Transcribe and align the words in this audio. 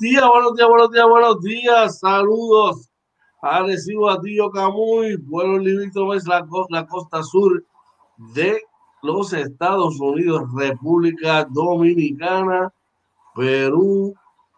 Días, 0.00 0.26
buenos 0.26 0.56
días, 0.56 0.66
buenos 0.66 0.90
días, 0.92 1.06
buenos 1.06 1.40
días. 1.42 1.98
Saludos 1.98 2.88
a 3.42 3.62
Recibo 3.62 4.08
a 4.08 4.18
Tío 4.18 4.50
Camuy, 4.50 5.18
pueblo 5.18 5.58
limítrofes, 5.58 6.26
la, 6.26 6.48
la 6.70 6.86
costa 6.86 7.22
sur 7.22 7.62
de 8.34 8.62
los 9.02 9.34
Estados 9.34 10.00
Unidos, 10.00 10.44
República 10.56 11.46
Dominicana, 11.50 12.72
Perú, 13.34 14.14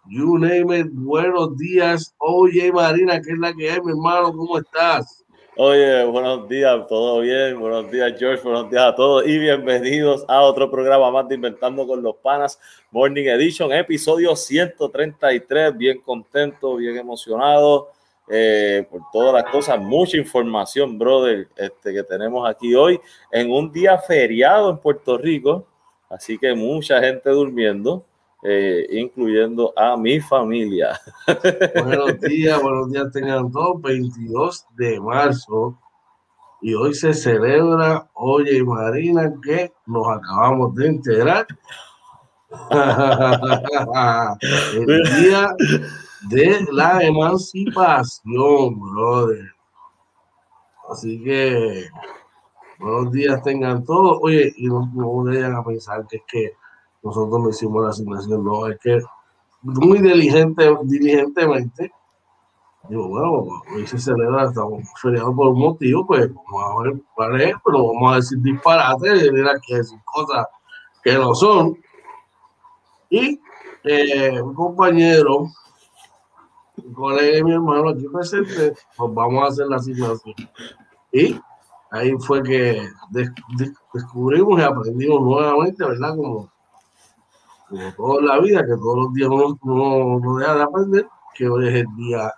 you 0.07 0.39
name 0.39 0.79
it. 0.79 0.87
Buenos 0.93 1.57
días. 1.57 2.15
Oye, 2.19 2.71
Marina, 2.71 3.21
¿qué 3.21 3.33
es 3.33 3.39
la 3.41 3.53
que 3.53 3.69
hay, 3.69 3.81
mi 3.81 3.91
hermano? 3.91 4.33
¿Cómo 4.33 4.59
estás? 4.59 5.22
Oye, 5.55 6.03
buenos 6.07 6.49
días, 6.49 6.87
todo 6.89 7.21
bien. 7.21 7.61
Buenos 7.61 7.91
días, 7.91 8.15
George. 8.19 8.43
Buenos 8.43 8.71
días 8.71 8.85
a 8.85 8.95
todos 8.95 9.27
y 9.27 9.39
bienvenidos 9.39 10.25
a 10.27 10.41
otro 10.41 10.71
programa 10.71 11.11
más 11.11 11.29
de 11.29 11.35
Inventando 11.35 11.87
con 11.87 12.03
los 12.03 12.17
Panas 12.17 12.59
Morning 12.91 13.27
Edition, 13.27 13.71
episodio 13.71 14.35
133. 14.35 15.77
Bien 15.77 16.01
contento, 16.01 16.77
bien 16.77 16.97
emocionado 16.97 17.91
eh, 18.31 18.87
por 18.91 19.03
todas 19.13 19.35
las 19.35 19.53
cosas. 19.53 19.79
Mucha 19.79 20.17
información, 20.17 20.99
brother, 20.99 21.47
este, 21.57 21.93
que 21.93 22.03
tenemos 22.03 22.49
aquí 22.49 22.75
hoy 22.75 22.99
en 23.31 23.51
un 23.51 23.71
día 23.71 23.99
feriado 23.99 24.71
en 24.71 24.79
Puerto 24.79 25.19
Rico. 25.19 25.67
Así 26.09 26.39
que 26.39 26.55
mucha 26.55 26.99
gente 26.99 27.29
durmiendo. 27.29 28.07
Eh, 28.45 28.89
incluyendo 28.91 29.73
a 29.77 29.97
mi 29.97 30.19
familia. 30.19 31.01
Buenos 31.85 32.19
días, 32.19 32.61
buenos 32.61 32.91
días 32.91 33.13
tengan 33.13 33.53
todos, 33.53 33.81
22 33.81 34.67
de 34.75 35.01
marzo, 35.01 35.79
y 36.61 36.75
hoy 36.75 36.93
se 36.93 37.15
celebra, 37.15 38.11
oye 38.15 38.65
Marina, 38.65 39.33
que 39.45 39.73
nos 39.87 40.09
acabamos 40.09 40.75
de 40.75 40.89
enterar, 40.89 41.47
el 44.73 45.03
día 45.21 45.55
de 46.29 46.67
la 46.73 47.01
emancipación, 47.01 48.81
brother. 48.81 49.55
Así 50.91 51.23
que, 51.23 51.87
buenos 52.81 53.13
días 53.13 53.41
tengan 53.45 53.85
todos, 53.85 54.19
oye, 54.21 54.53
y 54.57 54.67
no, 54.67 54.91
no 54.95 55.23
vayan 55.23 55.55
a 55.55 55.63
pensar 55.63 56.05
que 56.09 56.17
es 56.17 56.23
que 56.27 56.62
nosotros 57.03 57.41
no 57.41 57.49
hicimos 57.49 57.83
la 57.83 57.91
asignación, 57.91 58.45
no, 58.45 58.67
es 58.69 58.79
que 58.79 59.01
muy 59.63 59.99
diligente, 60.01 60.77
diligentemente, 60.85 61.93
digo, 62.89 63.09
bueno, 63.09 63.63
hoy 63.75 63.87
se 63.87 63.99
celebra, 63.99 64.45
estamos 64.45 64.83
feriados 65.01 65.35
por 65.35 65.49
un 65.49 65.59
motivo, 65.59 66.07
pues 66.07 66.31
vamos 66.53 66.81
a 66.81 66.83
ver 66.83 67.03
cuál 67.15 67.41
es, 67.41 67.55
pero 67.65 67.87
vamos 67.93 68.13
a 68.13 68.17
decir 68.17 68.39
disparates 68.39 69.23
y 69.23 69.75
decir 69.75 69.99
cosas 70.05 70.47
que 71.03 71.15
no 71.15 71.35
son. 71.35 71.77
Y 73.11 73.41
eh, 73.85 74.41
un 74.41 74.55
compañero, 74.55 75.49
un 76.77 76.95
colega 76.95 77.37
de 77.37 77.45
mi 77.45 77.53
hermano 77.53 77.91
aquí 77.91 78.07
presente, 78.09 78.75
pues 78.97 79.15
vamos 79.15 79.45
a 79.45 79.49
hacer 79.49 79.67
la 79.67 79.77
asignación. 79.77 80.35
Y 81.13 81.39
ahí 81.91 82.13
fue 82.19 82.43
que 82.43 82.89
descubrimos 83.93 84.59
y 84.59 84.63
aprendimos 84.63 85.21
nuevamente, 85.21 85.85
¿verdad? 85.85 86.17
Como 86.17 86.51
como 87.73 87.93
toda 87.95 88.23
la 88.23 88.41
vida, 88.41 88.61
que 88.61 88.77
todos 88.77 88.97
los 88.97 89.15
días 89.15 89.31
uno, 89.31 90.21
no 90.21 90.37
deja 90.37 90.55
de 90.57 90.63
aprender, 90.63 91.09
que 91.35 91.49
hoy 91.49 91.69
es 91.69 91.75
el 91.77 91.87
día 91.97 92.33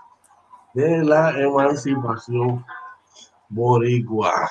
de 0.74 1.04
la 1.04 1.30
emancipación 1.40 2.64
boricua. 3.48 4.48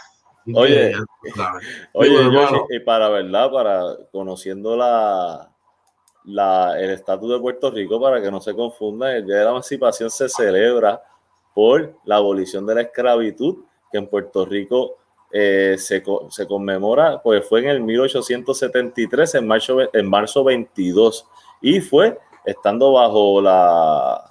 oye, 0.54 0.94
oye 1.94 2.32
y 2.70 2.80
para 2.82 3.08
verdad, 3.08 3.50
para 3.50 3.82
conociendo 4.12 4.76
la, 4.76 5.50
la, 6.26 6.78
el 6.78 6.92
estatus 6.92 7.30
de 7.30 7.40
Puerto 7.40 7.72
Rico, 7.72 8.02
para 8.02 8.22
que 8.22 8.30
no 8.30 8.42
se 8.42 8.54
confunda, 8.54 9.16
el 9.16 9.26
día 9.26 9.38
de 9.38 9.46
la 9.46 9.52
emancipación 9.52 10.10
se 10.10 10.28
celebra 10.28 11.02
por 11.54 11.96
la 12.04 12.18
abolición 12.18 12.66
de 12.66 12.76
la 12.76 12.82
esclavitud, 12.82 13.64
que 13.90 14.00
en 14.00 14.08
Puerto 14.08 14.46
Rico 14.46 14.98
eh, 15.36 15.78
se, 15.80 16.04
se, 16.30 16.48
conmemora, 16.48 17.20
pues 17.20 17.44
fue 17.50 17.62
en 17.62 17.70
el 17.70 17.82
1873, 17.82 19.34
en 19.34 19.48
marzo, 19.48 19.80
en 19.92 20.08
marzo 20.08 20.44
22, 20.44 21.28
y 21.60 21.82
fue 21.82 22.20
estando 22.46 22.92
bajo 22.92 23.42
la, 23.42 24.24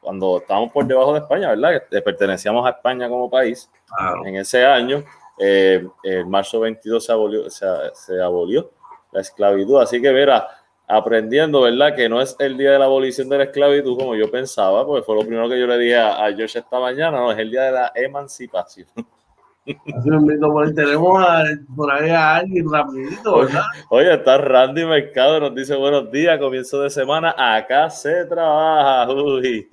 cuando 0.00 0.38
estábamos 0.38 0.72
por 0.72 0.86
debajo 0.86 1.12
de 1.12 1.18
España, 1.18 1.50
¿verdad? 1.50 1.82
Que 1.90 2.00
pertenecíamos 2.00 2.66
a 2.66 2.70
España 2.70 3.06
como 3.06 3.28
país, 3.28 3.70
en 4.24 4.36
ese 4.36 4.64
año, 4.64 5.04
eh, 5.38 5.86
en 6.04 6.30
marzo 6.30 6.60
22 6.60 7.04
se 7.04 7.12
abolió, 7.12 7.50
se, 7.50 8.22
abolió 8.22 8.70
la 9.12 9.20
esclavitud, 9.20 9.78
así 9.78 10.00
que 10.00 10.10
verá, 10.10 10.48
aprendiendo, 10.88 11.60
¿verdad? 11.60 11.94
Que 11.94 12.08
no 12.08 12.22
es 12.22 12.34
el 12.38 12.56
día 12.56 12.72
de 12.72 12.78
la 12.78 12.86
abolición 12.86 13.28
de 13.28 13.36
la 13.36 13.44
esclavitud 13.44 13.98
como 13.98 14.14
yo 14.14 14.30
pensaba, 14.30 14.86
porque 14.86 15.04
fue 15.04 15.16
lo 15.16 15.20
primero 15.20 15.50
que 15.50 15.60
yo 15.60 15.66
le 15.66 15.76
dije 15.76 15.98
a, 15.98 16.24
a 16.24 16.32
George 16.32 16.60
esta 16.60 16.80
mañana, 16.80 17.18
no, 17.18 17.30
es 17.30 17.38
el 17.38 17.50
día 17.50 17.64
de 17.64 17.72
la 17.72 17.92
emancipación. 17.94 18.88
Tenemos 20.74 21.12
por 21.76 21.92
ahí 21.92 22.10
a 22.10 22.36
alguien 22.36 22.70
rapidito, 22.70 23.38
¿verdad? 23.38 23.62
Oye, 23.90 24.14
está 24.14 24.38
Randy 24.38 24.84
Mercado, 24.84 25.40
nos 25.40 25.54
dice 25.54 25.76
buenos 25.76 26.10
días, 26.10 26.38
comienzo 26.38 26.82
de 26.82 26.90
semana, 26.90 27.34
acá 27.36 27.88
se 27.90 28.24
trabaja, 28.26 29.12
uy. 29.12 29.68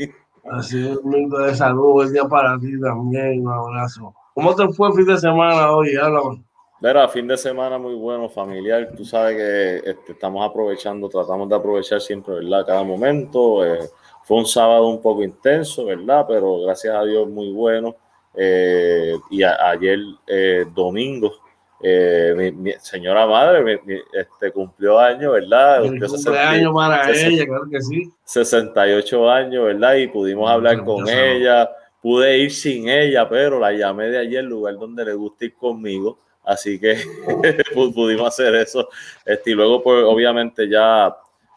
Así 0.51 0.87
es, 0.87 0.97
un 0.97 1.09
minuto 1.09 1.39
de 1.39 1.55
salud, 1.55 1.93
buen 1.93 2.13
día 2.13 2.25
para 2.25 2.57
ti 2.59 2.79
también, 2.79 3.45
un 3.45 3.53
abrazo. 3.53 4.13
¿Cómo 4.33 4.55
te 4.55 4.67
fue 4.69 4.89
el 4.89 4.93
fin 4.95 5.05
de 5.05 5.17
semana 5.17 5.71
hoy? 5.71 5.95
Háblame. 5.95 6.43
Mira, 6.81 7.09
fin 7.09 7.27
de 7.27 7.35
semana 7.35 7.77
muy 7.77 7.93
bueno, 7.95 8.29
familiar. 8.29 8.91
Tú 8.95 9.03
sabes 9.03 9.35
que 9.35 9.89
este, 9.89 10.13
estamos 10.13 10.49
aprovechando, 10.49 11.09
tratamos 11.09 11.49
de 11.49 11.55
aprovechar 11.55 11.99
siempre, 11.99 12.35
¿verdad? 12.35 12.65
Cada 12.65 12.83
momento. 12.83 13.65
Eh, 13.65 13.79
fue 14.23 14.37
un 14.37 14.45
sábado 14.45 14.87
un 14.87 15.01
poco 15.01 15.23
intenso, 15.23 15.85
¿verdad? 15.85 16.25
Pero 16.27 16.61
gracias 16.61 16.95
a 16.95 17.03
Dios 17.03 17.27
muy 17.27 17.51
bueno. 17.51 17.95
Eh, 18.35 19.15
y 19.29 19.43
ayer 19.43 19.99
eh, 20.27 20.65
domingo, 20.73 21.33
eh, 21.81 22.53
mi, 22.53 22.73
señora 22.73 23.25
madre 23.25 23.81
este, 24.13 24.51
cumplió 24.51 24.99
años, 24.99 25.33
¿verdad? 25.33 25.81
Cumplió 25.81 26.09
60, 26.09 26.31
para 26.73 27.09
ella, 27.11 27.45
claro 27.45 27.65
que 27.71 27.81
sí. 27.81 28.11
68 28.23 29.29
años, 29.29 29.65
¿verdad? 29.65 29.95
Y 29.95 30.07
pudimos 30.07 30.49
hablar 30.49 30.83
con 30.83 31.07
ella. 31.07 31.69
Pude 32.01 32.37
ir 32.37 32.51
sin 32.51 32.87
ella, 32.87 33.27
pero 33.27 33.59
la 33.59 33.73
llamé 33.73 34.09
de 34.09 34.19
ayer, 34.19 34.43
lugar 34.43 34.77
donde 34.77 35.03
le 35.03 35.13
gusta 35.13 35.45
ir 35.45 35.55
conmigo. 35.55 36.17
Así 36.45 36.79
que 36.79 36.95
pudimos 37.73 38.27
hacer 38.27 38.55
eso. 38.55 38.89
Este, 39.25 39.51
y 39.51 39.53
luego, 39.53 39.83
pues, 39.83 40.03
obviamente, 40.05 40.67
ya 40.69 41.15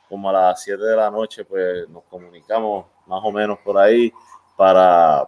como 0.08 0.28
a 0.28 0.32
las 0.32 0.62
7 0.62 0.82
de 0.82 0.96
la 0.96 1.10
noche, 1.10 1.44
pues 1.44 1.88
nos 1.88 2.04
comunicamos 2.04 2.84
más 3.06 3.20
o 3.24 3.32
menos 3.32 3.58
por 3.64 3.78
ahí 3.78 4.12
para, 4.56 5.26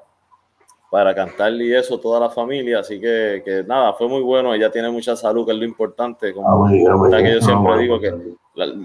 para 0.94 1.12
cantarle 1.12 1.64
y 1.64 1.74
eso 1.74 1.98
toda 1.98 2.20
la 2.20 2.30
familia. 2.30 2.78
Así 2.78 3.00
que, 3.00 3.42
que, 3.44 3.64
nada, 3.64 3.94
fue 3.94 4.06
muy 4.06 4.22
bueno. 4.22 4.54
Ella 4.54 4.70
tiene 4.70 4.88
mucha 4.90 5.16
salud, 5.16 5.44
que 5.44 5.50
es 5.50 5.58
lo 5.58 5.64
importante. 5.64 6.32
Como 6.32 6.68
que 6.68 7.34
yo 7.34 7.40
siempre 7.40 7.78
digo 7.78 7.98
que 7.98 8.14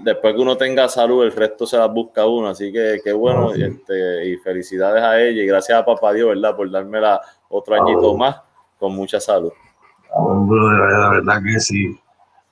después 0.02 0.34
que 0.34 0.40
uno 0.40 0.56
tenga 0.56 0.88
salud, 0.88 1.22
el 1.22 1.30
resto 1.30 1.66
se 1.66 1.78
la 1.78 1.86
busca 1.86 2.26
uno. 2.26 2.48
Así 2.48 2.72
que 2.72 2.98
qué 3.04 3.12
bueno. 3.12 3.54
y, 3.54 3.62
este, 3.62 4.26
y 4.26 4.36
felicidades 4.38 5.04
a 5.04 5.20
ella 5.20 5.40
y 5.40 5.46
gracias 5.46 5.78
a 5.78 5.84
papá 5.84 6.12
Dios, 6.12 6.30
¿verdad? 6.30 6.56
Por 6.56 6.68
darme 6.68 7.00
la 7.00 7.20
otro 7.48 7.80
añito 7.80 8.16
más 8.16 8.42
con 8.76 8.92
mucha 8.96 9.20
salud. 9.20 9.52
la 10.12 11.10
verdad 11.10 11.40
que 11.44 11.60
sí. 11.60 11.96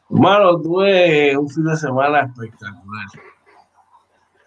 Hermano, 0.09 0.61
tuve 0.61 1.37
un 1.37 1.51
fin 1.51 1.65
de 1.65 1.77
semana 1.77 2.21
espectacular. 2.21 3.07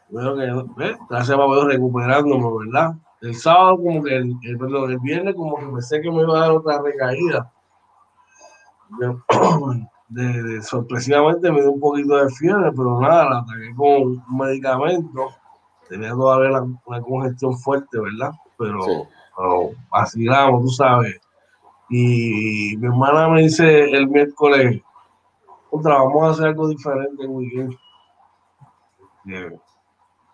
Bueno, 0.07 0.35
que, 0.37 0.95
gracias 1.09 1.37
a 1.37 1.65
recuperándome, 1.65 2.65
¿verdad? 2.65 2.93
El 3.21 3.35
sábado 3.35 3.77
como 3.77 4.03
que 4.03 4.15
el, 4.15 4.57
perdón, 4.57 4.91
el 4.91 4.99
viernes 4.99 5.35
como 5.35 5.57
que 5.57 5.65
pensé 5.67 6.01
que 6.01 6.11
me 6.11 6.23
iba 6.23 6.37
a 6.37 6.41
dar 6.41 6.51
otra 6.51 6.81
recaída. 6.81 7.51
De, 10.09 10.61
sorpresivamente 10.61 11.49
me 11.49 11.61
dio 11.61 11.71
un 11.71 11.79
poquito 11.79 12.17
de 12.17 12.29
fiebre, 12.31 12.69
pero 12.75 12.99
nada, 12.99 13.29
la 13.29 13.37
ataqué 13.37 13.73
con 13.73 13.87
un 13.87 14.37
medicamento. 14.37 15.29
Tenía 15.87 16.09
todavía 16.09 16.61
una 16.85 17.01
congestión 17.01 17.57
fuerte, 17.57 17.97
¿verdad? 17.97 18.33
Pero, 18.57 18.81
sí. 18.81 18.91
pero 20.27 20.59
tú 20.59 20.67
sabes. 20.67 21.17
Y 21.89 22.75
mi 22.75 22.87
hermana 22.87 23.29
me 23.29 23.43
dice 23.43 23.83
el 23.89 24.09
miércoles, 24.09 24.81
otra, 25.69 25.93
vamos 25.99 26.23
a 26.23 26.31
hacer 26.31 26.47
algo 26.47 26.67
diferente 26.67 27.23
el 27.23 27.29
weekend. 27.29 27.77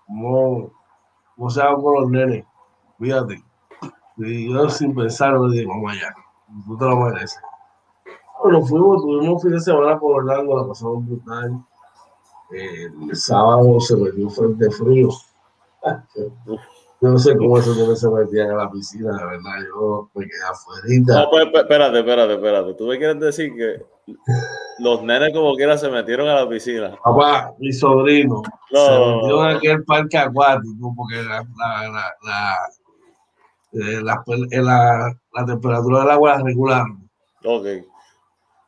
¿Cómo, 0.08 0.72
cómo 1.36 1.50
se 1.52 1.62
hago 1.62 1.84
con 1.84 2.02
los 2.02 2.10
nenes? 2.10 2.46
Fíjate. 3.00 3.44
Y 4.18 4.52
yo 4.52 4.70
sin 4.70 4.96
pensar 4.96 5.40
le 5.40 5.60
digo, 5.60 5.72
vamos 5.72 5.92
allá, 5.92 6.16
tú 6.66 6.78
te 6.78 6.86
lo 6.86 6.98
mereces. 6.98 7.40
Bueno, 8.42 8.66
fuimos, 8.66 9.02
tuvimos 9.02 9.36
un 9.36 9.42
fin 9.42 9.52
de 9.52 9.60
semana 9.60 10.00
por 10.00 10.18
Orlando, 10.18 10.58
la 10.58 10.68
pasamos 10.68 11.06
brutal. 11.06 11.64
El 12.52 13.16
sábado 13.16 13.80
se 13.80 13.96
metió 13.96 14.30
frente 14.30 14.72
frío. 14.72 15.10
Yo 17.00 17.10
no 17.10 17.18
sé 17.20 17.38
cómo 17.38 17.60
esos 17.60 17.78
nenes 17.78 18.00
se 18.00 18.10
metían 18.10 18.50
a 18.52 18.56
la 18.56 18.72
piscina, 18.72 19.16
de 19.16 19.24
verdad. 19.24 19.52
Yo 19.68 20.10
me 20.16 20.26
quedé 20.26 20.44
afuera. 20.50 20.82
No, 21.24 21.30
pues, 21.30 21.46
espérate, 21.54 22.00
espérate, 22.00 22.34
espérate. 22.34 22.74
Tú 22.74 22.88
me 22.88 22.98
quieres 22.98 23.20
decir 23.20 23.54
que 23.56 23.86
los 24.80 25.04
nenes 25.04 25.32
como 25.32 25.54
quiera 25.56 25.78
se 25.78 25.92
metieron 25.92 26.28
a 26.28 26.36
la 26.42 26.50
piscina. 26.50 26.98
Papá, 27.04 27.54
mi 27.60 27.72
sobrino 27.72 28.42
no. 28.72 28.80
se 28.80 29.00
metió 29.00 29.44
en 29.48 29.58
aquel 29.58 29.84
parque 29.84 30.18
acuático 30.18 30.94
porque 30.96 31.18
la, 31.18 31.46
la, 31.58 31.88
la, 31.88 32.16
la, 32.24 32.58
eh, 33.74 34.02
la, 34.02 34.24
eh, 34.52 34.62
la, 34.62 35.14
la 35.34 35.46
temperatura 35.46 36.02
del 36.02 36.12
agua 36.12 36.38
la 36.38 36.44
regularon. 36.44 37.10
Ok. 37.44 37.66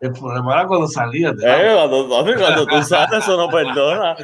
El 0.01 0.13
problema 0.13 0.53
era 0.53 0.67
cuando 0.67 0.87
salía. 0.87 1.29
Eh, 1.29 1.73
cuando, 1.75 2.07
cuando, 2.07 2.65
tú 2.65 2.83
sales, 2.83 3.19
eso 3.19 3.35
no 3.35 3.49
perdona. 3.49 4.15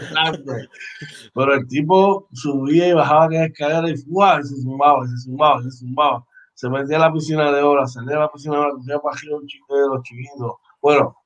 Pero 1.34 1.54
el 1.54 1.68
tipo 1.68 2.28
subía 2.32 2.88
y 2.88 2.94
bajaba 2.94 3.26
aquella 3.26 3.46
escalera 3.46 3.90
y, 3.90 3.94
y 3.94 3.98
se 3.98 4.62
sumaba, 4.62 5.06
se 5.06 5.18
sumaba, 5.18 5.62
se 5.64 5.72
sumaba. 5.72 6.26
Se 6.54 6.70
metía 6.70 6.96
a 6.96 7.00
la 7.00 7.12
piscina 7.12 7.52
de 7.52 7.62
hora, 7.62 7.86
salía 7.86 8.16
a 8.16 8.20
la 8.22 8.32
piscina 8.32 8.56
de 8.56 8.62
hora, 8.62 8.72
cogía 8.72 9.00
para 9.00 9.16
arriba 9.18 9.38
un 9.38 9.48
chico 9.48 9.76
de 9.76 9.88
los 9.90 10.04
chiquitos. 10.04 10.54
Bueno, 10.82 11.18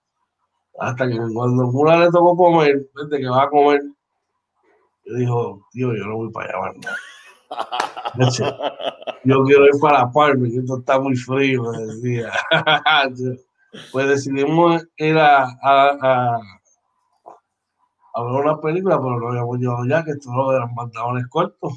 hasta 0.79 1.07
que 1.07 1.17
cuando 1.17 1.67
una 1.67 1.99
le 1.99 2.09
tocó 2.09 2.35
comer, 2.35 2.89
vente 2.95 3.19
que 3.19 3.29
va 3.29 3.43
a 3.43 3.49
comer, 3.49 3.81
yo 5.05 5.15
dijo, 5.15 5.67
tío, 5.71 5.95
yo 5.95 6.05
no 6.05 6.15
voy 6.15 6.31
para 6.31 6.47
allá, 6.47 6.73
¿no? 6.73 6.89
Yo 9.23 9.43
quiero 9.43 9.65
ir 9.65 9.79
para 9.81 9.99
la 9.99 10.11
Palma, 10.11 10.47
que 10.47 10.57
esto 10.57 10.79
está 10.79 10.99
muy 10.99 11.15
frío, 11.15 11.71
decía. 11.71 12.31
pues 13.91 14.07
decidimos 14.07 14.85
ir 14.97 15.17
a, 15.17 15.43
a, 15.61 16.39
a, 18.13 18.23
ver 18.23 18.33
una 18.33 18.59
película, 18.59 18.97
pero 18.97 19.19
lo 19.19 19.29
habíamos 19.29 19.59
llevado 19.59 19.85
ya, 19.85 20.03
que 20.03 20.13
no 20.25 20.51
eran 20.53 20.73
pantalones 20.75 21.27
cortos. 21.27 21.73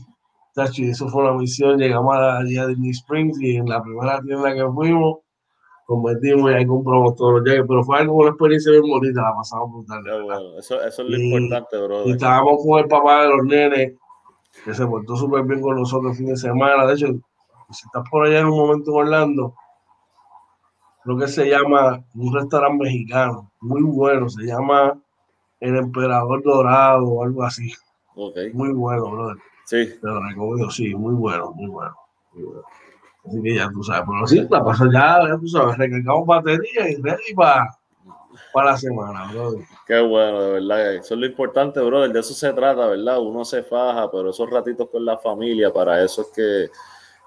Y 0.76 0.90
eso 0.90 1.08
fue 1.08 1.22
una 1.22 1.32
misión, 1.32 1.78
llegamos 1.78 2.14
a, 2.14 2.38
a 2.38 2.42
Disney 2.44 2.90
Springs 2.90 3.40
y 3.40 3.56
en 3.56 3.66
la 3.66 3.82
primera 3.82 4.20
tienda 4.20 4.52
que 4.54 4.66
fuimos, 4.74 5.20
convertimos 5.86 6.50
y 6.50 6.54
ahí 6.54 6.66
compramos 6.66 7.16
todos 7.16 7.40
los 7.40 7.44
jackets, 7.44 7.66
pero 7.66 7.82
fue 7.82 7.98
algo, 7.98 8.16
una 8.16 8.28
experiencia 8.28 8.72
bien 8.72 8.82
bonita, 8.86 9.22
la 9.22 9.34
pasamos 9.34 9.72
brutal. 9.72 10.02
eso, 10.58 10.82
eso, 10.82 11.02
es 11.02 11.08
lo 11.08 11.18
importante, 11.18 11.78
bro. 11.78 12.06
Y 12.06 12.12
estábamos 12.12 12.62
con 12.62 12.80
el 12.80 12.86
papá 12.86 13.22
de 13.22 13.28
los 13.28 13.44
nenes, 13.44 13.94
que 14.64 14.74
se 14.74 14.86
portó 14.86 15.16
súper 15.16 15.44
bien 15.44 15.60
con 15.60 15.76
nosotros 15.76 16.12
el 16.12 16.18
fin 16.18 16.26
de 16.26 16.36
semana. 16.36 16.86
De 16.86 16.94
hecho, 16.94 17.06
si 17.70 17.86
estás 17.86 18.08
por 18.10 18.26
allá 18.26 18.40
en 18.40 18.46
un 18.46 18.58
momento 18.58 18.90
en 18.90 18.96
Orlando, 18.96 19.54
lo 21.04 21.18
que 21.18 21.26
se 21.28 21.48
llama 21.48 22.04
un 22.14 22.34
restaurante 22.34 22.84
mexicano, 22.84 23.50
muy 23.60 23.82
bueno, 23.82 24.28
se 24.28 24.44
llama 24.44 24.98
El 25.58 25.76
Emperador 25.76 26.42
Dorado 26.42 27.08
o 27.08 27.24
algo 27.24 27.42
así. 27.42 27.72
Okay. 28.14 28.52
Muy 28.52 28.72
bueno, 28.72 29.10
brother. 29.10 29.36
Sí. 29.64 29.88
Te 30.00 30.06
lo 30.06 30.22
recomiendo, 30.22 30.70
sí, 30.70 30.94
muy 30.94 31.14
bueno, 31.14 31.52
muy 31.52 31.68
bueno, 31.68 31.94
muy 32.32 32.44
bueno. 32.44 32.62
Así 33.24 33.42
que 33.42 33.54
ya 33.54 33.70
tú 33.70 33.82
sabes, 33.82 34.04
pero 34.06 34.26
sí, 34.26 34.46
la 34.50 34.64
pasa 34.64 34.84
ya, 34.92 35.28
ya 35.28 35.38
tú 35.38 35.46
sabes, 35.46 35.78
recargamos 35.78 36.26
batería 36.26 36.90
y 36.90 37.00
ready 37.00 37.34
para 37.34 37.70
para 38.52 38.72
la 38.72 38.76
semana, 38.76 39.32
brother. 39.32 39.64
Qué 39.86 40.00
bueno, 40.00 40.40
de 40.42 40.52
verdad. 40.52 40.94
Eso 40.94 41.14
es 41.14 41.20
lo 41.20 41.26
importante, 41.26 41.80
brother. 41.80 42.12
De 42.12 42.20
eso 42.20 42.34
se 42.34 42.52
trata, 42.52 42.86
¿verdad? 42.86 43.20
Uno 43.20 43.44
se 43.44 43.62
faja, 43.62 44.10
pero 44.10 44.30
esos 44.30 44.48
ratitos 44.50 44.88
con 44.90 45.04
la 45.04 45.18
familia, 45.18 45.72
para 45.72 46.02
eso 46.02 46.22
es 46.22 46.28
que, 46.28 46.70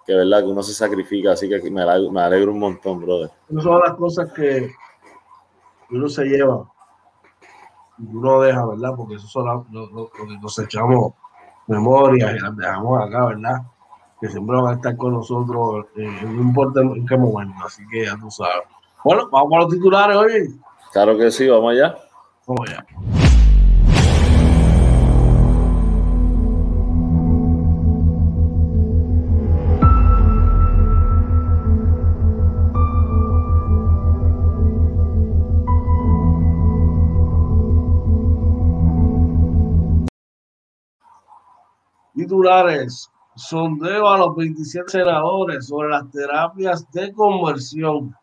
que 0.05 0.15
¿verdad? 0.15 0.39
Que 0.39 0.49
uno 0.49 0.63
se 0.63 0.73
sacrifica. 0.73 1.31
Así 1.33 1.47
que 1.49 1.69
me 1.69 1.81
alegro, 1.81 2.11
me 2.11 2.21
alegro 2.21 2.51
un 2.51 2.59
montón, 2.59 3.01
brother. 3.01 3.29
Esas 3.49 3.63
son 3.63 3.81
las 3.81 3.93
cosas 3.93 4.31
que 4.33 4.71
uno 5.91 6.09
se 6.09 6.25
lleva 6.25 6.65
y 7.97 8.15
uno 8.15 8.41
deja, 8.41 8.65
¿verdad? 8.65 8.93
Porque 8.95 9.15
eso 9.15 9.27
son 9.27 9.65
lo, 9.71 9.87
lo, 9.87 10.09
que 10.09 10.39
cosechamos 10.41 11.13
memorias 11.67 12.35
y 12.35 12.39
las 12.39 12.55
dejamos 12.55 13.01
acá, 13.01 13.25
¿verdad? 13.27 13.61
Que 14.19 14.27
siempre 14.27 14.55
van 14.55 14.73
a 14.73 14.75
estar 14.75 14.97
con 14.97 15.13
nosotros, 15.13 15.87
eh, 15.95 16.21
no 16.23 16.41
importa 16.41 16.81
en 16.81 17.05
qué 17.05 17.17
momento. 17.17 17.55
Así 17.65 17.83
que 17.87 18.05
ya 18.05 18.17
tú 18.17 18.29
sabes. 18.29 18.67
Bueno, 19.03 19.29
vamos 19.31 19.53
a 19.53 19.59
los 19.59 19.69
titulares, 19.69 20.17
oye. 20.17 20.49
Claro 20.95 21.17
que 21.17 21.29
sí, 21.29 21.45
vamos 21.45 21.73
allá. 21.73 21.93
Vamos 22.47 22.69
allá. 22.69 22.85
Titulares. 42.15 43.11
Sondeo 43.35 44.07
a 44.07 44.17
los 44.19 44.33
27 44.37 44.89
senadores 44.89 45.67
sobre 45.67 45.89
las 45.89 46.09
terapias 46.09 46.89
de 46.93 47.11
conversión 47.11 48.15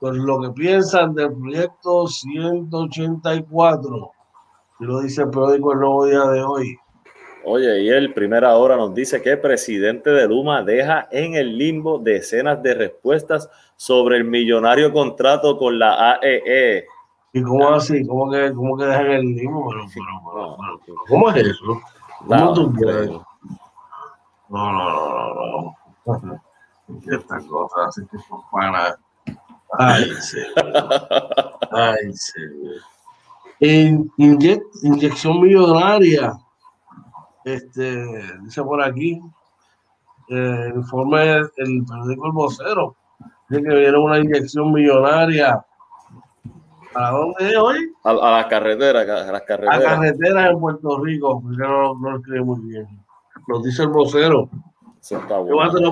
pues 0.00 0.16
lo 0.16 0.40
que 0.40 0.50
piensan 0.50 1.14
del 1.14 1.32
proyecto 1.34 2.08
184. 2.08 4.10
Y 4.80 4.84
lo 4.84 5.00
dice 5.00 5.22
el 5.22 5.30
periódico 5.30 5.74
El 5.74 5.80
Nuevo 5.80 6.06
Día 6.06 6.24
de 6.24 6.42
hoy. 6.42 6.76
Oye, 7.44 7.82
y 7.82 7.90
el 7.90 8.14
primera 8.14 8.56
hora 8.56 8.76
nos 8.76 8.94
dice 8.94 9.22
que 9.22 9.32
el 9.32 9.40
presidente 9.40 10.10
de 10.10 10.26
Luma 10.26 10.62
deja 10.62 11.06
en 11.10 11.34
el 11.34 11.56
limbo 11.56 11.98
decenas 11.98 12.62
de 12.62 12.74
respuestas 12.74 13.50
sobre 13.76 14.16
el 14.16 14.24
millonario 14.24 14.92
contrato 14.92 15.58
con 15.58 15.78
la 15.78 16.12
AEE. 16.12 16.78
E. 16.78 16.86
¿Y 17.32 17.42
cómo 17.42 17.68
así? 17.70 18.04
¿Cómo 18.06 18.30
que, 18.30 18.52
cómo 18.54 18.76
que 18.76 18.84
deja 18.84 19.00
en 19.02 19.12
el 19.12 19.34
limbo? 19.34 19.72
¿Cómo 21.08 21.30
es 21.30 21.46
eso? 21.46 21.80
¿Cómo 22.26 22.54
tú? 22.54 22.72
No, 24.48 24.72
no, 24.72 24.74
no, 24.90 25.34
no, 25.34 25.74
no. 26.06 26.42
Estas 27.10 27.44
cosas 27.44 27.88
así 27.88 28.02
que 28.10 28.18
son 28.18 28.40
para 28.50 28.98
Ay, 29.78 30.04
señor. 30.20 30.54
Ay, 31.70 32.12
señor. 32.12 32.74
En 33.60 34.10
inyección 34.82 35.40
millonaria. 35.40 36.32
Este, 37.44 38.06
dice 38.42 38.62
por 38.62 38.82
aquí, 38.82 39.20
eh, 40.28 40.66
el 40.68 40.76
informe 40.76 41.20
del 41.20 41.84
periódico 41.84 42.26
El 42.26 42.32
Vocero, 42.32 42.96
dice 43.48 43.62
que 43.62 43.74
viene 43.74 43.98
una 43.98 44.18
inyección 44.18 44.72
millonaria. 44.72 45.64
¿A 46.94 47.10
dónde 47.10 47.50
es 47.50 47.56
hoy? 47.56 47.92
A, 48.04 48.10
a 48.10 48.30
la 48.38 48.48
carretera, 48.48 49.00
a 49.00 49.32
las 49.32 49.42
carreteras. 49.42 49.78
A 49.78 49.82
carreteras 49.82 50.50
en 50.50 50.60
Puerto 50.60 50.98
Rico, 51.02 51.40
porque 51.40 51.56
no, 51.56 51.94
no 51.94 52.10
lo 52.10 52.16
escribe 52.18 52.42
muy 52.42 52.60
bien. 52.60 52.86
Lo 53.46 53.62
dice 53.62 53.82
el 53.82 53.88
vocero. 53.88 54.48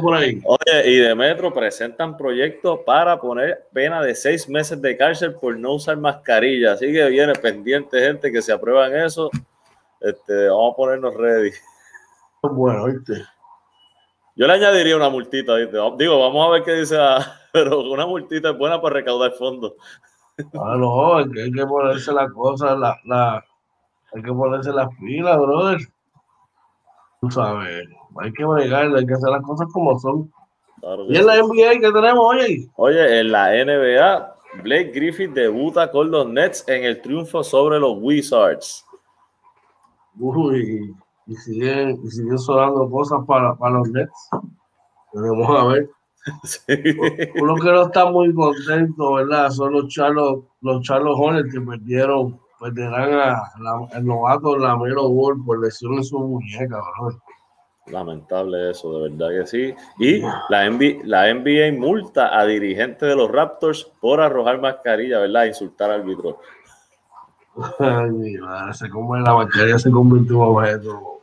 Por 0.02 0.14
ahí. 0.14 0.40
Oye, 0.44 0.90
y 0.90 0.96
de 0.96 1.14
Metro 1.14 1.52
presentan 1.52 2.16
proyectos 2.16 2.80
para 2.84 3.18
poner 3.18 3.66
pena 3.72 4.02
de 4.02 4.14
seis 4.14 4.48
meses 4.48 4.80
de 4.82 4.96
cárcel 4.96 5.34
por 5.34 5.56
no 5.56 5.74
usar 5.74 5.96
mascarilla. 5.96 6.72
Así 6.72 6.92
que 6.92 7.08
viene 7.08 7.32
pendiente 7.34 8.00
gente 8.00 8.30
que 8.30 8.42
se 8.42 8.52
aprueban 8.52 8.94
eso. 8.94 9.30
Este, 10.00 10.48
vamos 10.48 10.74
a 10.74 10.76
ponernos 10.76 11.14
ready. 11.14 11.50
Bueno, 12.42 12.86
¿viste? 12.86 13.24
Yo 14.36 14.46
le 14.46 14.52
añadiría 14.52 14.96
una 14.96 15.08
multita, 15.08 15.56
Digo, 15.56 16.20
vamos 16.20 16.46
a 16.46 16.50
ver 16.50 16.62
qué 16.62 16.72
dice, 16.74 16.96
pero 17.52 17.80
una 17.90 18.06
multita 18.06 18.50
es 18.50 18.58
buena 18.58 18.80
para 18.80 18.94
recaudar 18.94 19.32
fondos. 19.32 19.72
Ah, 20.54 20.76
no, 20.78 21.16
hay 21.16 21.28
que, 21.30 21.42
hay 21.42 21.50
que 21.50 21.66
ponerse 21.66 22.12
la 22.12 22.28
cosa, 22.28 22.76
la, 22.76 22.96
la, 23.04 23.44
hay 24.14 24.22
que 24.22 24.32
ponerse 24.32 24.70
las 24.70 24.88
pilas, 25.00 25.36
brother. 25.36 25.78
Tú 27.20 27.30
sabes 27.30 27.88
hay 28.20 28.32
que 28.32 28.44
bregar, 28.44 28.94
hay 28.94 29.06
que 29.06 29.14
hacer 29.14 29.30
las 29.30 29.42
cosas 29.42 29.68
como 29.72 29.98
son. 29.98 30.30
y 31.08 31.16
en 31.16 31.26
la 31.26 31.37
NBA 31.37 31.80
que 31.80 31.92
tenemos, 31.92 32.25
oye. 32.25 32.68
Oye, 32.76 33.20
en 33.20 33.32
la 33.32 33.50
NBA, 33.52 34.37
Blake 34.62 34.92
Griffith 34.94 35.32
debuta 35.32 35.90
con 35.90 36.10
los 36.10 36.28
Nets 36.28 36.64
en 36.68 36.84
el 36.84 37.00
triunfo 37.00 37.42
sobre 37.42 37.78
los 37.78 37.96
Wizards. 38.00 38.84
Uy, 40.18 40.94
y 41.26 41.34
siguen, 41.37 42.00
y 42.02 42.10
siguen 42.10 42.38
sonando 42.38 42.90
cosas 42.90 43.20
para, 43.26 43.54
para 43.54 43.78
los 43.78 43.88
Nets. 43.90 44.28
Vamos 45.12 45.50
a 45.50 45.64
ver. 45.64 45.90
Uno 47.40 47.54
que 47.54 47.72
no 47.72 47.82
está 47.82 48.10
muy 48.10 48.34
contento, 48.34 49.14
¿verdad? 49.14 49.50
Son 49.50 49.72
los 49.72 49.88
Charlos, 49.88 50.44
los 50.60 50.82
Charlos 50.82 51.16
Hornets 51.18 51.52
que 51.52 51.60
perdieron, 51.60 52.38
perderán 52.58 53.14
a, 53.14 53.42
el 53.94 54.04
novato 54.04 54.56
Lamelo 54.56 55.08
Ball 55.08 55.42
por 55.44 55.62
lesión 55.62 55.94
en 55.94 56.04
su 56.04 56.18
muñeca, 56.18 56.76
¿verdad? 56.76 57.18
Lamentable 57.86 58.70
eso, 58.70 58.92
de 58.92 59.08
verdad 59.08 59.28
que 59.40 59.46
sí. 59.46 59.74
Y 59.98 60.20
la 60.50 60.68
NBA, 60.68 61.04
la 61.04 61.32
NBA 61.32 61.78
multa 61.78 62.38
a 62.38 62.44
dirigentes 62.44 63.08
de 63.08 63.16
los 63.16 63.30
Raptors 63.30 63.90
por 64.00 64.20
arrojar 64.20 64.60
mascarilla, 64.60 65.20
¿verdad? 65.20 65.46
Insultar 65.46 65.90
al 65.90 66.02
árbitro. 66.02 66.38
Ay, 67.78 68.10
mi 68.10 68.36
madre, 68.36 68.74
se 68.74 68.90
come 68.90 69.20
la 69.20 69.34
mascarilla, 69.34 69.78
se 69.78 69.90
convirtió 69.90 70.36
en 70.36 70.42
objeto. 70.42 71.20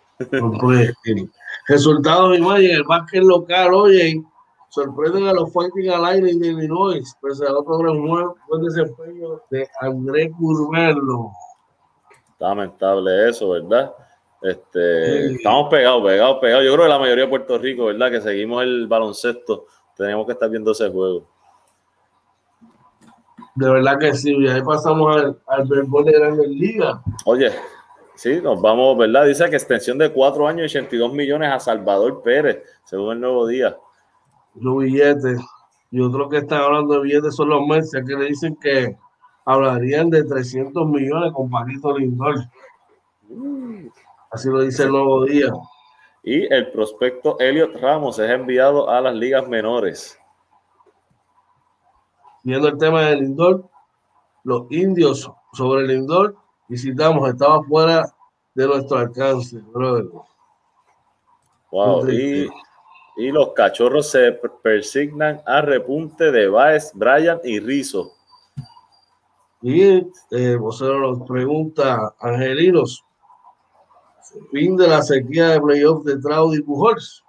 Resultados, 1.68 2.32
mi 2.32 2.40
madre, 2.40 2.72
en 2.72 2.78
el 2.78 2.84
básquet 2.84 3.24
local, 3.24 3.74
oye, 3.74 4.24
sorprenden 4.76 5.28
a 5.28 5.34
los 5.34 5.54
Fighting 5.54 5.90
Alliance 5.90 6.38
de 6.38 6.48
Illinois, 6.48 7.16
pese 7.22 7.48
a 7.48 7.54
otro 7.54 7.78
buen 7.78 8.64
desempeño 8.64 9.42
de 9.50 9.68
André 9.80 10.30
Curvelo. 10.32 11.32
Lamentable 12.40 13.30
eso, 13.30 13.52
¿verdad? 13.52 13.94
Este, 14.42 15.34
Estamos 15.36 15.70
pegados, 15.70 16.04
pegados, 16.04 16.40
pegados. 16.42 16.66
Yo 16.66 16.74
creo 16.74 16.86
que 16.86 16.90
la 16.90 17.00
mayoría 17.00 17.24
de 17.24 17.30
Puerto 17.30 17.58
Rico, 17.58 17.86
¿verdad? 17.86 18.12
Que 18.12 18.20
seguimos 18.20 18.64
el 18.64 18.86
baloncesto, 18.88 19.66
tenemos 19.96 20.26
que 20.26 20.34
estar 20.34 20.50
viendo 20.50 20.72
ese 20.72 20.90
juego. 20.90 21.26
De 23.56 23.70
verdad 23.70 23.98
que 23.98 24.14
sí, 24.14 24.36
y 24.38 24.48
ahí 24.50 24.62
pasamos 24.62 25.16
al, 25.16 25.40
al 25.48 25.68
de 25.70 26.12
Grandes 26.12 26.50
Ligas. 26.50 27.00
Oye, 27.24 27.50
sí, 28.16 28.42
nos 28.42 28.62
vamos, 28.62 28.98
¿verdad? 28.98 29.26
Dice 29.26 29.50
que 29.50 29.56
extensión 29.56 29.98
de 29.98 30.12
cuatro 30.12 30.46
años 30.46 30.64
y 30.64 30.78
82 30.78 31.14
millones 31.14 31.54
a 31.54 31.62
Salvador 31.62 32.22
Pérez, 32.22 32.62
según 32.84 33.14
el 33.14 33.22
nuevo 33.22 33.48
día. 33.48 33.78
Los 34.56 34.78
billetes. 34.78 35.40
Y 35.92 36.02
otros 36.02 36.30
que 36.30 36.38
están 36.38 36.62
hablando 36.62 36.96
de 36.96 37.02
billetes 37.02 37.36
son 37.36 37.50
los 37.50 37.66
meses 37.66 38.04
que 38.06 38.16
le 38.16 38.26
dicen 38.26 38.56
que 38.56 38.98
hablarían 39.46 40.10
de 40.10 40.24
300 40.24 40.88
millones 40.88 41.32
con 41.34 41.50
Paquito 41.50 41.98
Lindor. 41.98 42.36
Así 44.32 44.50
lo 44.50 44.62
dice 44.62 44.84
el 44.84 44.92
nuevo 44.92 45.26
día. 45.26 45.54
Y 46.24 46.52
el 46.52 46.72
prospecto 46.72 47.40
Elliot 47.40 47.80
Ramos 47.80 48.18
es 48.20 48.30
enviado 48.30 48.90
a 48.90 49.00
las 49.00 49.16
ligas 49.16 49.48
menores. 49.48 50.20
Viendo 52.44 52.68
el 52.68 52.78
tema 52.78 53.04
del 53.04 53.20
Lindor, 53.20 53.70
los 54.44 54.66
indios 54.72 55.32
sobre 55.54 55.82
el 55.82 55.88
Lindor, 55.88 56.36
visitamos, 56.68 57.30
estaba 57.30 57.64
fuera 57.64 58.06
de 58.56 58.68
nuestro 58.68 58.98
alcance, 58.98 59.58
brother. 59.72 60.06
Wow, 61.72 62.10
y, 62.10 62.50
y, 63.18 63.32
los 63.32 63.54
cachorros 63.54 64.10
se 64.10 64.32
persignan 64.62 65.42
a 65.46 65.62
repunte 65.62 66.32
de 66.32 66.48
Baez, 66.48 66.92
Bryan 66.94 67.40
y 67.44 67.60
Rizzo. 67.60 68.12
Y 69.62 70.08
eh, 70.32 70.56
vocero 70.58 71.00
nos 71.00 71.28
pregunta, 71.28 72.14
Angelinos, 72.20 73.04
fin 74.52 74.76
de 74.78 74.88
la 74.88 75.02
sequía 75.02 75.50
de 75.50 75.62
playoff 75.62 76.04
de 76.04 76.20
Trout 76.20 76.56
y 76.56 76.62
Pujols. 76.62 77.24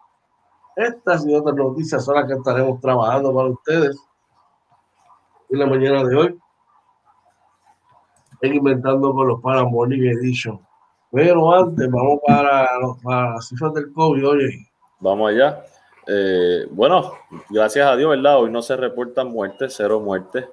Estas 0.76 1.26
y 1.26 1.34
otras 1.34 1.56
noticias 1.56 2.04
son 2.04 2.16
las 2.16 2.26
que 2.26 2.34
estaremos 2.34 2.80
trabajando 2.80 3.34
para 3.34 3.48
ustedes 3.48 3.96
en 5.48 5.58
la 5.58 5.66
mañana 5.66 6.04
de 6.04 6.16
hoy 6.16 6.38
en 8.42 8.54
Inventando 8.54 9.12
con 9.12 9.28
los 9.28 9.40
para 9.40 9.64
Morning 9.64 10.02
Edition. 10.02 10.60
Pero 11.12 11.52
antes, 11.54 11.88
vamos 11.90 12.20
para, 12.26 12.68
para 13.02 13.34
las 13.34 13.48
cifras 13.48 13.72
del 13.74 13.92
COVID, 13.92 14.28
oye. 14.28 14.68
Vamos 15.00 15.30
allá. 15.30 15.62
Eh, 16.06 16.66
bueno, 16.70 17.12
gracias 17.50 17.86
a 17.86 17.96
Dios, 17.96 18.10
¿verdad? 18.10 18.38
Hoy 18.38 18.50
no 18.50 18.62
se 18.62 18.76
reportan 18.76 19.28
muertes, 19.28 19.74
cero 19.76 20.00
muertes. 20.00 20.46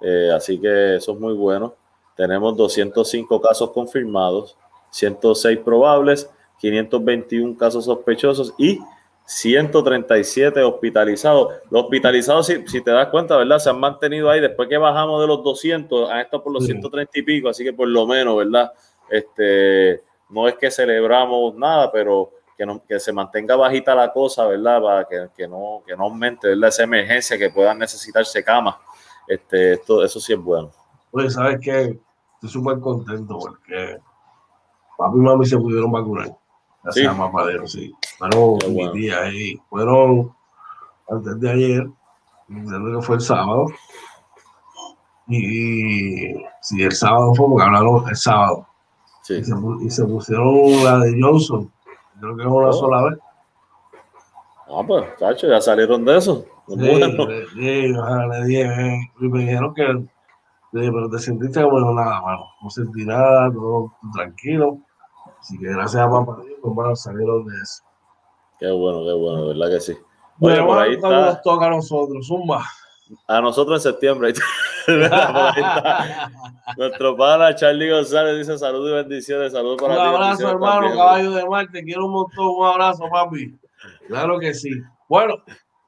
Eh, 0.00 0.30
así 0.34 0.58
que 0.60 0.96
eso 0.96 1.12
es 1.12 1.20
muy 1.20 1.34
bueno. 1.34 1.74
Tenemos 2.16 2.56
205 2.56 3.40
casos 3.40 3.70
confirmados, 3.72 4.56
106 4.90 5.58
probables, 5.58 6.30
521 6.58 7.56
casos 7.58 7.84
sospechosos 7.84 8.54
y 8.56 8.78
137 9.26 10.62
hospitalizados. 10.62 11.54
Los 11.70 11.84
hospitalizados, 11.84 12.46
si, 12.46 12.80
te 12.82 12.90
das 12.90 13.08
cuenta, 13.08 13.36
¿verdad? 13.36 13.58
Se 13.58 13.70
han 13.70 13.80
mantenido 13.80 14.30
ahí. 14.30 14.40
Después 14.40 14.68
que 14.68 14.76
bajamos 14.76 15.20
de 15.20 15.26
los 15.26 15.42
200, 15.42 16.10
han 16.10 16.20
estado 16.20 16.44
por 16.44 16.52
los 16.52 16.64
130 16.64 17.18
y 17.18 17.22
pico, 17.22 17.48
así 17.48 17.64
que 17.64 17.72
por 17.72 17.88
lo 17.88 18.06
menos, 18.06 18.36
¿verdad? 18.36 18.72
Este, 19.10 20.02
no 20.28 20.46
es 20.48 20.54
que 20.56 20.70
celebramos 20.70 21.54
nada, 21.56 21.90
pero 21.90 22.30
que, 22.56 22.66
no, 22.66 22.82
que 22.86 23.00
se 23.00 23.12
mantenga 23.12 23.56
bajita 23.56 23.94
la 23.94 24.12
cosa, 24.12 24.46
¿verdad? 24.46 24.80
Para 24.80 25.04
que, 25.04 25.28
que, 25.36 25.48
no, 25.48 25.82
que 25.86 25.96
no 25.96 26.04
aumente, 26.04 26.48
¿verdad? 26.48 26.68
Esa 26.68 26.84
emergencia, 26.84 27.38
que 27.38 27.50
puedan 27.50 27.78
necesitarse 27.78 28.42
camas. 28.44 28.76
Este, 29.26 29.74
esto, 29.74 30.04
eso 30.04 30.20
sí 30.20 30.32
es 30.32 30.38
bueno. 30.38 30.70
Pues, 31.10 31.34
¿sabes 31.34 31.58
qué? 31.62 31.98
Estoy 32.34 32.50
súper 32.50 32.80
contento 32.80 33.38
porque 33.38 33.98
papi 34.98 35.18
y 35.18 35.20
mami 35.20 35.46
se 35.46 35.56
pudieron 35.56 35.90
vacunar. 35.90 36.36
Gracias 36.82 37.12
sí. 37.12 37.18
Mapadero, 37.18 37.66
sí. 37.66 37.94
Fueron 38.18 38.58
mi 38.68 38.92
día 38.92 39.22
ahí. 39.22 39.56
Fueron 39.70 40.34
antes 41.08 41.40
de 41.40 41.50
ayer, 41.50 41.86
que 42.48 43.02
fue 43.02 43.16
el 43.16 43.22
sábado. 43.22 43.66
Y, 45.26 46.34
si 46.60 46.82
el 46.82 46.92
sábado 46.92 47.34
fue 47.34 47.48
porque 47.48 47.64
hablaron 47.64 48.08
el 48.08 48.16
sábado. 48.16 48.66
Sí. 49.22 49.34
Y, 49.36 49.44
se, 49.44 49.54
y, 49.80 49.90
se, 49.90 50.04
pusieron 50.04 50.84
la 50.84 50.98
de 50.98 51.18
Johnson. 51.18 51.72
Creo 52.24 52.36
que 52.36 52.42
es 52.42 52.48
una 52.48 52.68
oh. 52.68 52.72
sola 52.72 53.04
vez. 53.04 53.18
Ah, 54.66 54.82
pues, 54.86 55.04
cacho, 55.18 55.46
ya 55.46 55.60
salieron 55.60 56.04
de 56.04 56.16
eso. 56.16 56.44
Sí, 56.66 56.76
bueno. 56.76 57.26
sí, 57.52 57.60
le 57.60 58.44
dije, 58.46 59.10
me 59.18 59.38
dijeron 59.40 59.74
que, 59.74 60.06
pero 60.72 61.10
te 61.10 61.18
sentiste 61.18 61.62
como 61.62 61.92
nada, 61.92 62.22
mano. 62.22 62.46
No 62.62 62.70
sentí 62.70 63.04
nada, 63.04 63.52
todo 63.52 63.92
tranquilo. 64.14 64.78
Así 65.38 65.58
que 65.58 65.66
gracias 65.66 66.02
a 66.02 66.10
papá 66.10 66.38
Dios, 66.42 66.58
hermano, 66.64 66.96
salieron 66.96 67.44
de 67.44 67.54
eso. 67.62 67.84
Qué 68.58 68.70
bueno, 68.70 69.04
qué 69.04 69.12
bueno, 69.12 69.48
¿verdad 69.48 69.68
que 69.68 69.80
sí? 69.80 69.96
Oye, 70.40 70.62
por 70.62 70.78
ahí 70.78 70.94
está. 70.94 71.08
nos 71.10 71.42
toca 71.42 71.66
a 71.66 71.70
nosotros, 71.70 72.26
Zumba. 72.26 72.64
A 73.28 73.40
nosotros 73.42 73.84
en 73.84 73.92
septiembre. 73.92 74.32
Nuestro 76.76 77.16
pana 77.16 77.54
Charlie 77.54 77.90
González 77.90 78.38
dice 78.38 78.58
saludos 78.58 78.90
y 78.90 78.94
bendiciones. 78.94 79.52
Saludos 79.52 79.76
para 79.80 79.94
un 79.94 80.00
ti. 80.00 80.08
Un 80.08 80.14
abrazo, 80.14 80.50
hermano, 80.50 80.94
caballo 80.94 81.30
de 81.32 81.48
Marte. 81.48 81.84
Quiero 81.84 82.06
un 82.06 82.12
montón. 82.12 82.46
Un 82.58 82.66
abrazo, 82.66 83.08
papi. 83.10 83.58
Claro 84.08 84.38
que 84.38 84.54
sí. 84.54 84.70
Bueno, 85.08 85.36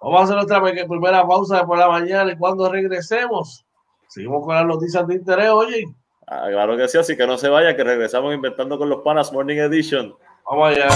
vamos 0.01 0.21
a 0.21 0.25
hacer 0.25 0.37
nuestra 0.37 0.63
primera 0.87 1.27
pausa 1.27 1.67
por 1.67 1.79
la 1.79 1.89
mañana 1.89 2.33
y 2.33 2.37
cuando 2.37 2.71
regresemos, 2.71 3.65
seguimos 4.09 4.45
con 4.45 4.55
las 4.55 4.67
noticias 4.67 5.07
de 5.07 5.15
interés, 5.15 5.51
oye. 5.51 5.85
Ah, 6.27 6.47
claro 6.51 6.77
que 6.77 6.89
sí, 6.89 6.99
así 6.99 7.17
que 7.17 7.27
no 7.27 7.39
se 7.39 7.49
vaya, 7.49 7.77
que 7.77 7.85
regresamos 7.85 8.35
inventando 8.35 8.79
con 8.79 8.89
los 8.89 9.03
panas 9.03 9.33
Morning 9.33 9.59
Edition. 9.59 10.15
Vamos 10.49 10.71
allá. 10.71 10.89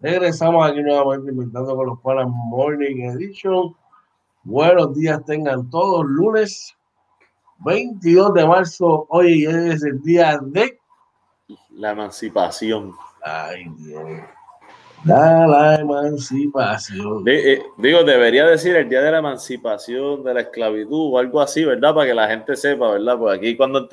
Regresamos 0.00 0.64
aquí 0.64 0.80
nuevamente 0.80 1.32
inventando 1.32 1.74
con 1.74 1.86
los 1.86 2.00
Panas 2.00 2.28
Morning 2.28 3.10
Edition. 3.10 3.74
Buenos 4.44 4.94
días 4.94 5.24
tengan 5.24 5.68
todos. 5.70 6.06
Lunes 6.06 6.76
22 7.58 8.34
de 8.34 8.46
marzo. 8.46 9.06
Hoy 9.10 9.44
es 9.44 9.82
el 9.82 10.00
día 10.02 10.38
de 10.40 10.78
la 11.70 11.90
emancipación. 11.90 12.94
Ay, 13.22 13.68
Dios. 13.78 14.20
La, 15.04 15.46
la 15.46 15.74
emancipación. 15.76 17.22
Eh, 17.26 17.62
digo, 17.76 18.02
debería 18.02 18.46
decir 18.46 18.74
el 18.76 18.88
día 18.88 19.00
de 19.00 19.12
la 19.12 19.18
emancipación 19.18 20.24
de 20.24 20.34
la 20.34 20.40
esclavitud 20.40 21.12
o 21.12 21.18
algo 21.18 21.40
así, 21.40 21.64
¿verdad? 21.64 21.94
Para 21.94 22.06
que 22.06 22.14
la 22.14 22.28
gente 22.28 22.56
sepa, 22.56 22.90
¿verdad? 22.90 23.16
Porque 23.16 23.36
aquí 23.36 23.56
cuando 23.56 23.88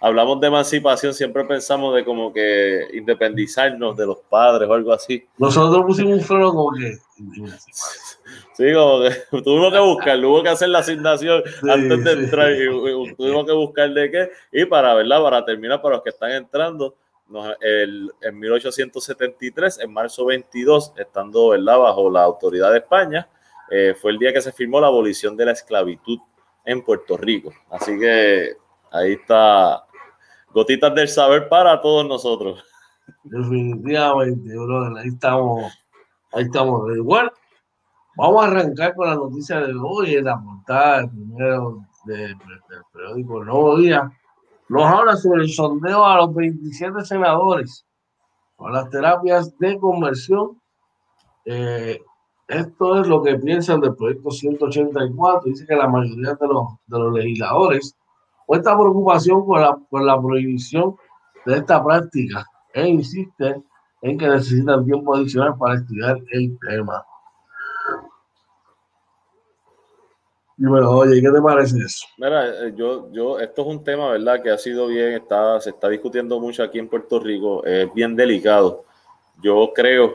hablamos 0.00 0.40
de 0.40 0.46
emancipación 0.46 1.14
siempre 1.14 1.44
pensamos 1.44 1.94
de 1.94 2.04
como 2.04 2.32
que 2.32 2.86
independizarnos 2.92 3.96
de 3.96 4.06
los 4.06 4.18
padres 4.28 4.68
o 4.68 4.74
algo 4.74 4.92
así. 4.92 5.24
Nosotros 5.38 5.84
pusimos 5.86 6.14
un 6.14 6.20
freno 6.20 6.52
como 6.52 6.72
que... 6.72 6.98
Sí, 8.54 8.64
como 8.74 9.00
que 9.00 9.10
tuvimos 9.42 9.72
que 9.72 9.78
buscar, 9.78 10.24
hubo 10.24 10.42
que 10.42 10.48
hacer 10.50 10.68
la 10.68 10.80
asignación 10.80 11.42
antes 11.70 12.04
de 12.04 12.12
entrar 12.12 12.52
y, 12.52 13.14
tuvimos 13.14 13.46
que 13.46 13.52
buscar 13.52 13.90
de 13.90 14.10
qué. 14.10 14.30
Y 14.52 14.66
para, 14.66 14.94
¿verdad? 14.94 15.22
Para 15.22 15.44
terminar, 15.44 15.80
para 15.80 15.96
los 15.96 16.04
que 16.04 16.10
están 16.10 16.32
entrando, 16.32 16.94
en 17.60 18.38
1873, 18.38 19.80
en 19.80 19.92
marzo 19.92 20.26
22, 20.26 20.92
estando 20.96 21.48
¿verdad? 21.48 21.78
bajo 21.78 22.10
la 22.10 22.22
autoridad 22.22 22.72
de 22.72 22.78
España, 22.78 23.28
eh, 23.70 23.94
fue 24.00 24.12
el 24.12 24.18
día 24.18 24.32
que 24.32 24.42
se 24.42 24.52
firmó 24.52 24.80
la 24.80 24.88
abolición 24.88 25.36
de 25.36 25.46
la 25.46 25.52
esclavitud 25.52 26.18
en 26.64 26.82
Puerto 26.82 27.16
Rico. 27.16 27.52
Así 27.70 27.98
que 27.98 28.56
ahí 28.90 29.12
está, 29.12 29.84
gotitas 30.52 30.94
del 30.94 31.08
saber 31.08 31.48
para 31.48 31.80
todos 31.80 32.06
nosotros. 32.06 32.62
Definitivamente, 33.24 34.50
ahí 34.98 35.08
estamos, 35.08 35.72
ahí 36.32 36.44
estamos. 36.44 36.82
Bueno, 37.02 37.30
vamos 38.16 38.44
a 38.44 38.48
arrancar 38.48 38.94
con 38.94 39.08
la 39.08 39.14
noticia 39.14 39.60
de 39.60 39.74
hoy, 39.74 40.16
en 40.16 40.24
la 40.24 40.40
portada 40.40 41.08
primero 41.08 41.84
del, 42.04 42.36
del 42.36 42.82
periódico 42.92 43.44
Nuevo 43.44 43.78
Día 43.78 44.10
nos 44.72 44.84
habla 44.84 45.16
sobre 45.16 45.42
el 45.42 45.50
sondeo 45.50 46.04
a 46.04 46.16
los 46.16 46.34
27 46.34 47.04
senadores 47.04 47.86
con 48.56 48.72
las 48.72 48.88
terapias 48.90 49.56
de 49.58 49.78
conversión. 49.78 50.60
Eh, 51.44 52.00
esto 52.48 53.00
es 53.00 53.06
lo 53.06 53.22
que 53.22 53.36
piensan 53.36 53.80
del 53.80 53.94
proyecto 53.94 54.30
184. 54.30 55.42
Dice 55.44 55.66
que 55.66 55.76
la 55.76 55.88
mayoría 55.88 56.34
de 56.34 56.46
los, 56.46 56.66
de 56.86 56.98
los 56.98 57.12
legisladores 57.12 57.96
esta 58.56 58.78
preocupación 58.78 59.44
por 59.46 59.60
la, 59.60 59.76
por 59.90 60.02
la 60.02 60.20
prohibición 60.20 60.96
de 61.46 61.56
esta 61.56 61.82
práctica 61.82 62.44
e 62.74 62.88
insiste 62.88 63.62
en 64.02 64.18
que 64.18 64.28
necesitan 64.28 64.84
tiempo 64.84 65.14
adicional 65.14 65.56
para 65.58 65.76
estudiar 65.76 66.18
el 66.30 66.58
tema. 66.66 67.04
Y 70.62 70.64
bueno, 70.64 70.92
oye, 70.92 71.20
¿qué 71.20 71.28
te 71.28 71.42
parece 71.42 71.76
eso? 71.84 72.06
Mira, 72.18 72.46
eh, 72.46 72.72
yo, 72.76 73.10
yo, 73.10 73.40
esto 73.40 73.62
es 73.62 73.68
un 73.68 73.82
tema, 73.82 74.12
¿verdad? 74.12 74.40
Que 74.40 74.50
ha 74.50 74.56
sido 74.56 74.86
bien, 74.86 75.14
está, 75.14 75.60
se 75.60 75.70
está 75.70 75.88
discutiendo 75.88 76.38
mucho 76.38 76.62
aquí 76.62 76.78
en 76.78 76.88
Puerto 76.88 77.18
Rico, 77.18 77.64
es 77.64 77.92
bien 77.92 78.14
delicado. 78.14 78.84
Yo 79.42 79.72
creo 79.74 80.14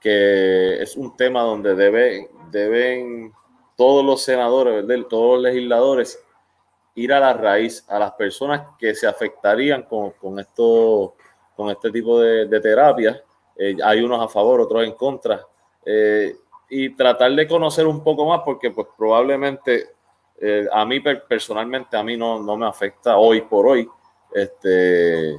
que 0.00 0.82
es 0.82 0.96
un 0.96 1.16
tema 1.16 1.42
donde 1.42 1.76
debe, 1.76 2.28
deben 2.50 3.32
todos 3.76 4.04
los 4.04 4.20
senadores, 4.20 4.84
¿verdad? 4.84 5.06
todos 5.06 5.40
los 5.40 5.52
legisladores 5.52 6.18
ir 6.96 7.12
a 7.12 7.20
la 7.20 7.32
raíz, 7.32 7.84
a 7.88 7.96
las 8.00 8.14
personas 8.14 8.66
que 8.76 8.96
se 8.96 9.06
afectarían 9.06 9.84
con, 9.84 10.10
con 10.10 10.40
esto, 10.40 11.14
con 11.54 11.70
este 11.70 11.92
tipo 11.92 12.18
de, 12.18 12.46
de 12.46 12.60
terapias. 12.60 13.22
Eh, 13.54 13.76
hay 13.80 14.02
unos 14.02 14.20
a 14.20 14.26
favor, 14.26 14.60
otros 14.60 14.82
en 14.82 14.94
contra. 14.94 15.40
Eh, 15.86 16.34
y 16.76 16.90
tratar 16.90 17.32
de 17.32 17.46
conocer 17.46 17.86
un 17.86 18.02
poco 18.02 18.26
más 18.26 18.40
porque 18.44 18.72
pues 18.72 18.88
probablemente 18.98 19.90
eh, 20.40 20.66
a 20.72 20.84
mí 20.84 20.98
personalmente 21.00 21.96
a 21.96 22.02
mí 22.02 22.16
no, 22.16 22.42
no, 22.42 22.56
me 22.56 22.66
afecta 22.66 23.16
hoy 23.16 23.42
por 23.42 23.68
hoy. 23.68 23.88
Este, 24.34 25.36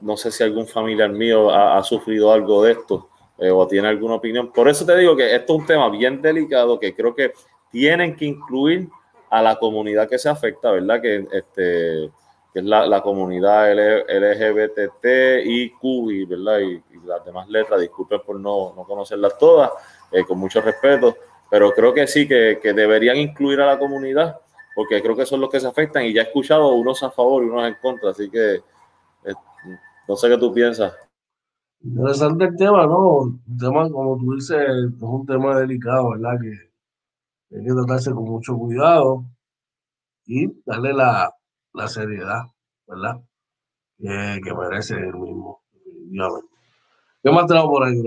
no 0.00 0.16
sé 0.16 0.32
si 0.32 0.42
algún 0.42 0.66
familiar 0.66 1.10
mío 1.10 1.50
ha, 1.50 1.80
sufrido 1.84 2.32
algo 2.32 2.64
de 2.64 2.72
esto 2.72 3.08
o 3.38 3.66
tiene 3.68 3.86
alguna 3.86 4.14
opinión. 4.14 4.50
Por 4.50 4.68
eso 4.68 4.84
te 4.84 4.96
digo 4.96 5.16
que 5.16 5.32
esto 5.36 5.54
es 5.54 5.60
un 5.60 5.66
tema 5.66 5.88
bien 5.88 6.20
delicado 6.20 6.80
que 6.80 6.92
creo 6.92 7.14
que 7.14 7.32
tienen 7.70 8.16
que 8.16 8.24
incluir 8.24 8.88
a 9.30 9.40
la 9.40 9.56
comunidad 9.56 10.08
que 10.08 10.18
se 10.18 10.28
afecta, 10.28 10.72
¿verdad? 10.72 11.00
Que, 11.00 11.28
este, 11.30 12.10
que 12.54 12.60
es 12.60 12.66
la, 12.66 12.86
la 12.86 13.02
comunidad 13.02 13.72
LGBTIQ, 14.08 15.82
¿verdad? 16.28 16.60
Y, 16.60 16.74
y, 16.74 17.00
las 17.04 17.24
demás 17.24 17.48
letras, 17.48 17.80
disculpen 17.80 18.20
por 18.24 18.38
no, 18.38 18.72
no 18.76 18.84
conocerlas 18.84 19.36
todas, 19.36 19.72
eh, 20.12 20.24
con 20.24 20.38
mucho 20.38 20.60
respeto, 20.60 21.16
pero 21.50 21.72
creo 21.72 21.92
que 21.92 22.06
sí, 22.06 22.28
que, 22.28 22.60
que, 22.62 22.72
deberían 22.72 23.16
incluir 23.16 23.60
a 23.60 23.66
la 23.66 23.76
comunidad, 23.76 24.38
porque 24.76 25.02
creo 25.02 25.16
que 25.16 25.26
son 25.26 25.40
los 25.40 25.50
que 25.50 25.58
se 25.58 25.66
afectan 25.66 26.04
y 26.04 26.14
ya 26.14 26.22
he 26.22 26.26
escuchado 26.26 26.72
unos 26.74 27.02
a 27.02 27.10
favor 27.10 27.42
y 27.42 27.48
unos 27.48 27.66
en 27.66 27.74
contra, 27.82 28.10
así 28.10 28.30
que 28.30 28.54
eh, 28.54 29.34
no 30.06 30.14
sé 30.14 30.28
qué 30.28 30.38
tú 30.38 30.54
piensas. 30.54 30.94
Interesante 31.82 32.44
el 32.44 32.56
tema, 32.56 32.86
¿no? 32.86 33.18
Un 33.18 33.58
tema, 33.58 33.90
como 33.90 34.16
tú 34.16 34.36
dices, 34.36 34.60
es 34.60 35.02
un 35.02 35.26
tema 35.26 35.58
delicado, 35.58 36.10
¿verdad? 36.10 36.38
Que 36.40 37.56
hay 37.56 37.64
que 37.64 37.72
tratarse 37.72 38.12
con 38.12 38.24
mucho 38.24 38.56
cuidado 38.56 39.24
y 40.24 40.46
darle 40.64 40.92
la, 40.92 41.34
la 41.74 41.88
seriedad, 41.88 42.44
¿verdad? 42.86 43.20
Que, 43.98 44.40
que, 44.42 44.54
merece 44.54 44.94
el 44.94 45.14
mismo, 45.14 45.62
¿Qué 47.22 47.30
más 47.30 47.46
tenemos 47.46 47.68
por 47.68 47.84
ahí, 47.84 48.00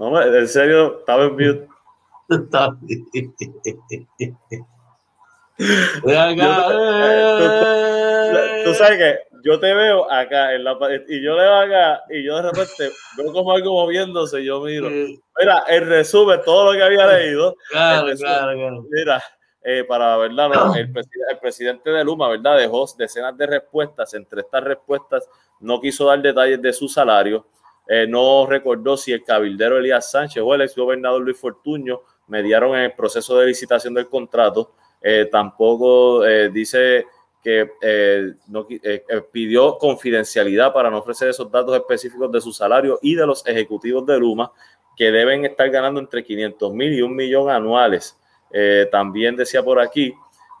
No, 0.00 0.18
en 0.22 0.48
serio, 0.48 1.00
estaba 1.00 1.24
en 1.24 1.32
mute. 1.32 1.68
Está 2.30 2.74
bien. 2.80 3.04
acá, 6.16 6.68
tú, 8.64 8.72
sabes 8.72 8.96
que 8.96 9.18
yo 9.44 9.60
te 9.60 9.74
veo 9.74 10.10
acá 10.10 10.54
en 10.54 10.64
la 10.64 10.78
y 11.06 11.22
yo 11.22 11.36
le 11.36 11.42
veo 11.42 11.54
acá 11.54 12.02
y 12.08 12.24
yo 12.24 12.36
de 12.36 12.42
repente 12.44 12.90
veo 13.18 13.30
como 13.30 13.52
algo 13.52 13.72
moviéndose 13.72 14.40
y 14.40 14.46
yo 14.46 14.62
miro. 14.62 14.88
Mira, 14.88 15.64
el 15.68 15.86
resumen, 15.86 16.40
todo 16.46 16.72
lo 16.72 16.78
que 16.78 16.82
había 16.82 17.06
leído. 17.06 17.54
Claro, 17.68 18.08
claro, 18.16 18.56
claro. 18.56 18.84
Mira, 18.90 19.22
eh, 19.62 19.84
para 19.86 20.16
verdad, 20.16 20.48
no, 20.54 20.74
el, 20.76 20.90
el, 21.30 21.38
presidente 21.38 21.90
de 21.90 22.04
Luma, 22.04 22.30
¿verdad? 22.30 22.56
Dejó 22.56 22.86
decenas 22.96 23.36
de 23.36 23.46
respuestas. 23.46 24.14
Entre 24.14 24.40
estas 24.40 24.64
respuestas 24.64 25.28
no 25.58 25.78
quiso 25.78 26.06
dar 26.06 26.22
detalles 26.22 26.62
de 26.62 26.72
su 26.72 26.88
salario 26.88 27.44
eh, 27.92 28.06
no 28.06 28.46
recordó 28.46 28.96
si 28.96 29.10
el 29.10 29.24
cabildero 29.24 29.76
Elías 29.76 30.12
Sánchez 30.12 30.40
o 30.46 30.54
el 30.54 30.60
ex 30.60 30.76
gobernador 30.76 31.22
Luis 31.22 31.36
Fortuño 31.36 32.02
mediaron 32.28 32.76
en 32.76 32.82
el 32.82 32.92
proceso 32.92 33.36
de 33.36 33.48
licitación 33.48 33.94
del 33.94 34.08
contrato. 34.08 34.70
Eh, 35.02 35.28
tampoco 35.28 36.24
eh, 36.24 36.50
dice 36.50 37.06
que 37.42 37.68
pidió 39.32 39.76
confidencialidad 39.76 40.72
para 40.72 40.88
no 40.88 40.98
ofrecer 40.98 41.30
esos 41.30 41.50
datos 41.50 41.74
específicos 41.74 42.30
de 42.30 42.40
su 42.40 42.52
salario 42.52 43.00
y 43.02 43.16
de 43.16 43.26
los 43.26 43.44
ejecutivos 43.44 44.06
de 44.06 44.20
Luma, 44.20 44.52
que 44.94 45.10
deben 45.10 45.44
estar 45.44 45.68
ganando 45.68 45.98
entre 45.98 46.22
500 46.22 46.72
mil 46.72 46.92
y 46.92 47.02
un 47.02 47.16
millón 47.16 47.50
anuales. 47.50 48.16
también 48.92 49.34
decía 49.34 49.64
por 49.64 49.80
aquí 49.80 50.14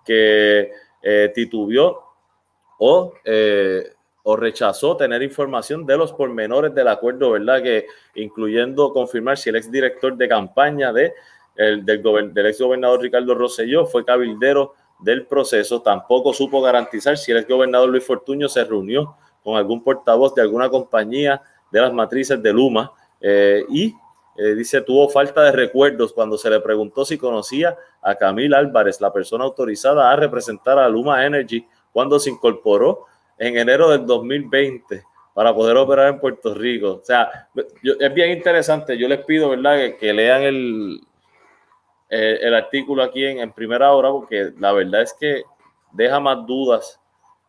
que 0.04 0.72
titubió 1.32 2.00
o 2.78 3.12
rechazó 4.36 4.96
tener 4.96 5.22
información 5.22 5.86
de 5.86 5.96
los 5.96 6.12
pormenores 6.12 6.74
del 6.74 6.88
acuerdo, 6.88 7.32
¿verdad? 7.32 7.62
Que 7.62 7.86
incluyendo 8.14 8.92
confirmar 8.92 9.38
si 9.38 9.50
el 9.50 9.56
exdirector 9.56 10.16
de 10.16 10.28
campaña 10.28 10.92
de, 10.92 11.12
el, 11.56 11.84
del, 11.84 12.02
del 12.32 12.46
ex 12.46 12.60
gobernador 12.60 13.00
Ricardo 13.00 13.34
Rosselló 13.34 13.86
fue 13.86 14.04
cabildero 14.04 14.74
del 15.00 15.26
proceso, 15.26 15.80
tampoco 15.80 16.32
supo 16.32 16.60
garantizar 16.60 17.16
si 17.16 17.32
el 17.32 17.38
ex 17.38 17.48
gobernador 17.48 17.88
Luis 17.88 18.04
Fortuño 18.04 18.48
se 18.48 18.64
reunió 18.64 19.16
con 19.42 19.56
algún 19.56 19.82
portavoz 19.82 20.34
de 20.34 20.42
alguna 20.42 20.68
compañía 20.68 21.42
de 21.70 21.80
las 21.80 21.92
matrices 21.92 22.42
de 22.42 22.52
Luma 22.52 22.92
eh, 23.20 23.64
y 23.68 23.94
eh, 24.36 24.54
dice 24.54 24.80
tuvo 24.82 25.08
falta 25.08 25.42
de 25.42 25.52
recuerdos 25.52 26.12
cuando 26.12 26.38
se 26.38 26.50
le 26.50 26.60
preguntó 26.60 27.04
si 27.04 27.18
conocía 27.18 27.76
a 28.02 28.14
Camila 28.14 28.58
Álvarez, 28.58 29.00
la 29.00 29.12
persona 29.12 29.44
autorizada 29.44 30.10
a 30.10 30.16
representar 30.16 30.78
a 30.78 30.88
Luma 30.88 31.24
Energy 31.24 31.66
cuando 31.92 32.18
se 32.18 32.30
incorporó 32.30 33.06
en 33.40 33.56
enero 33.56 33.88
del 33.88 34.06
2020 34.06 35.02
para 35.32 35.54
poder 35.54 35.76
operar 35.78 36.08
en 36.08 36.20
Puerto 36.20 36.54
Rico. 36.54 37.00
O 37.00 37.04
sea, 37.04 37.48
es 37.82 38.14
bien 38.14 38.30
interesante. 38.30 38.98
Yo 38.98 39.08
les 39.08 39.24
pido, 39.24 39.48
¿verdad?, 39.48 39.96
que, 39.98 40.12
lean 40.12 40.42
el, 40.42 41.00
el, 42.10 42.54
artículo 42.54 43.02
aquí 43.02 43.24
en, 43.24 43.50
primera 43.52 43.92
hora, 43.92 44.10
porque 44.10 44.52
la 44.58 44.72
verdad 44.72 45.02
es 45.02 45.14
que 45.14 45.42
deja 45.92 46.20
más 46.20 46.46
dudas 46.46 47.00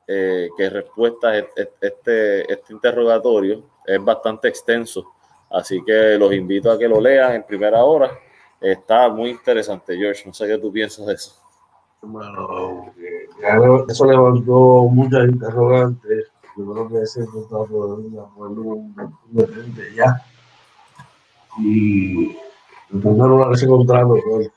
eh, 0.07 0.47
que 0.57 0.69
respuestas 0.69 1.43
este, 1.81 2.51
este 2.51 2.73
interrogatorio. 2.73 3.61
Es 3.85 4.01
bastante 4.01 4.47
extenso. 4.47 5.11
Así 5.49 5.83
que 5.83 6.17
los 6.17 6.33
invito 6.33 6.71
a 6.71 6.79
que 6.79 6.87
lo 6.87 7.01
lean 7.01 7.33
en 7.33 7.43
primera 7.43 7.83
hora. 7.83 8.17
Está 8.61 9.09
muy 9.09 9.31
interesante, 9.31 9.97
George. 9.97 10.23
No 10.25 10.33
sé 10.33 10.47
qué 10.47 10.57
tú 10.57 10.71
piensas 10.71 11.05
de 11.05 11.15
eso. 11.15 11.35
Bueno, 12.01 12.93
eso 13.87 14.05
levantó 14.05 14.87
muchas 14.89 15.27
interrogantes. 15.27 16.31
Yo 16.57 16.73
creo 16.73 16.87
que 16.89 17.01
ese 17.01 17.25
tratado 17.25 17.65
podría 17.65 18.23
ponerlo 18.35 18.63
un 18.63 18.95
ya. 19.95 20.21
Y 21.59 22.37
entender 22.91 23.27
una 23.27 23.53
ese 23.53 23.67
contrato, 23.67 24.15
pues, 24.29 24.51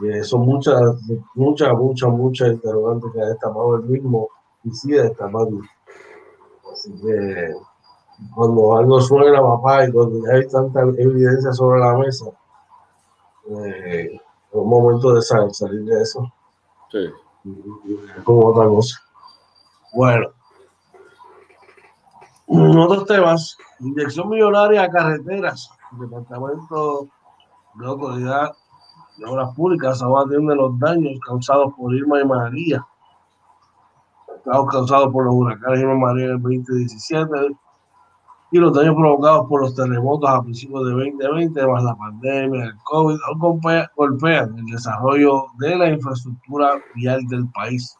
que 0.00 0.24
son 0.24 0.40
muchas, 0.42 0.80
muchas, 1.34 1.72
muchas, 1.74 2.10
muchas 2.10 2.48
interrogantes 2.48 3.12
que 3.12 3.20
ha 3.20 3.26
destapado 3.26 3.76
el 3.76 3.82
mismo 3.82 4.28
y 4.64 4.70
sigue 4.70 5.02
destapando. 5.02 5.60
Así 6.72 6.92
que 7.02 7.54
cuando 8.34 8.76
algo 8.76 9.00
suena, 9.00 9.40
papá, 9.40 9.86
y 9.86 9.92
cuando 9.92 10.24
ya 10.24 10.34
hay 10.34 10.48
tanta 10.48 10.80
evidencia 10.80 11.52
sobre 11.52 11.80
la 11.80 11.94
mesa, 11.98 12.26
eh, 13.50 14.14
es 14.14 14.20
un 14.52 14.68
momento 14.68 15.14
de 15.14 15.22
salir, 15.22 15.84
de 15.84 16.02
eso. 16.02 16.32
Sí. 16.90 17.10
Como 18.24 18.46
otra 18.46 18.66
cosa. 18.66 19.00
Bueno. 19.92 20.28
Otros 22.46 23.06
temas. 23.06 23.56
Inyección 23.80 24.28
millonaria 24.28 24.82
a 24.82 24.90
carreteras. 24.90 25.70
Departamento 25.92 27.08
de 27.74 27.86
Autoridad 27.86 28.52
de 29.18 29.24
Obras 29.24 29.54
Públicas 29.54 30.02
ahora 30.02 30.24
atiende 30.24 30.54
los 30.54 30.78
daños 30.78 31.18
causados 31.26 31.72
por 31.74 31.94
Irma 31.94 32.20
y 32.20 32.24
María. 32.24 32.86
Causados 34.44 35.12
por 35.12 35.24
los 35.24 35.34
huracanes 35.34 35.80
Irma 35.80 35.94
y 35.94 35.98
María 35.98 36.24
en 36.26 36.30
el 36.32 36.42
2017 36.42 37.56
y 38.50 38.58
los 38.58 38.72
daños 38.72 38.94
provocados 38.94 39.46
por 39.48 39.62
los 39.62 39.74
terremotos 39.74 40.30
a 40.30 40.42
principios 40.42 40.84
de 40.86 40.92
2020, 40.92 41.66
más 41.66 41.82
la 41.82 41.96
pandemia, 41.96 42.64
el 42.64 42.76
COVID, 42.84 43.16
golpean 43.96 44.58
el 44.58 44.66
desarrollo 44.66 45.46
de 45.58 45.76
la 45.76 45.90
infraestructura 45.90 46.80
vial 46.94 47.26
del 47.26 47.48
país. 47.50 47.98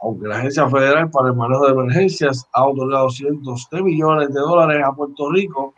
Aunque 0.00 0.28
la 0.28 0.36
Agencia 0.36 0.68
Federal 0.68 1.10
para 1.10 1.28
el 1.28 1.34
Manejo 1.34 1.66
de 1.66 1.72
Emergencias 1.72 2.46
ha 2.52 2.66
otorgado 2.66 3.10
cientos 3.10 3.66
de 3.72 3.82
millones 3.82 4.32
de 4.32 4.40
dólares 4.40 4.84
a 4.84 4.92
Puerto 4.92 5.30
Rico 5.30 5.74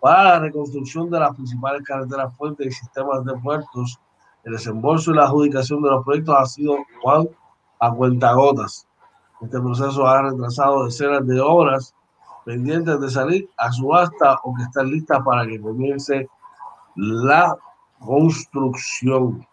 para 0.00 0.24
la 0.24 0.38
reconstrucción 0.40 1.10
de 1.10 1.20
las 1.20 1.34
principales 1.36 1.82
carreteras 1.82 2.34
fuentes 2.36 2.66
y 2.66 2.72
sistemas 2.72 3.24
de 3.24 3.34
puertos, 3.34 4.00
el 4.44 4.52
desembolso 4.52 5.10
y 5.10 5.14
la 5.14 5.24
adjudicación 5.24 5.82
de 5.82 5.90
los 5.90 6.04
proyectos 6.04 6.34
ha 6.36 6.46
sido 6.46 6.76
a 7.78 7.94
cuentagotas. 7.94 8.86
Este 9.40 9.60
proceso 9.60 10.06
ha 10.06 10.22
retrasado 10.22 10.84
decenas 10.84 11.26
de 11.26 11.40
horas 11.40 11.94
pendientes 12.44 13.00
de 13.00 13.10
salir 13.10 13.50
a 13.56 13.70
subasta 13.70 14.38
o 14.42 14.54
que 14.54 14.62
están 14.62 14.90
listas 14.90 15.20
para 15.24 15.46
que 15.46 15.60
comience 15.60 16.28
la 16.96 17.56
construcción. 17.98 19.46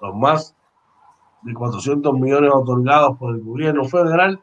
Los 0.00 0.14
más 0.14 0.54
de 1.42 1.54
400 1.54 2.12
millones 2.14 2.50
otorgados 2.52 3.16
por 3.18 3.34
el 3.34 3.42
gobierno 3.42 3.84
federal 3.84 4.40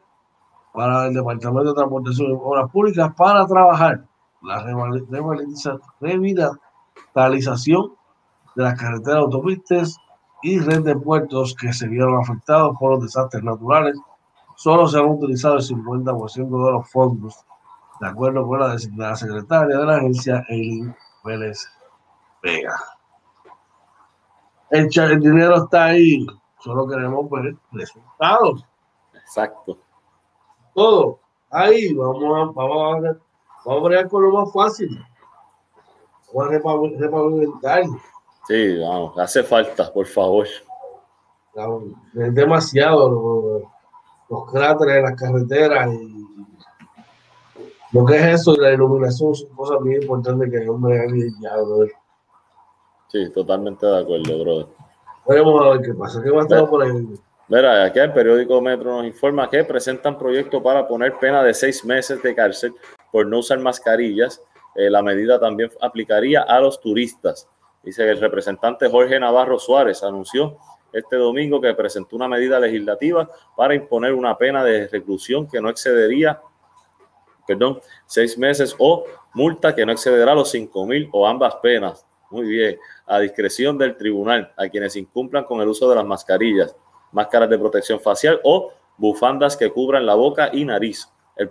para 0.72 1.06
el 1.06 1.14
Departamento 1.14 1.70
de 1.70 1.74
Transportación 1.74 2.30
y 2.30 2.34
Obras 2.34 2.70
Públicas 2.70 3.12
para 3.16 3.46
trabajar 3.46 4.04
la 4.42 4.62
revitalización 6.00 7.92
de 8.56 8.62
las 8.62 8.78
carreteras 8.78 9.20
autopistas 9.20 9.98
y 10.42 10.58
red 10.58 10.82
de 10.82 10.96
puertos 10.96 11.54
que 11.54 11.72
se 11.72 11.88
vieron 11.88 12.20
afectados 12.20 12.76
por 12.78 12.92
los 12.92 13.02
desastres 13.02 13.42
naturales 13.42 13.96
solo 14.54 14.86
se 14.88 14.98
han 14.98 15.06
utilizado 15.06 15.56
el 15.56 15.62
50% 15.62 16.66
de 16.66 16.72
los 16.72 16.90
fondos, 16.90 17.44
de 18.00 18.08
acuerdo 18.08 18.46
con 18.46 18.60
la, 18.60 18.76
la 18.96 19.16
secretaria 19.16 19.78
de 19.78 19.84
la 19.84 19.96
agencia, 19.96 20.44
Eileen 20.48 20.94
Vélez 21.24 21.66
Vega. 22.42 22.76
El, 24.70 24.88
el, 24.92 25.20
dinero 25.20 25.64
está 25.64 25.86
ahí, 25.86 26.26
solo 26.58 26.86
queremos 26.86 27.30
ver 27.30 27.56
resultados. 27.72 28.64
Exacto. 29.12 29.78
Todo. 30.74 31.20
Ahí 31.50 31.94
vamos 31.94 32.24
a, 32.24 32.52
vamos 32.52 33.04
a, 33.04 33.16
vamos 33.64 33.86
a 33.86 33.88
ver 33.88 34.08
con 34.08 34.22
lo 34.22 34.32
más 34.32 34.52
fácil. 34.52 35.04
Vamos 36.32 36.48
a 36.48 36.98
repavimentar. 36.98 37.84
Sí, 38.48 38.78
vamos, 38.78 39.16
hace 39.18 39.42
falta, 39.44 39.92
por 39.92 40.06
favor. 40.06 40.46
Es 42.14 42.34
demasiado 42.34 43.70
los 44.28 44.50
cráteres, 44.50 45.02
las 45.02 45.20
carreteras 45.20 45.92
y 45.92 46.24
lo 47.92 48.04
que 48.04 48.16
es 48.16 48.40
eso 48.40 48.54
y 48.54 48.60
la 48.60 48.72
iluminación 48.72 49.34
son 49.34 49.48
cosas 49.50 49.80
muy 49.80 49.94
importantes 49.94 50.50
que 50.50 50.56
el 50.56 50.68
hombre 50.68 51.06
ya, 51.40 51.54
brother. 51.54 51.92
Sí, 53.08 53.30
totalmente 53.30 53.86
de 53.86 54.00
acuerdo, 54.00 54.40
brother. 54.40 54.66
Veremos 55.28 55.64
a 55.64 55.70
ver 55.70 55.82
qué 55.82 55.94
pasa. 55.94 56.20
¿Qué 56.20 56.30
por 56.30 56.82
ahí? 56.82 57.08
Mira, 57.46 57.84
aquí 57.84 57.98
el 57.98 58.12
periódico 58.12 58.60
Metro 58.60 58.96
nos 58.96 59.06
informa 59.06 59.48
que 59.48 59.62
presentan 59.64 60.18
proyecto 60.18 60.62
para 60.62 60.88
poner 60.88 61.18
pena 61.18 61.42
de 61.42 61.54
seis 61.54 61.84
meses 61.84 62.22
de 62.22 62.34
cárcel 62.34 62.74
por 63.12 63.26
no 63.26 63.38
usar 63.38 63.58
mascarillas. 63.60 64.42
Eh, 64.74 64.90
la 64.90 65.02
medida 65.02 65.38
también 65.38 65.70
aplicaría 65.80 66.42
a 66.42 66.58
los 66.60 66.80
turistas. 66.80 67.48
Dice 67.82 68.02
que 68.02 68.10
el 68.10 68.20
representante 68.20 68.88
Jorge 68.88 69.20
Navarro 69.20 69.58
Suárez 69.58 70.02
anunció 70.02 70.56
este 70.94 71.16
domingo 71.16 71.60
que 71.60 71.74
presentó 71.74 72.16
una 72.16 72.28
medida 72.28 72.58
legislativa 72.60 73.28
para 73.56 73.74
imponer 73.74 74.14
una 74.14 74.38
pena 74.38 74.64
de 74.64 74.86
reclusión 74.88 75.48
que 75.48 75.60
no 75.60 75.68
excedería, 75.68 76.40
perdón, 77.46 77.80
seis 78.06 78.38
meses 78.38 78.74
o 78.78 79.04
multa 79.34 79.74
que 79.74 79.84
no 79.84 79.92
excederá 79.92 80.34
los 80.34 80.50
cinco 80.50 80.86
mil 80.86 81.08
o 81.12 81.26
ambas 81.26 81.56
penas. 81.56 82.06
Muy 82.30 82.46
bien, 82.46 82.78
a 83.06 83.20
discreción 83.20 83.76
del 83.76 83.96
tribunal 83.96 84.52
a 84.56 84.68
quienes 84.68 84.96
incumplan 84.96 85.44
con 85.44 85.60
el 85.60 85.68
uso 85.68 85.88
de 85.90 85.96
las 85.96 86.04
mascarillas, 86.04 86.74
máscaras 87.12 87.50
de 87.50 87.58
protección 87.58 88.00
facial 88.00 88.40
o 88.44 88.72
bufandas 88.96 89.56
que 89.56 89.70
cubran 89.70 90.06
la 90.06 90.14
boca 90.14 90.50
y 90.52 90.64
nariz. 90.64 91.08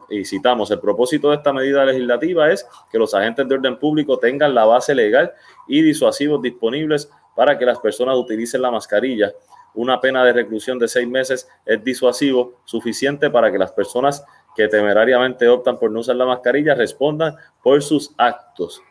y 0.09 0.23
citamos, 0.23 0.71
el 0.71 0.79
propósito 0.79 1.29
de 1.29 1.35
esta 1.35 1.51
medida 1.51 1.83
legislativa 1.83 2.49
es 2.49 2.65
que 2.89 2.97
los 2.97 3.13
agentes 3.13 3.47
de 3.47 3.55
orden 3.55 3.77
público 3.77 4.17
tengan 4.17 4.55
la 4.55 4.63
base 4.65 4.95
legal 4.95 5.33
y 5.67 5.81
disuasivos 5.81 6.41
disponibles 6.41 7.11
para 7.35 7.57
que 7.57 7.65
las 7.65 7.79
personas 7.79 8.17
utilicen 8.17 8.61
la 8.61 8.71
mascarilla. 8.71 9.31
Una 9.75 9.99
pena 9.99 10.23
de 10.23 10.33
reclusión 10.33 10.77
de 10.77 10.87
seis 10.87 11.07
meses 11.07 11.49
es 11.65 11.83
disuasivo, 11.83 12.61
suficiente 12.65 13.29
para 13.29 13.51
que 13.51 13.57
las 13.57 13.71
personas 13.71 14.23
que 14.55 14.67
temerariamente 14.67 15.47
optan 15.47 15.79
por 15.79 15.89
no 15.91 16.01
usar 16.01 16.15
la 16.15 16.25
mascarilla 16.25 16.75
respondan 16.75 17.35
por 17.61 17.81
sus 17.81 18.13
actos. 18.17 18.81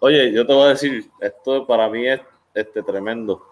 Oye, 0.00 0.32
yo 0.32 0.46
te 0.46 0.52
voy 0.52 0.66
a 0.66 0.68
decir, 0.68 1.06
esto 1.20 1.66
para 1.66 1.88
mí 1.88 2.06
es 2.06 2.20
este, 2.54 2.82
tremendo. 2.82 3.42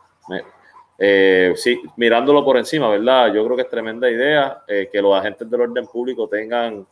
Eh, 0.97 1.53
sí, 1.57 1.81
mirándolo 1.97 2.45
por 2.45 2.57
encima, 2.57 2.89
¿verdad? 2.89 3.33
Yo 3.35 3.45
creo 3.45 3.57
que 3.57 3.63
es 3.63 3.71
tremenda 3.71 4.09
idea 4.09 4.63
eh, 4.69 4.89
que 4.93 5.03
los 5.03 5.17
agentes 5.17 5.51
del 5.51 5.63
orden 5.63 5.87
público 5.87 6.29
tengan, 6.29 6.87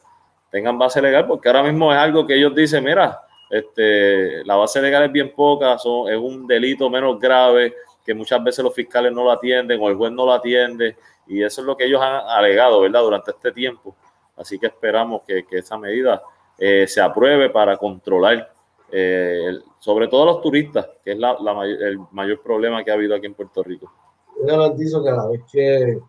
tengan 0.51 0.79
base 0.79 1.01
legal, 1.01 1.27
porque 1.27 1.49
ahora 1.49 1.63
mismo 1.63 1.93
es 1.93 1.99
algo 1.99 2.27
que 2.27 2.35
ellos 2.35 2.55
dicen, 2.55 2.83
mira, 2.85 3.21
este, 3.53 4.43
la 4.47 4.57
base 4.57 4.81
legal 4.81 5.03
es 5.05 5.13
bien 5.13 5.31
poca, 5.35 5.75
es 5.75 5.85
un 5.85 6.47
delito 6.47 6.89
menos 6.89 7.21
grave 7.21 7.75
que 8.03 8.15
muchas 8.15 8.43
veces 8.43 8.65
los 8.65 8.75
fiscales 8.75 9.13
no 9.13 9.25
lo 9.25 9.31
atienden 9.31 9.79
o 9.79 9.91
el 9.91 9.95
juez 9.95 10.11
no 10.11 10.25
lo 10.25 10.33
atiende 10.33 10.97
y 11.27 11.43
eso 11.43 11.61
es 11.61 11.67
lo 11.67 11.77
que 11.77 11.85
ellos 11.85 12.01
han 12.01 12.27
alegado, 12.29 12.81
¿verdad? 12.81 13.03
Durante 13.03 13.31
este 13.31 13.53
tiempo. 13.53 13.95
Así 14.39 14.59
que 14.59 14.69
esperamos 14.69 15.21
que, 15.27 15.45
esa 15.51 15.77
medida 15.77 16.23
eh, 16.57 16.87
se 16.89 17.03
apruebe 17.03 17.51
para 17.51 17.77
controlar, 17.77 18.51
eh, 18.91 19.59
sobre 19.79 20.09
todo 20.09 20.25
los 20.25 20.41
turistas, 20.41 20.89
que 21.05 21.13
es 21.13 21.19
el 21.19 21.99
mayor 22.11 22.41
problema 22.41 22.83
que 22.83 22.91
ha 22.91 22.95
habido 22.95 23.15
aquí 23.15 23.27
en 23.27 23.35
Puerto 23.35 23.63
Rico. 23.63 23.93
Yo 24.41 24.47
garantizo 24.47 25.05
que 25.05 25.11
a 25.11 25.15
la 25.15 25.27
vez 25.29 25.43
que, 25.53 26.01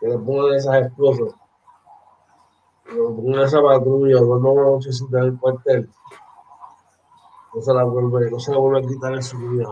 que 0.00 0.06
le 0.06 0.18
pongan 0.18 0.54
esas 0.54 0.86
esposas, 0.86 1.34
que 2.84 2.92
le 2.94 3.00
pongan 3.00 3.42
esa 3.42 3.60
patrulla, 3.60 4.20
no 4.20 4.54
nochecita 4.54 5.18
en 5.18 5.24
el 5.24 5.36
cuartel, 5.36 5.88
no 7.54 7.60
se 7.60 7.74
la 7.74 7.84
vuelve, 7.84 8.30
no 8.30 8.38
se 8.38 8.52
la 8.52 8.58
vuelve 8.58 8.86
a 8.86 8.88
quitar 8.88 9.14
en 9.14 9.22
su 9.22 9.38
vida. 9.38 9.68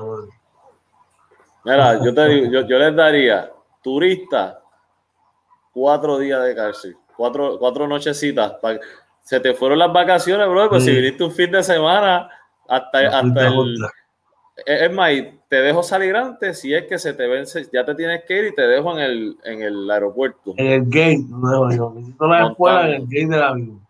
Mira, 1.65 2.05
yo 2.05 2.15
te 2.15 2.29
digo, 2.29 2.51
yo, 2.51 2.67
yo 2.67 2.79
les 2.79 2.95
daría 2.95 3.53
turista 3.83 4.61
cuatro 5.73 6.19
días 6.19 6.43
de 6.45 6.55
cárcel, 6.55 6.97
cuatro, 7.17 7.59
cuatro 7.59 7.87
nochecitas. 7.87 8.55
se 9.23 9.41
te 9.41 9.55
fueron 9.55 9.79
las 9.79 9.93
vacaciones, 9.93 10.49
bro, 10.49 10.69
pues 10.69 10.85
si 10.85 10.93
viniste 10.93 11.25
un 11.25 11.33
fin 11.33 11.51
de 11.51 11.63
semana 11.63 12.31
hasta, 12.69 13.19
hasta 13.19 13.49
el, 13.49 13.79
es 14.67 14.93
más, 14.93 15.11
te 15.49 15.57
dejo 15.57 15.83
salir 15.83 16.17
antes 16.17 16.61
si 16.61 16.75
es 16.75 16.85
que 16.87 16.99
se 16.99 17.15
te 17.15 17.27
vence, 17.27 17.69
ya 17.73 17.85
te 17.85 17.95
tienes 17.95 18.25
que 18.25 18.39
ir 18.39 18.45
y 18.47 18.55
te 18.55 18.63
dejo 18.63 18.93
en 18.93 18.99
el, 18.99 19.37
en 19.45 19.63
el 19.63 19.91
aeropuerto. 19.91 20.55
En 20.57 20.67
el 20.67 20.85
gate, 20.87 21.25
no 21.29 21.75
yo. 21.75 21.93
Necesito 21.95 22.27
la 22.27 22.49
escuela 22.49 22.89
en 22.89 22.95
el 22.95 23.03
gate 23.03 23.27
del 23.27 23.43
avión. 23.43 23.88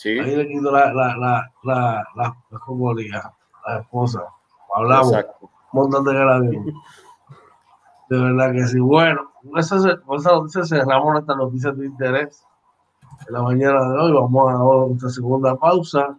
Sí. 0.00 0.18
Ahí 0.18 0.34
le 0.34 0.48
quito 0.48 0.72
la, 0.72 0.94
la, 0.94 1.14
la, 1.14 1.52
la, 1.62 2.08
la, 2.16 2.34
la, 2.50 3.34
la 3.66 3.78
esposa. 3.80 4.22
Hablamos. 4.74 5.12
Exacto. 5.12 5.50
El 6.10 6.30
avión. 6.30 6.72
De 8.08 8.18
verdad 8.18 8.52
que 8.52 8.66
sí. 8.66 8.78
Bueno, 8.78 9.30
con 9.42 9.60
esa, 9.60 9.76
noticia 9.76 10.64
cerramos 10.64 11.12
nuestras 11.12 11.36
noticias 11.36 11.76
de 11.76 11.84
interés 11.84 12.42
en 13.28 13.34
la 13.34 13.42
mañana 13.42 13.92
de 13.92 13.98
hoy. 13.98 14.12
Vamos 14.12 14.48
a 14.48 14.88
nuestra 14.88 15.10
segunda 15.10 15.54
pausa. 15.56 16.18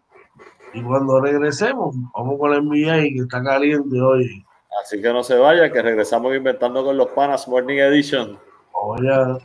Y 0.76 0.84
cuando 0.84 1.20
regresemos, 1.20 1.96
vamos 2.14 2.38
con 2.38 2.54
el 2.54 2.64
NBA 2.64 3.02
que 3.02 3.20
está 3.22 3.42
caliente 3.42 4.00
hoy. 4.00 4.46
Así 4.84 5.02
que 5.02 5.12
no 5.12 5.24
se 5.24 5.40
vaya, 5.40 5.72
que 5.72 5.82
regresamos 5.82 6.36
inventando 6.36 6.86
con 6.86 6.98
los 6.98 7.08
panas 7.08 7.48
Morning 7.48 7.78
Edition. 7.78 8.38
Oye. 8.74 9.40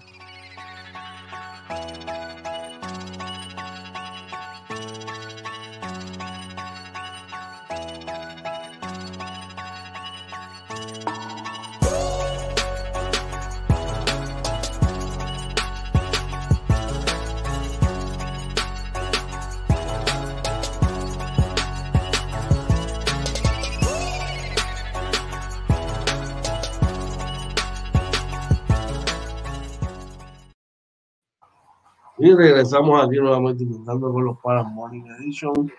Regresamos 32.76 33.06
aquí 33.06 33.16
nuevamente 33.16 33.62
intentando 33.64 34.12
con 34.12 34.24
los 34.24 34.38
para 34.38 34.62
Morning 34.62 35.04
Edition. 35.18 35.72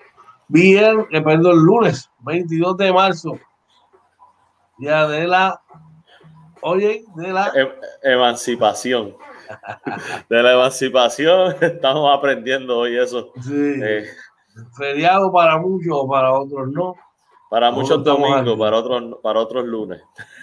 Bien, 0.47 1.05
que 1.09 1.21
perdón, 1.21 1.53
el 1.53 1.63
lunes 1.63 2.09
22 2.19 2.77
de 2.77 2.93
marzo. 2.93 3.39
Ya 4.79 5.07
de 5.07 5.27
la. 5.27 5.61
Oye, 6.61 7.03
de 7.15 7.33
la. 7.33 7.51
Em, 7.53 7.67
emancipación. 8.03 9.15
de 10.29 10.43
la 10.43 10.53
emancipación, 10.53 11.55
estamos 11.61 12.17
aprendiendo 12.17 12.79
hoy 12.79 12.97
eso. 12.97 13.31
Sí. 13.41 13.53
Eh, 13.53 14.05
feriado 14.75 15.31
para 15.31 15.57
muchos, 15.57 16.05
para 16.09 16.33
otros 16.33 16.69
no. 16.69 16.95
Para 17.49 17.71
muchos 17.71 18.03
domingos, 18.03 18.57
para 18.59 18.77
otros, 18.77 19.19
para 19.21 19.39
otros 19.39 19.65
lunes. 19.65 20.01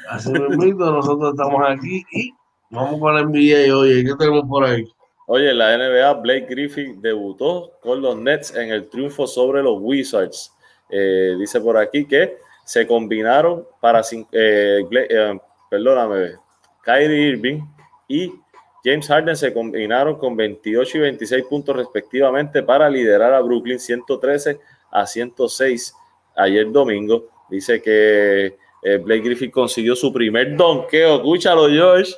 Así 0.09 0.33
mismo, 0.33 0.87
nosotros 0.87 1.33
estamos 1.33 1.63
aquí 1.69 2.03
y 2.13 2.33
vamos 2.71 2.99
con 2.99 3.17
el 3.17 3.27
NBA 3.27 3.77
hoy. 3.77 4.05
¿Qué 4.05 4.15
tenemos 4.19 4.45
por 4.49 4.65
ahí? 4.65 4.85
Oye, 5.27 5.55
la 5.55 5.77
NBA, 5.79 6.13
Blake 6.15 6.47
Griffin 6.51 7.01
debutó 7.01 7.73
con 7.81 8.03
los 8.03 8.17
Nets 8.17 8.55
en 8.55 8.71
el 8.71 8.89
triunfo 8.89 9.27
sobre 9.27 9.63
los 9.63 9.79
Wizards. 9.81 10.53
Eh, 10.91 11.35
dice 11.39 11.61
por 11.61 11.79
aquí 11.79 12.07
que 12.07 12.37
se 12.65 12.87
combinaron 12.87 13.67
para, 13.81 14.03
eh, 14.33 14.85
eh, 14.91 15.39
perdóname, 15.71 16.33
Kyrie 16.83 17.29
Irving 17.29 17.63
y 18.07 18.35
James 18.85 19.09
Harden 19.09 19.35
se 19.35 19.55
combinaron 19.55 20.19
con 20.19 20.37
28 20.37 20.99
y 20.99 21.01
26 21.01 21.45
puntos 21.45 21.75
respectivamente 21.75 22.63
para 22.63 22.91
liderar 22.91 23.33
a 23.33 23.41
Brooklyn 23.41 23.81
113 23.81 24.61
a 24.91 25.07
106 25.07 25.95
ayer 26.37 26.71
domingo. 26.71 27.31
Dice 27.49 27.81
que 27.81 28.57
Blake 29.01 29.23
Griffin 29.23 29.51
consiguió 29.51 29.97
su 29.97 30.13
primer 30.13 30.55
donqueo. 30.55 31.17
Escúchalo, 31.17 31.67
George 31.71 32.13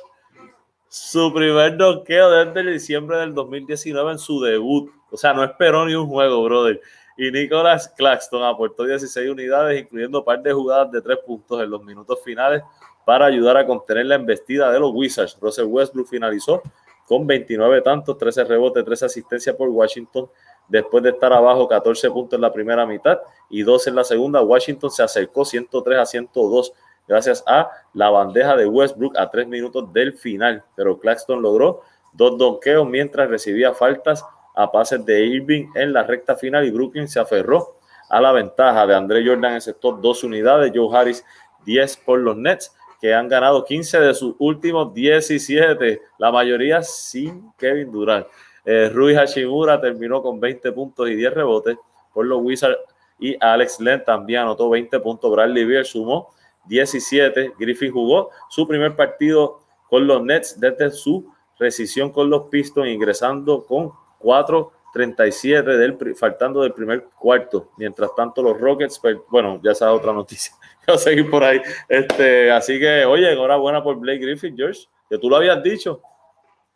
su 0.89 1.33
primer 1.33 1.77
donkeo 1.77 2.29
desde 2.29 2.71
diciembre 2.71 3.17
del 3.17 3.33
2019 3.33 4.11
en 4.11 4.19
su 4.19 4.41
debut. 4.41 4.91
O 5.11 5.17
sea, 5.17 5.33
no 5.33 5.43
esperó 5.43 5.85
ni 5.85 5.95
un 5.95 6.07
juego, 6.07 6.43
brother. 6.43 6.81
Y 7.17 7.31
Nicholas 7.31 7.93
Claxton 7.97 8.43
aportó 8.43 8.83
16 8.83 9.29
unidades, 9.29 9.81
incluyendo 9.81 10.19
un 10.19 10.25
par 10.25 10.41
de 10.41 10.53
jugadas 10.53 10.91
de 10.91 11.01
tres 11.01 11.17
puntos 11.25 11.61
en 11.61 11.69
los 11.69 11.83
minutos 11.83 12.19
finales 12.23 12.61
para 13.05 13.25
ayudar 13.25 13.57
a 13.57 13.65
contener 13.65 14.05
la 14.05 14.15
embestida 14.15 14.71
de 14.71 14.79
los 14.79 14.91
Wizards. 14.93 15.37
Russell 15.41 15.65
Westbrook 15.65 16.07
finalizó 16.07 16.61
con 17.07 17.25
29 17.25 17.81
tantos, 17.81 18.17
13 18.17 18.43
rebotes, 18.43 18.83
13 18.83 19.05
asistencias 19.05 19.55
por 19.55 19.69
Washington. 19.69 20.29
Después 20.67 21.01
de 21.03 21.11
estar 21.11 21.31
abajo 21.31 21.67
14 21.67 22.11
puntos 22.11 22.37
en 22.37 22.41
la 22.41 22.51
primera 22.51 22.85
mitad 22.85 23.19
y 23.49 23.63
12 23.63 23.89
en 23.89 23.95
la 23.95 24.03
segunda, 24.03 24.41
Washington 24.41 24.91
se 24.91 25.03
acercó 25.03 25.45
103 25.45 25.99
a 25.99 26.05
102 26.05 26.73
gracias 27.07 27.43
a 27.47 27.69
la 27.93 28.09
bandeja 28.09 28.55
de 28.55 28.67
Westbrook 28.67 29.17
a 29.17 29.29
tres 29.29 29.47
minutos 29.47 29.91
del 29.93 30.13
final. 30.13 30.63
Pero 30.75 30.99
Claxton 30.99 31.41
logró 31.41 31.81
dos 32.13 32.37
donqueos 32.37 32.87
mientras 32.87 33.29
recibía 33.29 33.73
faltas 33.73 34.23
a 34.55 34.71
pases 34.71 35.05
de 35.05 35.25
Irving 35.25 35.67
en 35.75 35.93
la 35.93 36.03
recta 36.03 36.35
final 36.35 36.65
y 36.65 36.71
Brooklyn 36.71 37.07
se 37.07 37.19
aferró 37.19 37.75
a 38.09 38.19
la 38.19 38.31
ventaja 38.31 38.87
de 38.87 38.95
André 38.95 39.25
Jordan 39.25 39.53
en 39.53 39.61
sector 39.61 40.01
dos 40.01 40.23
unidades, 40.23 40.71
Joe 40.73 40.95
Harris 40.97 41.23
10 41.65 41.97
por 41.97 42.19
los 42.19 42.37
Nets 42.37 42.73
que 42.99 43.13
han 43.13 43.27
ganado 43.27 43.63
15 43.63 43.99
de 43.99 44.13
sus 44.13 44.35
últimos 44.39 44.93
17, 44.93 46.01
la 46.17 46.31
mayoría 46.31 46.81
sin 46.81 47.51
Kevin 47.57 47.91
Durant. 47.91 48.25
Eh, 48.65 48.89
Rui 48.91 49.15
Hashimura 49.15 49.79
terminó 49.79 50.21
con 50.21 50.39
20 50.39 50.71
puntos 50.71 51.09
y 51.09 51.15
10 51.15 51.33
rebotes 51.33 51.77
por 52.11 52.25
los 52.25 52.41
Wizards 52.41 52.77
y 53.19 53.35
Alex 53.39 53.79
Len 53.79 54.03
también 54.03 54.41
anotó 54.41 54.69
20 54.69 54.99
puntos. 54.99 55.31
Bradley 55.31 55.65
Beal 55.65 55.85
sumó 55.85 56.33
17. 56.67 57.53
Griffin 57.59 57.91
jugó 57.91 58.29
su 58.49 58.67
primer 58.67 58.95
partido 58.95 59.59
con 59.89 60.07
los 60.07 60.23
Nets 60.23 60.59
desde 60.59 60.91
su 60.91 61.31
rescisión 61.59 62.11
con 62.11 62.29
los 62.29 62.43
Pistons, 62.49 62.89
ingresando 62.89 63.65
con 63.65 63.91
4.37 64.19 65.63
del, 65.63 66.15
faltando 66.15 66.61
del 66.61 66.73
primer 66.73 67.05
cuarto. 67.19 67.71
Mientras 67.77 68.13
tanto, 68.15 68.41
los 68.41 68.59
Rockets, 68.59 69.01
bueno, 69.29 69.59
ya 69.63 69.71
esa 69.71 69.91
otra 69.93 70.13
noticia. 70.13 70.53
Voy 70.87 70.95
a 70.95 70.99
seguir 70.99 71.29
por 71.29 71.43
ahí. 71.43 71.61
Este, 71.89 72.51
así 72.51 72.79
que, 72.79 73.05
oye, 73.05 73.31
enhorabuena 73.31 73.83
por 73.83 73.97
Blake 73.97 74.19
Griffin, 74.19 74.55
George, 74.55 74.81
que 75.09 75.17
tú 75.17 75.29
lo 75.29 75.37
habías 75.37 75.61
dicho. 75.63 76.01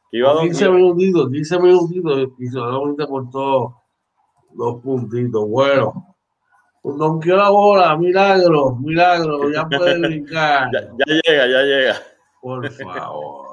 Que 0.10 0.18
iba 0.18 0.32
a 0.32 0.42
15 0.42 0.70
minutitos, 0.70 1.30
15 1.30 1.60
minutitos 1.60 2.30
y 2.38 2.48
solamente 2.48 3.06
todos 3.32 3.74
dos 4.54 4.82
puntitos. 4.82 5.48
Bueno, 5.48 6.11
Donqueó 6.84 7.38
la 7.38 7.50
bola, 7.50 7.96
milagro, 7.96 8.76
milagro, 8.76 9.52
ya 9.52 9.66
puede 9.70 10.00
brincar. 10.00 10.70
ya, 10.74 10.82
ya, 11.06 11.22
llega, 11.24 11.48
ya 11.48 11.62
llega. 11.62 11.96
Por 12.42 12.72
favor, 12.72 13.46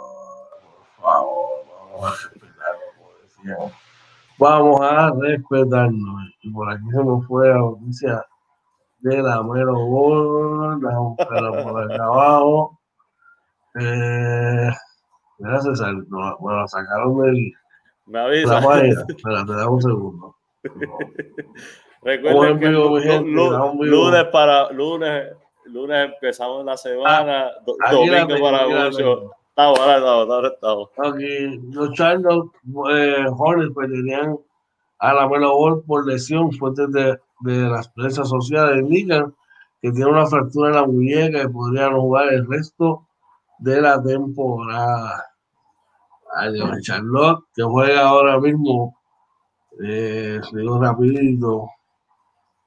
por 0.96 1.02
favor, 1.02 1.64
vamos 1.68 2.04
a 2.04 2.10
respetarnos, 2.10 3.72
Vamos 4.38 4.80
a 4.80 5.12
respetarnos. 5.20 6.30
Y 6.42 6.50
por 6.52 6.70
aquí 6.72 6.90
se 6.90 7.04
nos 7.04 7.26
fue 7.26 7.48
la 7.48 7.58
noticia 7.58 8.24
de 9.00 9.22
la 9.22 9.42
mero 9.42 9.74
la 10.80 10.98
buscar 10.98 11.62
por 11.62 11.92
acá 11.92 12.04
abajo. 12.04 12.78
Eh, 13.78 14.70
gracias 15.38 15.80
a 15.82 15.92
bueno, 16.40 16.66
sacaron 16.66 17.20
del. 17.20 17.52
Me 18.06 18.20
avisa. 18.20 18.60
La 18.60 18.86
Espérate, 19.08 19.52
dame 19.52 19.66
un 19.66 19.82
segundo. 19.82 20.36
Recuerden 22.02 22.60
que 22.60 22.68
lunes 22.68 24.24
para 24.32 24.70
lunes, 24.72 25.32
lunes 25.66 26.10
empezamos 26.12 26.64
la 26.64 26.76
semana, 26.76 27.50
ah, 27.84 27.92
domingo 27.92 28.40
para 28.40 28.66
muchos. 28.68 29.30
Estamos, 29.48 29.80
ahora 29.80 29.96
estamos, 29.96 30.30
ahora 30.30 30.48
estamos. 30.48 30.88
Okay. 30.96 31.60
Los 31.72 31.92
Charlotte 31.94 32.52
eh, 32.92 33.26
Hornets 33.36 33.72
pues 33.74 33.90
tenían 33.90 34.38
a 35.00 35.12
la 35.14 35.28
Melo 35.28 35.82
por 35.86 36.06
lesión, 36.06 36.52
fuentes 36.52 36.90
de, 36.92 37.18
de 37.40 37.68
las 37.68 37.88
prensa 37.88 38.24
sociales 38.24 38.80
indican 38.82 39.34
que 39.80 39.92
tiene 39.92 40.10
una 40.10 40.26
fractura 40.26 40.70
en 40.70 40.74
la 40.76 40.86
muñeca 40.86 41.42
y 41.42 41.48
podría 41.48 41.90
no 41.90 42.00
jugar 42.02 42.32
el 42.32 42.46
resto 42.46 43.06
de 43.58 43.80
la 43.80 44.02
temporada. 44.02 45.24
Ay, 46.36 46.52
Charlotte, 46.82 47.44
que 47.54 47.62
juega 47.62 48.08
ahora 48.08 48.38
mismo, 48.38 48.96
eh, 49.82 50.40
rapidito, 50.52 51.68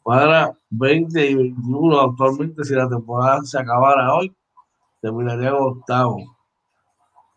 para 0.03 0.57
20 0.69 1.29
y 1.29 1.35
21 1.35 1.99
actualmente 1.99 2.63
si 2.63 2.73
la 2.73 2.89
temporada 2.89 3.41
se 3.43 3.59
acabara 3.59 4.13
hoy 4.13 4.33
terminaría 5.01 5.53
octavo 5.53 6.17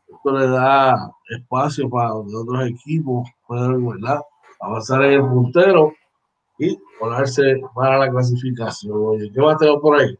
esto 0.08 0.38
le 0.38 0.48
da 0.48 1.10
espacio 1.28 1.88
para 1.90 2.14
otros 2.14 2.66
equipos 2.66 3.28
puedan 3.46 3.84
avanzar 4.60 5.04
en 5.04 5.12
el 5.12 5.20
puntero 5.20 5.92
y 6.58 6.78
ponerse 6.98 7.60
para 7.74 7.98
la 7.98 8.10
clasificación 8.10 8.92
Oye, 8.94 9.30
¿qué 9.32 9.40
más 9.40 9.58
tengo 9.58 9.80
por 9.80 10.00
ahí? 10.00 10.16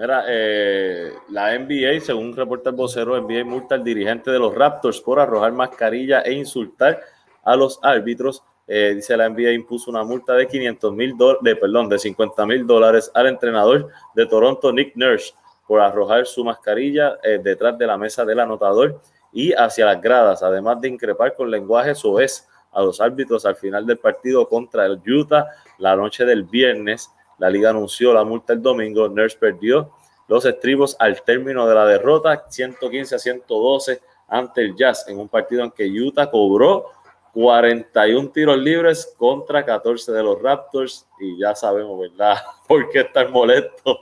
Mira, 0.00 0.24
eh, 0.28 1.12
la 1.28 1.58
NBA, 1.58 2.00
según 2.00 2.34
reporta 2.34 2.70
el 2.70 2.76
vocero, 2.76 3.20
NBA 3.20 3.44
multa 3.44 3.74
al 3.74 3.84
dirigente 3.84 4.30
de 4.30 4.38
los 4.38 4.54
Raptors 4.54 4.98
por 4.98 5.20
arrojar 5.20 5.52
mascarilla 5.52 6.22
e 6.22 6.32
insultar 6.32 7.00
a 7.44 7.54
los 7.54 7.78
árbitros 7.82 8.42
Eh, 8.72 8.92
dice 8.94 9.16
la 9.16 9.28
NBA 9.28 9.50
impuso 9.50 9.90
una 9.90 10.04
multa 10.04 10.32
de 10.34 10.46
500 10.46 10.92
mil 10.94 11.16
de 11.40 11.56
perdón 11.56 11.88
de 11.88 11.98
50 11.98 12.46
mil 12.46 12.64
dólares 12.64 13.10
al 13.14 13.26
entrenador 13.26 13.88
de 14.14 14.26
Toronto 14.26 14.72
Nick 14.72 14.94
Nurse 14.94 15.34
por 15.66 15.80
arrojar 15.80 16.24
su 16.24 16.44
mascarilla 16.44 17.18
eh, 17.24 17.40
detrás 17.42 17.76
de 17.76 17.88
la 17.88 17.98
mesa 17.98 18.24
del 18.24 18.38
anotador 18.38 19.00
y 19.32 19.52
hacia 19.54 19.86
las 19.86 20.00
gradas, 20.00 20.44
además 20.44 20.80
de 20.80 20.86
increpar 20.86 21.34
con 21.34 21.50
lenguaje 21.50 21.96
soez 21.96 22.46
a 22.70 22.80
los 22.82 23.00
árbitros 23.00 23.44
al 23.44 23.56
final 23.56 23.84
del 23.84 23.98
partido 23.98 24.48
contra 24.48 24.86
el 24.86 25.00
Utah 25.04 25.48
la 25.78 25.96
noche 25.96 26.24
del 26.24 26.44
viernes. 26.44 27.10
La 27.38 27.50
liga 27.50 27.70
anunció 27.70 28.14
la 28.14 28.22
multa 28.22 28.52
el 28.52 28.62
domingo. 28.62 29.08
Nurse 29.08 29.36
perdió 29.36 29.90
los 30.28 30.44
estribos 30.44 30.94
al 31.00 31.20
término 31.22 31.66
de 31.66 31.74
la 31.74 31.86
derrota 31.86 32.44
115 32.48 33.16
a 33.16 33.18
112 33.18 34.00
ante 34.28 34.60
el 34.60 34.76
Jazz 34.76 35.08
en 35.08 35.18
un 35.18 35.28
partido 35.28 35.64
en 35.64 35.72
que 35.72 35.90
Utah 35.90 36.30
cobró 36.30 36.99
41 37.32 38.30
tiros 38.30 38.58
libres 38.58 39.14
contra 39.16 39.64
14 39.64 40.12
de 40.12 40.22
los 40.22 40.40
Raptors 40.42 41.06
y 41.20 41.38
ya 41.38 41.54
sabemos, 41.54 42.00
¿verdad? 42.00 42.36
¿Por 42.68 42.88
qué 42.88 43.00
estar 43.00 43.30
molesto? 43.30 43.98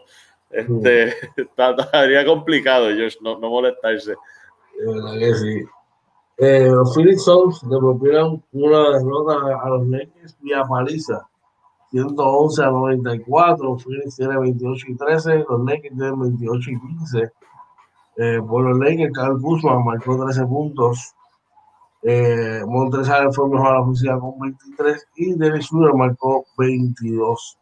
Este, 0.51 1.15
estaría 1.37 2.25
complicado, 2.25 2.87
George, 2.87 3.19
no, 3.21 3.39
no 3.39 3.51
molestarse. 3.51 4.13
De 4.79 4.87
verdad 4.87 5.19
que 5.19 5.35
sí. 5.35 5.65
Eh, 6.39 6.69
los 6.71 6.95
Phoenix 6.95 7.25
Suns 7.25 7.63
le 7.65 7.79
propusieron 7.79 8.43
una 8.53 8.91
derrota 8.91 9.61
a 9.61 9.69
los 9.71 9.89
Lakers 9.89 10.37
vía 10.41 10.63
paliza, 10.65 11.29
111 11.91 12.63
a 12.63 12.71
94. 12.71 13.79
Phoenix 13.79 14.17
tiene 14.17 14.39
28 14.39 14.87
y 14.89 14.97
13, 14.97 15.45
los 15.49 15.65
Lakers 15.65 15.97
tienen 15.97 16.21
28 16.21 16.71
y 16.71 16.81
15. 16.81 17.33
Eh, 18.19 18.41
por 18.49 18.63
los 18.63 18.79
Lakers, 18.79 19.13
Carl 19.13 19.39
Guzman 19.41 19.85
marcó 19.85 20.25
13 20.25 20.47
puntos. 20.47 21.15
Eh, 22.03 22.63
Montresal 22.67 23.33
fue 23.33 23.49
mejor 23.49 23.69
a 23.69 23.73
la 23.75 23.81
ofensiva 23.81 24.21
con 24.21 24.39
23 24.39 25.09
y 25.17 25.35
Dennis 25.35 25.67
Schroeder 25.67 25.95
marcó 25.95 26.45
22. 26.57 27.59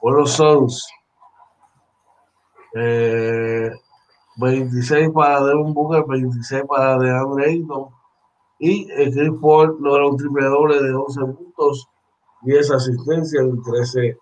Por 0.00 0.14
los 0.14 0.32
Suns, 0.32 0.88
eh, 2.74 3.70
26 4.36 5.10
para 5.10 5.42
Devon 5.44 5.74
Booker, 5.74 6.04
26 6.06 6.62
para 6.68 6.98
DeAndre 6.98 7.46
Ayton 7.46 7.88
y 8.60 8.86
Chris 8.88 9.32
Paul 9.40 9.76
logra 9.80 10.06
un 10.06 10.16
triple 10.16 10.44
doble 10.46 10.82
de 10.82 10.92
11 10.94 11.20
puntos, 11.20 11.88
10 12.42 12.70
asistencias 12.72 13.44
y 13.44 13.62
13 13.70 14.18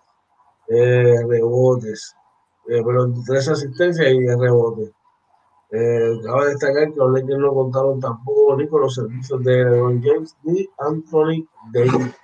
eh, 0.69 1.15
rebotes. 1.27 2.15
Eh, 2.69 2.81
pero 2.85 3.11
13 3.25 3.51
asistencias 3.51 4.07
y 4.07 4.19
10 4.19 4.37
rebotes. 4.39 4.91
Eh, 5.69 6.13
cabe 6.25 6.47
destacar 6.47 6.91
que 6.91 6.95
los 6.95 7.11
Lakers 7.11 7.39
no 7.39 7.53
contaron 7.53 7.99
tampoco 7.99 8.55
ni 8.57 8.67
con 8.67 8.81
los 8.81 8.95
servicios 8.95 9.43
de 9.43 9.65
LeBron 9.65 10.01
James 10.01 10.37
ni 10.43 10.67
Anthony 10.77 11.45
Davis. 11.73 12.15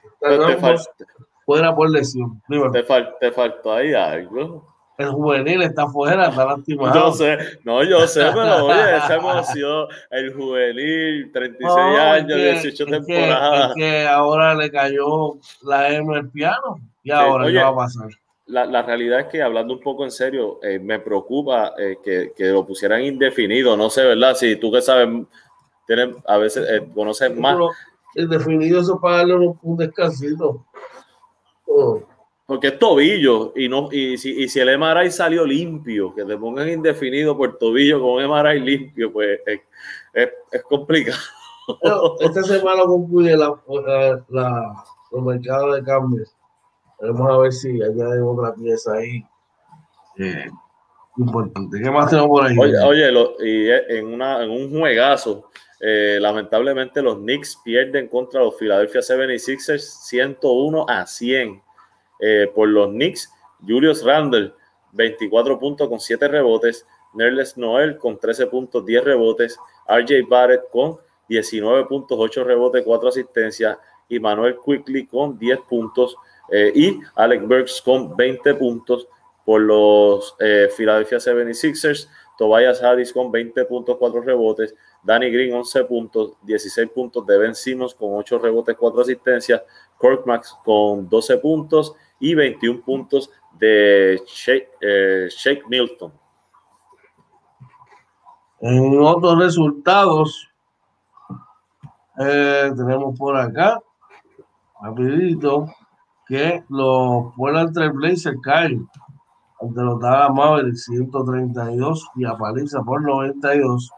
Fuera 1.46 1.76
por 1.76 1.90
lesión. 1.90 2.42
Te, 2.48 2.86
te 3.20 3.32
faltó 3.32 3.74
ahí 3.74 3.94
algo 3.94 4.74
el 4.98 5.10
juvenil 5.10 5.62
está 5.64 5.88
fuera, 5.88 6.28
está 6.28 6.46
lastimado. 6.46 6.94
Yo 6.94 7.12
sé, 7.14 7.38
no, 7.64 7.84
yo 7.84 8.08
sé, 8.08 8.22
pero 8.34 8.66
oye, 8.66 8.98
esa 8.98 9.16
emoción, 9.16 9.88
el 10.12 10.34
juvenil, 10.34 11.32
36 11.32 12.00
años, 12.00 12.38
18 12.38 12.86
temporadas. 12.86 13.70
es 13.70 13.76
que 13.76 14.08
ahora 14.08 14.54
le 14.54 14.70
cayó 14.70 15.38
la 15.64 15.90
M 15.94 16.16
al 16.16 16.30
piano 16.30 16.78
y 17.02 17.12
ahora 17.12 17.48
¿qué 17.48 17.58
va 17.58 17.70
a 17.70 17.76
pasar? 17.76 18.10
La, 18.46 18.66
la, 18.66 18.82
realidad 18.82 19.22
es 19.22 19.28
que 19.28 19.42
hablando 19.42 19.74
un 19.74 19.80
poco 19.80 20.04
en 20.04 20.12
serio, 20.12 20.60
eh, 20.64 20.78
me 20.78 21.00
preocupa 21.00 21.74
eh, 21.78 21.98
que, 22.04 22.34
que, 22.36 22.50
lo 22.50 22.66
pusieran 22.66 23.02
indefinido, 23.02 23.78
no 23.78 23.90
sé, 23.90 24.04
¿verdad? 24.04 24.36
Si 24.36 24.58
tú 24.58 24.70
que 24.70 24.82
sabes, 24.82 25.08
tienes, 25.88 26.16
a 26.26 26.38
veces 26.38 26.68
eh, 26.70 26.86
conoces 26.94 27.36
más. 27.38 27.58
Indefinido 28.16 28.82
eso 28.82 29.00
para 29.00 29.18
darle 29.18 29.36
un, 29.36 29.60
un 29.62 29.78
descansito. 29.78 30.66
Oh. 31.66 32.04
Porque 32.46 32.68
es 32.68 32.80
tobillo 32.80 33.54
y 33.56 33.70
no 33.70 33.88
y 33.92 34.18
si, 34.18 34.44
y 34.44 34.50
si 34.50 34.60
el 34.60 34.78
MRI 34.78 35.10
salió 35.10 35.46
limpio, 35.46 36.14
que 36.14 36.26
te 36.26 36.38
pongan 36.38 36.70
indefinido 36.70 37.38
por 37.38 37.58
tobillo 37.58 38.02
con 38.02 38.24
MRI 38.24 38.60
limpio, 38.60 39.14
pues 39.14 39.40
es, 39.46 39.62
es, 40.52 40.64
complicado. 40.64 41.18
esta 42.20 42.44
semana 42.44 42.84
concluye 42.84 43.38
la, 43.38 43.58
la, 44.30 44.84
los 45.12 45.24
mercados 45.24 45.76
de 45.76 45.84
cambios. 45.84 46.36
Vamos 47.00 47.32
a 47.32 47.38
ver 47.38 47.52
si 47.52 47.82
hay 47.82 48.20
otra 48.22 48.54
pieza 48.54 48.94
ahí. 48.94 49.26
Eh, 50.18 50.50
importante. 51.18 51.80
¿Qué 51.82 51.92
más 51.92 52.10
tenemos 52.10 52.30
por 52.30 52.46
ahí? 52.46 52.58
Oye, 52.58 53.10
oye 53.10 53.38
y 53.40 53.70
en, 53.98 54.08
una, 54.08 54.44
en 54.44 54.50
un 54.50 54.80
juegazo, 54.80 55.50
eh, 55.80 56.18
lamentablemente 56.22 57.02
los 57.02 57.18
Knicks 57.18 57.60
pierden 57.64 58.08
contra 58.08 58.42
los 58.42 58.56
Philadelphia 58.56 59.02
76ers 59.02 59.82
101 59.82 60.86
a 60.88 61.06
100 61.06 61.62
eh, 62.20 62.52
por 62.56 62.70
los 62.70 62.88
Knicks, 62.88 63.30
Julius 63.68 64.04
Randle, 64.04 64.54
24 64.94 65.60
puntos 65.60 65.90
con 65.90 66.00
7 66.00 66.28
rebotes, 66.28 66.86
Nerles 67.14 67.58
Noel 67.58 67.98
con 67.98 68.18
13 68.18 68.48
puntos, 68.48 68.86
10 68.86 69.04
rebotes, 69.04 69.60
RJ 69.88 70.28
Barrett 70.28 70.70
con 70.72 70.98
19 71.28 71.86
puntos, 71.86 72.18
8 72.20 72.44
rebotes, 72.44 72.84
4 72.86 73.10
asistencias, 73.10 73.78
y 74.08 74.20
Manuel 74.20 74.58
Quickly 74.64 75.06
con 75.08 75.38
10 75.38 75.60
puntos, 75.62 76.16
eh, 76.52 76.72
y 76.76 77.00
Alex 77.16 77.48
Burks 77.48 77.82
con 77.82 78.16
20 78.16 78.56
puntos 78.56 79.08
por 79.46 79.62
los 79.62 80.36
eh, 80.40 80.70
Philadelphia 80.76 81.18
76ers, 81.18 82.08
Tobias 82.38 82.82
Harris 82.82 83.12
con 83.14 83.32
20 83.32 83.66
puntos, 83.66 83.98
4 83.98 84.22
rebotes, 84.22 84.74
Danny 85.04 85.30
Green 85.30 85.54
11 85.54 85.84
puntos, 85.86 86.34
16 86.44 86.90
puntos 86.90 87.26
de 87.26 87.38
Ben 87.38 87.56
Simmons 87.56 87.94
con 87.94 88.14
8 88.14 88.40
rebotes, 88.40 88.76
4 88.78 89.02
asistencias, 89.02 89.62
Kirk 90.00 90.26
Max 90.26 90.58
con 90.64 91.08
12 91.10 91.38
puntos 91.38 91.94
y 92.20 92.34
21 92.36 92.82
puntos 92.82 93.30
de 93.60 94.22
Shake, 94.26 94.70
eh, 94.82 95.30
Milton. 95.68 96.14
En 98.62 99.02
otros 99.02 99.38
resultados, 99.40 100.50
eh, 102.18 102.72
tenemos 102.76 103.18
por 103.20 103.36
acá, 103.36 103.82
rapidito, 104.82 105.68
que 106.28 106.64
los 106.70 107.34
Portland 107.36 107.74
Trail 107.74 107.92
Blazers 107.92 108.38
caen 108.42 108.88
ante 109.62 109.82
los 109.82 110.00
Dallas 110.00 110.34
Mavericks 110.34 110.86
132 110.86 112.10
y 112.16 112.26
a 112.26 112.36
paliza 112.38 112.82
por 112.84 113.02
92. 113.02 113.92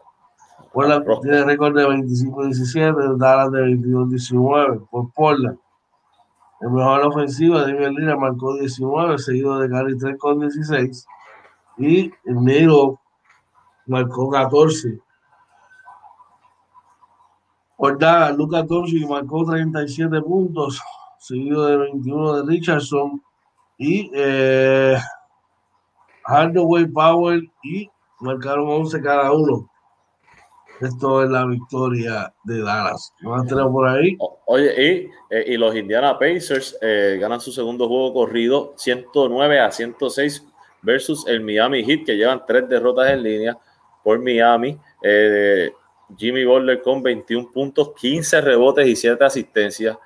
Portland 0.72 1.04
tiene 1.22 1.44
récord 1.44 1.76
de 1.76 1.86
25-17, 1.86 3.16
Dallas 3.16 3.52
de 3.52 3.60
22-19 3.62 4.88
por 4.90 5.12
Portland. 5.12 5.58
El 6.60 6.70
mejor 6.70 7.02
ofensivo 7.06 7.58
de 7.60 7.72
David 7.72 7.98
Lira 7.98 8.16
marcó 8.16 8.56
19, 8.56 9.18
seguido 9.18 9.58
de 9.58 9.68
Gary 9.68 9.96
3 9.98 10.16
con 10.18 10.40
16. 10.40 11.06
Y 11.78 12.10
el 12.24 12.42
negro 12.42 12.98
marcó 13.86 14.30
14. 14.30 14.98
Por 17.76 17.98
Lucas 18.36 18.66
Doncic 18.66 19.06
marcó 19.06 19.44
37 19.44 20.22
puntos, 20.22 20.80
seguido 21.26 21.66
de 21.66 21.76
21 21.76 22.42
de 22.42 22.52
Richardson. 22.52 23.22
Y 23.78 24.10
eh, 24.14 24.96
Hardaway 26.24 26.86
Powell 26.86 27.50
y 27.62 27.90
marcaron 28.20 28.68
11 28.68 29.00
cada 29.02 29.32
uno. 29.32 29.68
Esto 30.80 31.22
es 31.22 31.30
la 31.30 31.46
victoria 31.46 32.32
de 32.44 32.62
Dallas. 32.62 33.12
¿Qué 33.18 33.26
más 33.26 33.46
tenemos 33.46 33.72
por 33.72 33.88
ahí? 33.88 34.16
Oye, 34.46 34.82
y, 34.82 35.10
eh, 35.30 35.56
los 35.56 35.74
Indiana 35.74 36.18
Pacers 36.18 36.76
eh, 36.82 37.16
ganan 37.18 37.40
su 37.40 37.50
segundo 37.50 37.88
juego 37.88 38.12
corrido 38.12 38.74
109 38.76 39.60
a 39.60 39.70
106 39.70 40.46
versus 40.82 41.26
el 41.26 41.40
Miami 41.40 41.82
Heat, 41.82 42.04
que 42.04 42.16
llevan 42.16 42.42
tres 42.46 42.68
derrotas 42.68 43.10
en 43.10 43.22
línea 43.22 43.58
por 44.04 44.20
Miami. 44.20 44.78
Eh, 45.02 45.72
Jimmy 46.16 46.44
Butler 46.44 46.82
con 46.82 47.02
21 47.02 47.50
puntos, 47.52 47.92
15 47.96 48.40
rebotes 48.42 48.86
y 48.86 48.94
7 48.94 49.24
asistencias, 49.24 49.96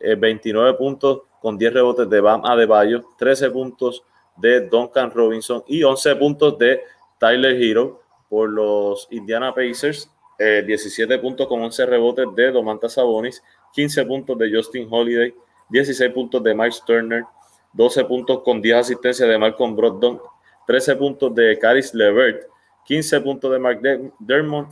29 0.00 0.74
puntos 0.74 1.22
con 1.40 1.56
10 1.56 1.72
rebotes 1.72 2.08
de 2.08 2.20
Bam 2.20 2.44
Adebayo, 2.44 3.04
13 3.18 3.50
puntos 3.50 4.04
de 4.36 4.62
Duncan 4.68 5.10
Robinson 5.10 5.62
y 5.66 5.82
11 5.82 6.16
puntos 6.16 6.58
de 6.58 6.82
Tyler 7.18 7.60
Hero 7.60 8.02
por 8.28 8.50
los 8.50 9.08
Indiana 9.10 9.54
Pacers. 9.54 10.10
17 10.38 11.14
eh, 11.14 11.18
puntos 11.18 11.46
con 11.46 11.62
11 11.62 11.86
rebotes 11.86 12.26
de 12.34 12.52
Domantas 12.52 12.92
Sabonis, 12.92 13.42
15 13.72 14.04
puntos 14.04 14.38
de 14.38 14.54
Justin 14.54 14.86
Holiday, 14.90 15.34
16 15.70 16.12
puntos 16.12 16.42
de 16.42 16.54
Mike 16.54 16.76
Turner, 16.86 17.24
12 17.72 18.04
puntos 18.04 18.42
con 18.42 18.60
10 18.60 18.76
asistencias 18.76 19.28
de 19.28 19.38
Malcolm 19.38 19.74
Brogdon, 19.74 20.20
13 20.66 20.96
puntos 20.96 21.34
de 21.34 21.58
Caris 21.58 21.94
Levert, 21.94 22.46
15 22.84 23.20
puntos 23.22 23.50
de 23.50 23.58
Mark 23.58 23.80
Dermott 24.18 24.68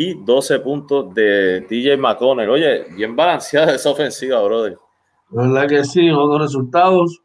y 0.00 0.14
12 0.14 0.60
puntos 0.60 1.12
de 1.12 1.66
DJ 1.68 1.96
McConnell. 1.96 2.48
Oye, 2.50 2.84
bien 2.94 3.16
balanceada 3.16 3.74
esa 3.74 3.90
ofensiva, 3.90 4.40
brother. 4.44 4.78
La 5.32 5.42
verdad 5.42 5.68
que 5.68 5.84
sí, 5.84 6.08
otros 6.08 6.40
resultados. 6.40 7.20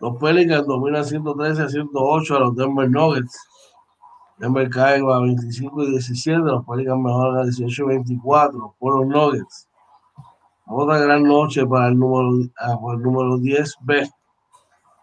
Los 0.00 0.16
Pelicans 0.16 0.66
dominan 0.66 1.04
113 1.04 1.62
a 1.62 1.68
108 1.68 2.36
a 2.36 2.40
los 2.40 2.56
Denver 2.56 2.90
Nuggets. 2.90 3.38
Denver 4.38 4.68
cae 4.68 4.98
a 4.98 5.18
25 5.20 5.84
y 5.84 5.90
17, 5.92 6.40
los 6.40 6.66
Pelicans 6.66 7.00
mejoran 7.00 7.38
a 7.38 7.44
18 7.44 7.84
y 7.84 7.86
24 7.86 8.74
por 8.80 8.98
los 8.98 9.06
Nuggets. 9.06 9.68
Otra 10.66 10.98
gran 10.98 11.22
noche 11.22 11.64
para 11.66 11.86
el 11.86 11.96
número, 11.96 12.50
ah, 12.58 12.76
el 12.94 13.00
número 13.00 13.38
10B. 13.38 14.10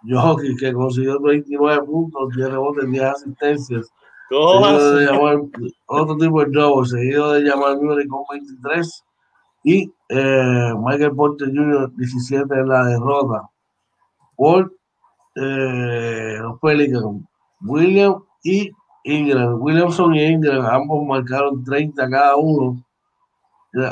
Jockey, 0.09 0.53
que 0.57 0.73
consiguió 0.73 1.17
29 1.21 1.86
puntos, 1.86 2.36
10 2.36 2.49
rebotes, 2.49 2.91
10 2.91 3.03
asistencias. 3.05 3.89
Otro 5.86 6.17
tipo 6.17 6.43
de 6.43 6.51
double, 6.51 6.88
seguido 6.88 7.34
de 7.34 7.41
llamar 7.41 7.77
Murray 7.81 8.07
con 8.07 8.23
23. 8.31 9.03
Y 9.65 9.91
eh, 10.09 10.73
Michael 10.77 11.15
Porter 11.15 11.47
Jr., 11.47 11.91
17 11.95 12.53
en 12.53 12.67
la 12.67 12.86
derrota. 12.86 13.49
Por 14.36 14.73
eh, 15.36 16.38
los 16.39 16.59
Pelicans, 16.59 17.23
William 17.61 18.23
y 18.43 18.71
Ingram. 19.05 19.61
Williamson 19.61 20.15
y 20.15 20.23
Ingram, 20.23 20.65
ambos 20.65 21.05
marcaron 21.05 21.63
30 21.63 22.09
cada 22.09 22.36
uno. 22.36 22.84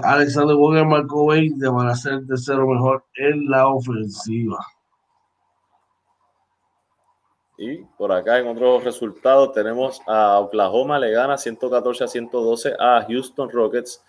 Alexander 0.03 0.55
Walker 0.55 0.85
marcó 0.85 1.27
20 1.27 1.69
para 1.71 1.95
ser 1.95 2.13
el 2.13 2.27
tercero 2.27 2.67
mejor 2.67 3.03
en 3.15 3.49
la 3.49 3.67
ofensiva. 3.67 4.59
Y 7.61 7.83
por 7.95 8.11
acá 8.11 8.39
en 8.39 8.47
otros 8.47 8.83
resultados 8.83 9.53
tenemos 9.53 10.01
a 10.07 10.39
Oklahoma 10.39 10.97
le 10.97 11.11
gana 11.11 11.37
114 11.37 12.03
a 12.03 12.07
112 12.07 12.73
a 12.79 13.05
Houston 13.07 13.51
Rockets. 13.51 14.03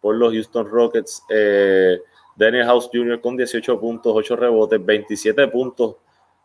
Por 0.00 0.16
los 0.16 0.32
Houston 0.32 0.68
Rockets, 0.68 1.22
eh, 1.30 2.00
Daniel 2.34 2.66
House 2.66 2.90
Jr. 2.92 3.20
con 3.20 3.36
18 3.36 3.78
puntos, 3.78 4.12
8 4.12 4.34
rebotes, 4.34 4.84
27 4.84 5.46
puntos 5.46 5.94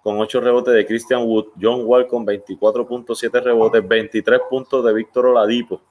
con 0.03 0.19
8 0.19 0.39
rebotes 0.39 0.75
de 0.75 0.85
Christian 0.85 1.23
Wood, 1.23 1.47
John 1.59 1.81
Wall 1.83 2.05
con 2.05 2.27
24.7 2.27 3.41
rebotes, 3.41 3.87
23 3.87 4.41
puntos 4.47 4.85
de 4.85 4.93
Víctor 4.93 5.25
Oladipo 5.25 5.81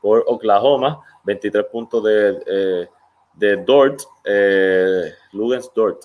por 0.00 0.24
Oklahoma, 0.28 0.98
23 1.24 1.66
puntos 1.66 2.02
de, 2.04 2.42
eh, 2.46 2.88
de 3.34 3.56
Dort, 3.58 4.00
eh, 4.24 5.12
Lugens 5.32 5.70
Dort, 5.74 6.04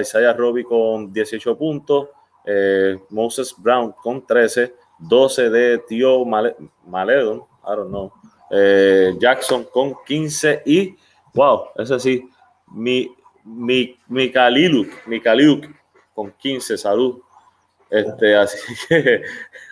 Isaiah 0.00 0.32
Roby 0.32 0.64
con 0.64 1.12
18 1.12 1.56
puntos, 1.56 2.08
eh, 2.44 2.98
Moses 3.10 3.54
Brown 3.56 3.94
con 4.02 4.26
13, 4.26 4.74
12 4.98 5.50
de 5.50 5.78
Tio 5.88 6.24
Maledon, 6.24 7.42
I 7.64 7.76
don't 7.76 7.88
know, 7.88 8.12
eh, 8.50 9.14
Jackson 9.18 9.64
con 9.72 9.94
15 10.06 10.62
y, 10.66 10.96
wow, 11.32 11.66
ese 11.76 11.98
sí, 11.98 12.28
mi, 12.72 13.10
mi, 13.44 13.96
mi 14.08 14.30
Kaliluk 14.30 14.88
con 16.14 16.32
15, 16.32 16.78
salud. 16.78 17.20
Este, 17.90 18.34
así 18.36 18.58
que 18.88 19.22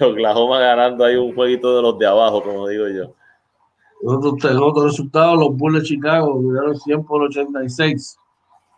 Oklahoma 0.01 0.61
ganando 0.61 1.05
ahí 1.05 1.17
un 1.17 1.35
jueguito 1.35 1.75
de 1.77 1.83
los 1.83 1.99
de 1.99 2.07
abajo, 2.07 2.43
como 2.43 2.69
digo 2.69 2.89
yo. 2.89 3.15
Otros 4.05 4.45
otro 4.61 4.85
resultados, 4.87 5.39
los 5.39 5.57
Bulls 5.57 5.83
de 5.83 5.89
Chicago 5.89 6.41
ganaron 6.43 6.77
100 6.77 7.05
por 7.05 7.23
86 7.23 8.19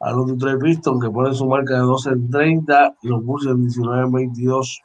a 0.04 0.12
los 0.12 0.26
Detroit 0.26 0.60
Pistons, 0.60 1.02
que 1.02 1.10
ponen 1.10 1.34
su 1.34 1.46
marca 1.46 1.74
de 1.74 1.80
12 1.80 2.10
en 2.10 2.30
30 2.30 2.96
y 3.02 3.08
los 3.08 3.24
Bulls 3.24 3.46
en 3.46 3.62
19 3.62 4.02
en 4.02 4.12
22. 4.12 4.82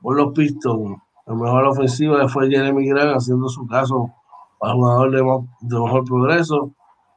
Por 0.00 0.16
los 0.16 0.32
Pistons, 0.32 0.96
la 1.26 1.34
mejor 1.34 1.64
ofensiva 1.64 2.28
fue 2.28 2.48
Jeremy 2.48 2.88
Grant 2.88 3.16
haciendo 3.16 3.48
su 3.48 3.66
caso 3.66 4.12
para 4.60 4.74
jugador 4.74 5.10
de, 5.10 5.16
de 5.68 5.80
mejor 5.80 6.04
progreso, 6.04 6.70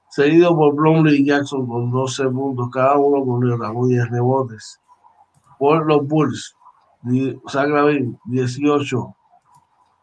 seguido 0.09 0.55
por 0.55 0.73
Blomley 0.73 1.21
y 1.21 1.25
Jackson 1.25 1.67
con 1.67 1.91
12 1.91 2.27
puntos 2.29 2.69
cada 2.71 2.97
uno 2.97 3.23
con 3.23 3.87
10 3.87 4.09
rebotes. 4.09 4.81
Por 5.59 5.85
los 5.85 6.07
Bulls, 6.07 6.55
Zach 7.49 7.69
18, 8.25 9.15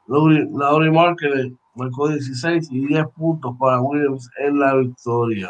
Laurie 0.07 0.91
Marketer 0.93 1.53
marcó 1.75 2.09
16 2.09 2.71
y 2.71 2.87
10 2.87 3.09
puntos 3.09 3.57
para 3.59 3.81
Williams 3.81 4.31
en 4.39 4.61
la 4.61 4.77
victoria. 4.77 5.49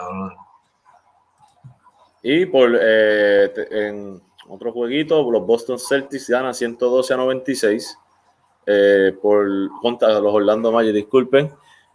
Y 2.27 2.47
por 2.47 2.75
eh, 2.81 3.53
en 3.71 4.19
otro 4.49 4.73
jueguito, 4.73 5.31
los 5.31 5.47
Boston 5.47 5.79
Celtics 5.79 6.31
ganan 6.31 6.55
112 6.55 7.13
a 7.13 7.17
96 7.19 7.99
eh, 8.65 9.15
por 9.21 9.47
contra 9.83 10.19
los 10.21 10.33
Orlando 10.33 10.73
Magic, 10.73 10.95
disculpen. 10.95 11.53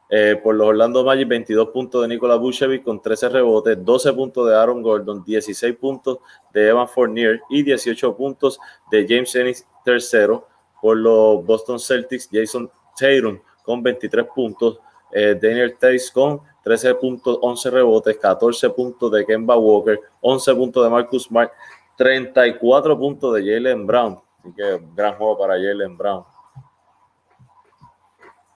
Eh, 0.07 0.39
por 0.43 0.53
los 0.53 0.67
Orlando 0.67 1.03
Magic, 1.03 1.27
22 1.27 1.69
puntos 1.69 2.03
de 2.03 2.09
Nikola 2.09 2.35
Vucevic 2.35 2.83
con 2.83 3.01
13 3.01 3.29
rebotes, 3.29 3.83
12 3.83 4.13
puntos 4.13 4.47
de 4.47 4.55
Aaron 4.55 4.83
Gordon, 4.83 5.23
16 5.23 5.75
puntos 5.77 6.19
de 6.53 6.67
Evan 6.67 6.87
Fournier 6.87 7.41
y 7.49 7.63
18 7.63 8.15
puntos 8.15 8.59
de 8.91 9.07
James 9.09 9.35
Ennis 9.35 9.67
tercero. 9.83 10.47
Por 10.79 10.97
los 10.97 11.43
Boston 11.43 11.79
Celtics, 11.79 12.29
Jason 12.31 12.69
Tatum 12.95 13.39
con 13.63 13.81
23 13.81 14.27
puntos, 14.27 14.79
eh, 15.11 15.35
Daniel 15.41 15.75
Tays 15.79 16.11
con 16.11 16.39
13 16.69 16.95
puntos, 16.95 17.39
11 17.41 17.71
rebotes, 17.71 18.17
14 18.19 18.69
puntos 18.69 19.11
de 19.11 19.25
Kemba 19.25 19.57
Walker, 19.57 19.99
11 20.21 20.53
puntos 20.53 20.83
de 20.83 20.89
Marcus 20.91 21.23
Smart, 21.23 21.51
34 21.97 22.95
puntos 22.95 23.33
de 23.33 23.41
Jalen 23.41 23.87
Brown. 23.87 24.19
Así 24.37 24.53
que 24.53 24.79
gran 24.95 25.15
juego 25.15 25.35
para 25.39 25.55
Jalen 25.55 25.97
Brown. 25.97 26.23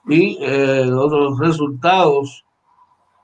Y 0.06 0.38
eh, 0.40 0.88
otros 0.92 1.40
resultados, 1.40 2.44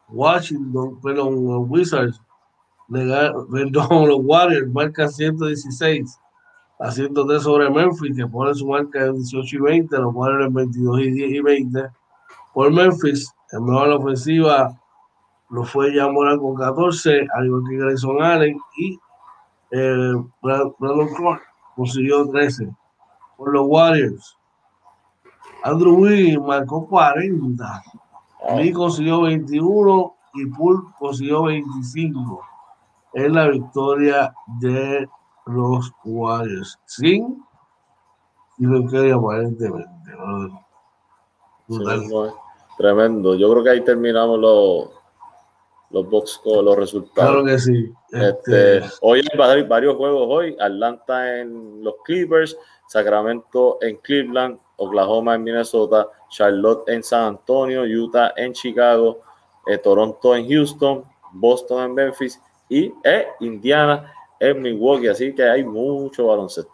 Washington, 0.08 1.00
perdón, 1.00 1.46
los 1.46 1.70
Wizards, 1.70 2.20
perdón, 2.88 4.08
los 4.08 4.18
Warriors 4.24 4.72
marcan 4.72 5.08
116 5.08 6.18
a 6.80 6.90
103 6.90 7.40
sobre 7.40 7.70
Memphis, 7.70 8.16
que 8.16 8.26
pone 8.26 8.52
su 8.56 8.66
marca 8.66 9.04
de 9.04 9.12
18 9.12 9.56
y 9.56 9.60
20, 9.60 9.98
los 9.98 10.14
en 10.40 10.52
22 10.52 11.00
y 11.00 11.10
10 11.12 11.30
y 11.30 11.40
20. 11.40 11.88
Por 12.52 12.72
Memphis, 12.72 13.32
el 13.52 13.60
mejor 13.60 13.90
ofensiva 13.90 14.79
lo 15.50 15.64
fue 15.64 15.94
ya 15.94 16.08
Moran 16.08 16.38
con 16.38 16.54
14, 16.54 17.26
al 17.34 17.46
igual 17.46 17.62
que 17.68 17.76
Grayson 17.76 18.22
Allen, 18.22 18.56
y 18.78 18.98
eh, 19.72 20.14
Brandon 20.42 21.08
Clark 21.16 21.42
consiguió 21.74 22.28
13. 22.28 22.68
Por 23.36 23.52
los 23.52 23.66
Warriors, 23.66 24.36
Andrew 25.64 25.94
Wiggins 25.96 26.40
marcó 26.44 26.86
40, 26.86 27.82
Lee 28.56 28.72
consiguió 28.72 29.22
21 29.22 30.14
y 30.34 30.46
Poole 30.46 30.82
consiguió 30.98 31.44
25. 31.44 32.42
Es 33.14 33.32
la 33.32 33.48
victoria 33.48 34.32
de 34.60 35.08
los 35.46 35.92
Warriors 36.04 36.78
sin 36.84 37.44
y 38.58 38.64
lo 38.64 38.86
que 38.88 39.10
aparentemente. 39.10 39.88
tremendo. 42.76 43.34
Yo 43.34 43.50
creo 43.50 43.64
que 43.64 43.70
ahí 43.70 43.84
terminamos 43.84 44.38
los 44.38 44.99
los 45.90 46.08
box 46.08 46.40
los 46.44 46.76
resultados. 46.76 47.30
Claro 47.30 47.44
que 47.44 47.58
sí. 47.58 47.92
Este, 48.12 48.78
este... 48.78 48.90
Hoy 49.02 49.22
hay 49.44 49.62
varios 49.62 49.96
juegos 49.96 50.26
hoy. 50.28 50.56
Atlanta 50.60 51.40
en 51.40 51.82
los 51.82 51.94
Clippers, 52.04 52.56
Sacramento 52.88 53.78
en 53.80 53.96
Cleveland, 53.96 54.58
Oklahoma 54.76 55.34
en 55.34 55.44
Minnesota, 55.44 56.08
Charlotte 56.30 56.88
en 56.88 57.02
San 57.02 57.24
Antonio, 57.24 57.82
Utah 57.82 58.32
en 58.36 58.52
Chicago, 58.52 59.20
eh, 59.66 59.78
Toronto 59.78 60.34
en 60.34 60.48
Houston, 60.48 61.04
Boston 61.32 61.84
en 61.84 61.94
Memphis 61.94 62.40
y 62.68 62.92
eh, 63.04 63.26
Indiana 63.40 64.12
en 64.38 64.62
Milwaukee, 64.62 65.08
así 65.08 65.34
que 65.34 65.42
hay 65.42 65.64
mucho 65.64 66.28
baloncesto. 66.28 66.72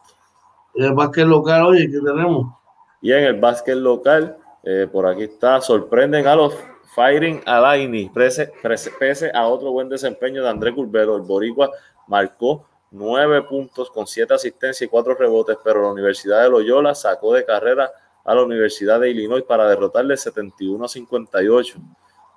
¿Y 0.75 0.85
el 0.85 0.93
básquet 0.93 1.27
local, 1.27 1.67
oye, 1.67 1.91
qué 1.91 1.99
tenemos? 1.99 2.55
Y 3.01 3.13
en 3.13 3.25
el 3.25 3.41
básquet 3.41 3.77
local, 3.77 4.37
eh, 4.63 4.87
por 4.91 5.07
aquí 5.07 5.25
está, 5.25 5.61
sorprenden 5.61 6.27
a 6.27 6.37
los 6.37 6.55
Fighting 6.97 7.43
Alaini, 7.45 8.09
pese, 8.09 8.51
pese 8.99 9.31
a 9.35 9.47
otro 9.47 9.71
buen 9.71 9.87
desempeño 9.87 10.43
de 10.43 10.49
André 10.49 10.75
Curvero, 10.75 11.15
el 11.17 11.23
Boricua 11.25 11.71
marcó 12.07 12.65
nueve 12.91 13.43
puntos 13.43 13.91
con 13.91 14.07
siete 14.07 14.33
asistencias 14.33 14.81
y 14.81 14.89
cuatro 14.89 15.15
rebotes, 15.15 15.59
pero 15.63 15.83
la 15.83 15.89
Universidad 15.89 16.43
de 16.43 16.49
Loyola 16.49 16.95
sacó 16.95 17.35
de 17.35 17.45
carrera 17.45 17.93
a 18.25 18.35
la 18.35 18.43
Universidad 18.43 18.99
de 18.99 19.11
Illinois 19.11 19.45
para 19.45 19.69
derrotarle 19.69 20.17
71 20.17 20.83
a 20.83 20.89
58, 20.89 21.79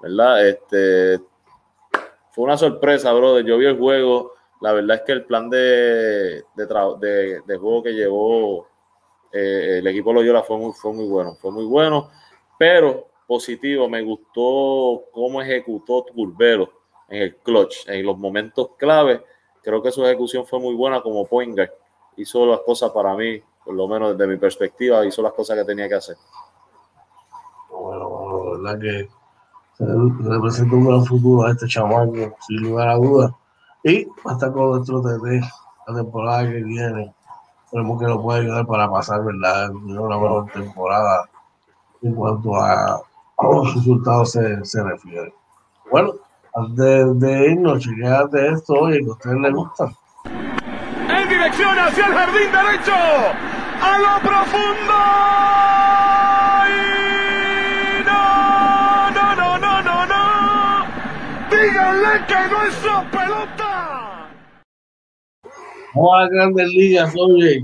¿verdad? 0.02 0.46
Este, 0.46 1.22
fue 2.32 2.44
una 2.44 2.58
sorpresa, 2.58 3.14
brother. 3.14 3.46
Yo 3.46 3.58
vi 3.58 3.66
el 3.66 3.78
juego, 3.78 4.34
la 4.60 4.74
verdad 4.74 4.98
es 4.98 5.04
que 5.04 5.14
el 5.14 5.24
plan 5.24 5.50
de, 5.50 6.44
de, 6.56 7.42
de, 7.46 7.58
juego 7.58 7.82
que 7.82 7.94
llevó 7.94 8.68
eh, 9.32 9.78
el 9.78 9.88
equipo 9.88 10.12
Loyola 10.12 10.44
fue 10.44 10.58
muy 10.58 11.08
bueno, 11.08 11.36
fue 11.36 11.50
muy 11.50 11.64
bueno, 11.64 12.12
pero 12.58 13.09
positivo, 13.30 13.88
me 13.88 14.02
gustó 14.02 15.04
cómo 15.14 15.40
ejecutó 15.40 16.04
Turbero 16.04 16.68
en 17.08 17.22
el 17.22 17.36
clutch, 17.36 17.88
en 17.88 18.04
los 18.04 18.18
momentos 18.18 18.72
clave. 18.76 19.24
Creo 19.62 19.84
que 19.84 19.92
su 19.92 20.04
ejecución 20.04 20.48
fue 20.48 20.60
muy 20.60 20.74
buena 20.74 21.00
como 21.00 21.28
point 21.28 21.56
Hizo 22.18 22.44
las 22.48 22.62
cosas 22.62 22.90
para 22.90 23.16
mí, 23.16 23.40
por 23.64 23.76
lo 23.76 23.88
menos 23.88 24.18
desde 24.18 24.32
mi 24.32 24.38
perspectiva, 24.38 25.06
hizo 25.06 25.22
las 25.22 25.34
cosas 25.34 25.60
que 25.60 25.64
tenía 25.64 25.88
que 25.88 25.94
hacer. 25.94 26.18
Bueno, 27.70 28.56
la 28.64 28.74
verdad 28.74 28.80
que 28.80 29.10
representa 30.28 30.76
un 30.76 30.88
gran 30.88 31.06
futuro 31.06 31.46
a 31.46 31.52
este 31.52 31.68
chamaco, 31.68 32.36
sin 32.48 32.64
lugar 32.64 32.90
a 32.90 32.96
dudas. 32.96 33.32
Y 33.84 34.08
hasta 34.26 34.52
con 34.52 34.72
nuestro 34.72 35.02
TT 35.02 35.46
la 35.88 35.96
temporada 35.96 36.50
que 36.50 36.64
viene. 36.64 37.14
Esperemos 37.66 38.00
que 38.02 38.08
nos 38.08 38.24
pueda 38.24 38.40
ayudar 38.40 38.66
para 38.66 38.90
pasar, 38.90 39.24
¿verdad? 39.24 39.70
Una 39.70 40.18
mejor 40.18 40.52
temporada 40.52 41.30
en 42.02 42.16
cuanto 42.16 42.56
a 42.56 43.04
los 43.42 43.76
resultados 43.76 44.32
se, 44.32 44.66
se 44.66 44.84
refiere. 44.84 45.34
Bueno, 45.92 46.14
Antes 46.56 47.20
de 47.20 47.52
irnos, 47.52 47.80
chequeate 47.80 48.48
esto, 48.54 48.74
oye, 48.74 49.00
que 49.00 49.06
a 49.06 49.12
ustedes 49.12 49.40
les 49.40 49.54
gusta. 49.54 49.92
En 50.26 51.30
dirección 51.30 51.78
hacia 51.78 52.08
el 52.08 52.14
jardín 52.14 52.52
derecho, 52.52 52.94
a 53.82 54.00
lo 54.00 54.28
profundo. 54.28 54.94
no, 58.04 59.12
no, 59.12 59.36
no, 59.36 59.60
no, 59.60 59.82
no, 59.84 60.06
no. 60.08 60.86
Díganle 61.52 62.26
que 62.28 62.50
no 62.50 62.64
es 62.64 62.74
su 62.74 63.12
pelota. 63.12 64.30
Vamos 65.94 66.16
a 66.20 66.28
grandes 66.30 66.68
ligas, 66.70 67.14
oye. 67.16 67.64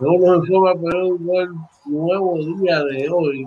Luego 0.00 0.36
nos 0.36 0.48
informa 0.48 0.72
pero 0.82 1.06
un 1.08 1.68
nuevo 1.84 2.38
día 2.58 2.82
de 2.84 3.08
hoy. 3.10 3.46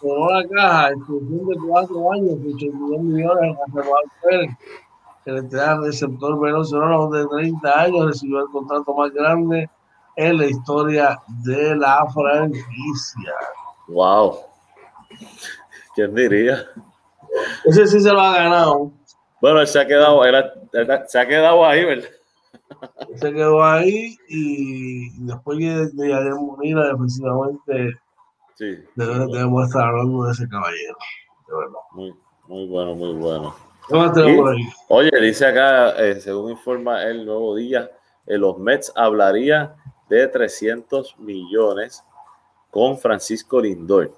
Con 0.00 0.32
la 0.32 0.48
caja, 0.48 0.88
en 0.90 1.04
función 1.04 1.46
de 1.46 1.56
cuatro 1.66 2.12
años, 2.12 2.38
82 2.54 3.00
millones 3.02 3.56
a 3.56 3.76
Rafael 3.76 4.10
Pérez, 4.22 4.50
que 5.24 5.32
le 5.32 5.42
trae 5.42 5.68
al 5.68 5.84
receptor 5.84 6.40
venezolano 6.40 7.10
de 7.10 7.26
30 7.26 7.80
años, 7.80 8.06
recibió 8.06 8.40
el 8.40 8.50
contrato 8.50 8.94
más 8.94 9.10
grande 9.12 9.68
en 10.16 10.38
la 10.38 10.46
historia 10.46 11.20
de 11.44 11.76
la 11.76 12.06
franquicia. 12.12 13.32
¡Wow! 13.88 14.38
¿Quién 15.94 16.14
diría? 16.14 16.64
Ese 17.64 17.86
sí 17.86 18.00
se 18.00 18.12
lo 18.12 18.20
ha 18.20 18.36
ganado. 18.36 18.92
Bueno, 19.40 19.60
él 19.60 19.66
se 19.66 19.80
ha 19.80 19.86
quedado, 19.86 20.22
se 21.06 21.18
ha 21.18 21.26
quedado 21.26 21.66
ahí, 21.66 21.84
¿verdad? 21.84 22.08
se 23.16 23.32
quedó 23.32 23.64
ahí 23.64 24.16
y 24.28 25.10
después 25.24 25.58
de, 25.58 25.88
de 25.92 26.34
Munira, 26.34 26.88
defensivamente, 26.88 27.98
sí. 28.66 28.84
debemos 28.94 29.66
estar 29.66 29.86
hablando 29.88 30.24
de 30.24 30.32
ese 30.32 30.48
caballero. 30.48 30.96
De 31.48 31.56
verdad. 31.56 31.78
Muy, 31.92 32.14
muy 32.46 32.66
bueno, 32.66 32.94
muy 32.94 33.12
bueno. 33.14 33.54
Y, 33.90 34.68
oye, 34.88 35.10
dice 35.20 35.46
acá, 35.46 35.90
eh, 35.98 36.20
según 36.20 36.52
informa 36.52 37.02
el 37.04 37.26
Nuevo 37.26 37.56
Día, 37.56 37.90
eh, 38.26 38.38
los 38.38 38.58
Mets 38.58 38.92
hablaría 38.94 39.74
de 40.08 40.28
300 40.28 41.18
millones 41.18 42.04
con 42.70 42.98
Francisco 42.98 43.60
Lindor. 43.60 44.12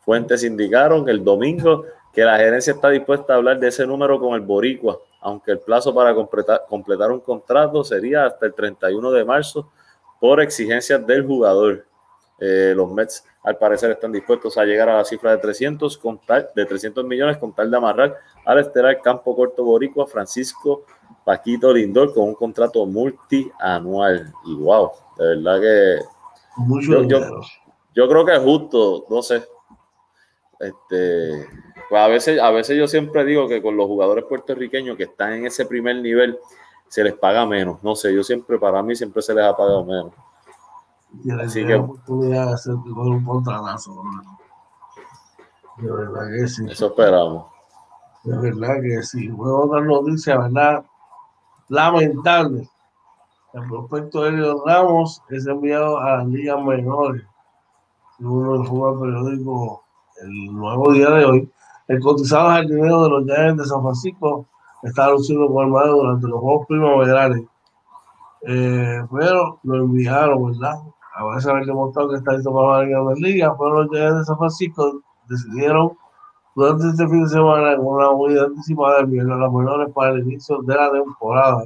Fuentes 0.00 0.42
indicaron 0.42 1.08
el 1.08 1.22
domingo 1.22 1.84
que 2.12 2.24
la 2.24 2.36
gerencia 2.36 2.72
está 2.72 2.88
dispuesta 2.88 3.32
a 3.32 3.36
hablar 3.36 3.60
de 3.60 3.68
ese 3.68 3.86
número 3.86 4.18
con 4.18 4.34
el 4.34 4.40
Boricua 4.40 4.98
aunque 5.22 5.52
el 5.52 5.60
plazo 5.60 5.94
para 5.94 6.14
completar, 6.14 6.64
completar 6.68 7.10
un 7.10 7.20
contrato 7.20 7.82
sería 7.84 8.26
hasta 8.26 8.46
el 8.46 8.54
31 8.54 9.12
de 9.12 9.24
marzo 9.24 9.70
por 10.20 10.40
exigencias 10.40 11.04
del 11.06 11.24
jugador. 11.24 11.86
Eh, 12.40 12.72
los 12.74 12.92
Mets 12.92 13.24
al 13.42 13.56
parecer 13.56 13.90
están 13.90 14.12
dispuestos 14.12 14.56
a 14.56 14.64
llegar 14.64 14.88
a 14.88 14.96
la 14.98 15.04
cifra 15.04 15.32
de 15.32 15.38
300, 15.38 15.98
con 15.98 16.20
de 16.54 16.64
300 16.64 17.04
millones 17.04 17.38
con 17.38 17.52
tal 17.52 17.70
de 17.70 17.76
amarrar 17.76 18.16
al 18.44 18.58
estelar 18.58 19.00
campo 19.00 19.34
corto 19.34 19.64
boricua 19.64 20.06
Francisco 20.06 20.84
Paquito 21.24 21.72
Lindor 21.72 22.14
con 22.14 22.24
un 22.24 22.34
contrato 22.34 22.84
multianual. 22.86 24.32
Y 24.44 24.54
wow, 24.54 24.90
de 25.18 25.26
verdad 25.26 25.60
que 25.60 25.98
yo, 26.86 27.08
yo, 27.94 28.08
creo 28.08 28.24
que 28.24 28.32
es 28.32 28.40
justo, 28.40 29.06
no 29.08 29.22
sé. 29.22 29.42
Este, 30.60 31.48
pues 31.88 32.00
a 32.00 32.08
veces, 32.08 32.40
a 32.40 32.50
veces 32.50 32.76
yo 32.76 32.86
siempre 32.86 33.24
digo 33.24 33.48
que 33.48 33.60
con 33.60 33.76
los 33.76 33.86
jugadores 33.86 34.24
puertorriqueños 34.24 34.96
que 34.96 35.04
están 35.04 35.32
en 35.32 35.46
ese 35.46 35.66
primer 35.66 35.96
nivel 35.96 36.38
se 36.88 37.02
les 37.02 37.14
paga 37.14 37.46
menos. 37.46 37.82
No 37.82 37.96
sé, 37.96 38.14
yo 38.14 38.22
siempre, 38.22 38.58
para 38.58 38.82
mí 38.82 38.94
siempre 38.94 39.22
se 39.22 39.34
les 39.34 39.44
ha 39.44 39.56
pagado 39.56 39.84
menos. 39.84 40.12
Así 41.42 41.66
que 41.66 41.74
oportunidad 41.74 42.46
de 42.48 42.52
hacer 42.54 42.74
un 42.74 43.24
contralazo. 43.24 44.02
De 45.78 45.90
verdad 45.90 46.28
que 46.30 46.48
sí. 46.48 46.66
Eso 46.68 46.86
esperamos. 46.86 47.46
De 48.24 48.36
verdad 48.38 48.76
que 48.82 49.02
sí. 49.02 49.28
Fue 49.28 49.52
otra 49.52 49.80
noticia, 49.80 50.38
¿verdad? 50.38 50.84
Lamentable. 51.68 52.68
El 53.52 53.68
prospecto 53.68 54.22
de 54.22 54.30
Elio 54.30 54.64
Ramos 54.64 55.22
es 55.28 55.46
enviado 55.46 55.98
a 55.98 56.18
las 56.18 56.26
ligas 56.28 56.62
menores. 56.62 57.22
Uno 58.20 58.58
del 58.58 58.66
fútbol 58.66 59.00
periódico 59.00 59.82
el 60.22 60.54
nuevo 60.54 60.92
día 60.92 61.10
de 61.10 61.24
hoy 61.24 61.52
el 61.88 62.00
cotizado 62.00 62.48
jardinero 62.48 63.02
de 63.02 63.10
los 63.10 63.24
Giants 63.24 63.62
de 63.62 63.68
San 63.68 63.82
Francisco 63.82 64.46
está 64.82 65.10
luciendo 65.10 65.46
con 65.52 65.66
el 65.66 65.90
durante 65.90 66.26
los 66.26 66.40
Juegos 66.40 66.66
Primaverales. 66.66 67.44
Eh, 68.46 69.04
pero 69.12 69.60
lo 69.62 69.76
enviaron, 69.76 70.52
¿verdad? 70.52 70.80
A 71.14 71.24
veces 71.26 71.46
haber 71.46 71.66
demostrado 71.66 72.10
que 72.10 72.16
está 72.16 72.32
listo 72.32 72.52
para 72.52 72.84
la 72.84 73.00
la 73.00 73.14
liga, 73.14 73.54
pero 73.58 73.82
los 73.82 73.90
Giants 73.90 74.18
de 74.18 74.24
San 74.24 74.38
Francisco 74.38 75.00
decidieron 75.28 75.92
durante 76.54 76.88
este 76.88 77.08
fin 77.08 77.22
de 77.24 77.28
semana 77.28 77.72
en 77.72 77.80
una 77.80 78.10
unidad 78.10 78.46
anticipada 78.46 78.98
a 78.98 79.02
los 79.02 79.52
menores 79.52 79.92
para 79.94 80.12
el 80.12 80.20
inicio 80.20 80.58
de 80.62 80.74
la 80.74 80.90
temporada. 80.90 81.64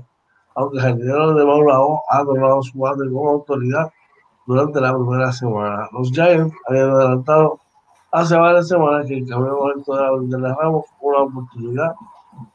Aunque 0.54 0.78
el 0.78 0.82
jardinero 0.82 1.34
de 1.34 1.44
Maulao 1.44 2.02
ha 2.10 2.24
tomado 2.24 2.62
su 2.62 2.78
bate 2.78 3.10
con 3.12 3.28
autoridad 3.28 3.90
durante 4.46 4.80
la 4.80 4.94
primera 4.94 5.32
semana. 5.32 5.88
Los 5.92 6.10
Giants 6.10 6.54
habían 6.68 6.90
adelantado 6.90 7.60
hace 8.12 8.36
varias 8.36 8.68
semanas 8.68 9.06
que 9.06 9.18
el 9.18 9.28
camino 9.28 9.58
de 9.76 10.38
la 10.38 10.54
Ramos 10.54 10.86
una 11.00 11.18
oportunidad 11.18 11.94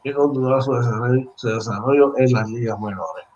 que 0.02 0.12
continúa 0.12 0.60
su 0.60 0.72
desarrollo, 0.74 2.12
en 2.16 2.32
las 2.32 2.48
ligas 2.50 2.78
menores. 2.80 3.31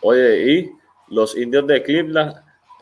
Oye, 0.00 0.52
y 0.52 0.72
los 1.08 1.36
indios 1.36 1.66
de 1.66 1.82
Cleveland 1.82 2.34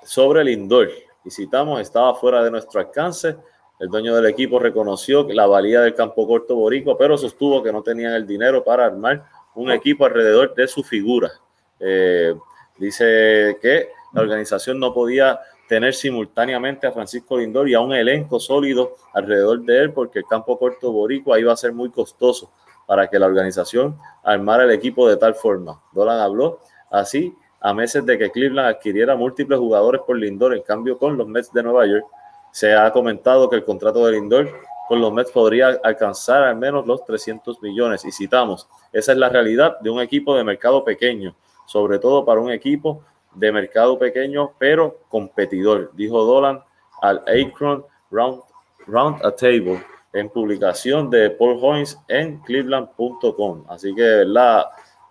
sobre 0.05 0.43
el 0.43 0.49
indoor. 0.49 0.89
Visitamos, 1.25 1.81
estaba 1.81 2.15
fuera 2.15 2.43
de 2.43 2.51
nuestro 2.51 2.81
alcance. 2.81 3.37
El 3.79 3.89
dueño 3.89 4.15
del 4.15 4.27
equipo 4.27 4.59
reconoció 4.59 5.27
la 5.29 5.47
valía 5.47 5.81
del 5.81 5.95
campo 5.95 6.27
corto 6.27 6.57
boricua, 6.57 6.97
pero 6.99 7.17
sostuvo 7.17 7.63
que 7.63 7.73
no 7.73 7.83
tenían 7.83 8.13
el 8.13 8.27
dinero 8.27 8.63
para 8.63 8.87
armar 8.87 9.25
un 9.55 9.71
equipo 9.71 10.05
alrededor 10.05 10.55
de 10.55 10.67
su 10.69 10.83
figura. 10.83 11.31
Eh, 11.79 12.35
dice 12.79 13.59
que 13.61 13.89
la 14.13 14.23
organización 14.23 14.79
no 14.79 14.93
podía 14.93 15.41
tener 15.69 15.95
simultáneamente 15.95 16.87
a 16.87 16.93
Francisco 16.93 17.39
Lindor 17.39 17.69
y 17.69 17.75
a 17.75 17.81
un 17.81 17.95
elenco 17.95 18.39
sólido 18.39 18.97
alrededor 19.15 19.63
de 19.63 19.79
él, 19.79 19.93
porque 19.93 20.19
el 20.19 20.27
campo 20.27 20.59
corto 20.59 20.93
boricua 20.93 21.41
iba 21.41 21.53
a 21.53 21.57
ser 21.57 21.73
muy 21.73 21.91
costoso 21.91 22.53
para 22.87 23.09
que 23.09 23.19
la 23.19 23.27
organización 23.27 23.99
armara 24.23 24.65
el 24.65 24.71
equipo 24.71 25.09
de 25.09 25.17
tal 25.17 25.35
forma. 25.35 25.81
Dolan 25.93 26.21
habló 26.21 26.61
así 26.93 27.35
a 27.61 27.73
meses 27.73 28.05
de 28.05 28.19
que 28.19 28.31
Cleveland 28.31 28.69
adquiriera 28.69 29.17
múltiples 29.17 29.59
jugadores 29.59 30.03
por 30.05 30.19
Lindor, 30.19 30.55
en 30.55 30.63
cambio 30.63 30.99
con 30.99 31.17
los 31.17 31.29
Mets 31.29 31.53
de 31.53 31.63
Nueva 31.63 31.87
York, 31.87 32.05
se 32.51 32.75
ha 32.75 32.93
comentado 32.93 33.49
que 33.49 33.57
el 33.57 33.65
contrato 33.65 34.05
de 34.05 34.13
Lindor 34.13 34.51
con 34.89 35.01
los 35.01 35.13
Mets 35.13 35.31
podría 35.31 35.81
alcanzar 35.83 36.43
al 36.43 36.57
menos 36.57 36.87
los 36.87 37.05
300 37.05 37.63
millones. 37.63 38.05
Y 38.05 38.11
citamos, 38.11 38.69
esa 38.93 39.13
es 39.13 39.19
la 39.19 39.29
realidad 39.29 39.79
de 39.81 39.91
un 39.91 40.01
equipo 40.01 40.37
de 40.37 40.43
mercado 40.43 40.85
pequeño, 40.85 41.37
sobre 41.67 42.01
todo 42.01 42.25
para 42.25 42.41
un 42.41 42.51
equipo 42.51 43.05
de 43.35 43.53
mercado 43.53 43.99
pequeño, 43.99 44.53
pero 44.59 44.99
competidor, 45.09 45.93
dijo 45.95 46.23
Dolan 46.25 46.63
al 47.01 47.23
Akron 47.29 47.85
Round, 48.11 48.43
Round 48.87 49.25
a 49.25 49.31
Table 49.31 49.83
en 50.13 50.29
publicación 50.29 51.09
de 51.11 51.31
Paul 51.31 51.59
Hoynes 51.63 51.99
en 52.09 52.39
cleveland.com. 52.41 53.65
Así 53.69 53.95
que, 53.95 54.03
¿verdad? 54.03 54.67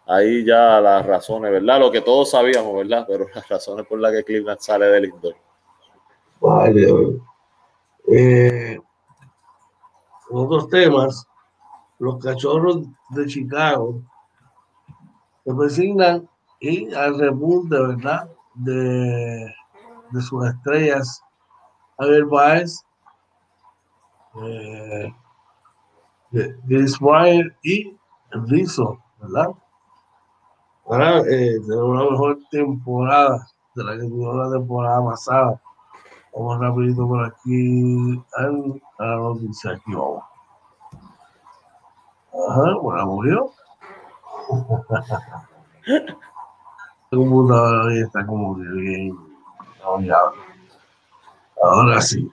Ahí 0.08 0.44
ya 0.46 0.82
las 0.82 1.06
razones, 1.06 1.52
¿verdad? 1.52 1.80
Lo 1.80 1.92
que 1.92 2.02
todos 2.02 2.32
sabíamos, 2.32 2.76
¿verdad? 2.76 3.06
Pero 3.08 3.28
las 3.34 3.48
razones 3.48 3.86
por 3.86 4.00
las 4.00 4.12
que 4.12 4.24
Cleveland 4.24 4.60
sale 4.60 4.88
del 4.88 5.06
indoor. 5.06 5.36
Vale. 6.40 7.22
Eh, 8.08 8.80
otros 10.30 10.68
temas, 10.70 11.28
los 12.00 12.24
cachorros 12.24 12.82
de 13.12 13.26
Chicago 13.28 14.02
se 15.46 15.54
presignan 15.54 16.28
y 16.60 16.94
al 16.94 17.20
repunte, 17.20 17.80
¿verdad? 17.80 18.30
De, 18.56 19.54
de 20.12 20.22
sus 20.22 20.46
estrellas, 20.46 21.24
Javier 21.98 22.26
Baez, 22.26 22.84
eh, 24.44 25.14
Bryant 27.00 27.54
y 27.64 27.98
Rizzo, 28.32 29.02
¿verdad? 29.20 29.50
Ahora 30.92 31.20
eh, 31.20 31.60
tenemos 31.66 31.90
una 31.90 32.12
mejor 32.12 32.38
temporada 32.52 33.48
de 33.76 33.84
la 33.86 33.94
que 33.94 34.10
tuvimos 34.10 34.36
la 34.36 34.52
temporada 34.52 35.06
pasada. 35.06 35.62
Vamos 36.36 36.60
rapidito 36.60 37.08
por 37.08 37.24
aquí 37.24 38.22
a 38.38 38.42
la 39.06 39.16
noticia. 39.16 39.82
Ajá, 42.34 42.74
bueno, 42.82 43.06
murió. 43.06 43.50
computadora 47.10 47.94
está 47.94 48.26
como 48.26 48.58
que 48.58 48.64
bien 48.64 49.18
Ahora 51.64 52.02
sí. 52.02 52.30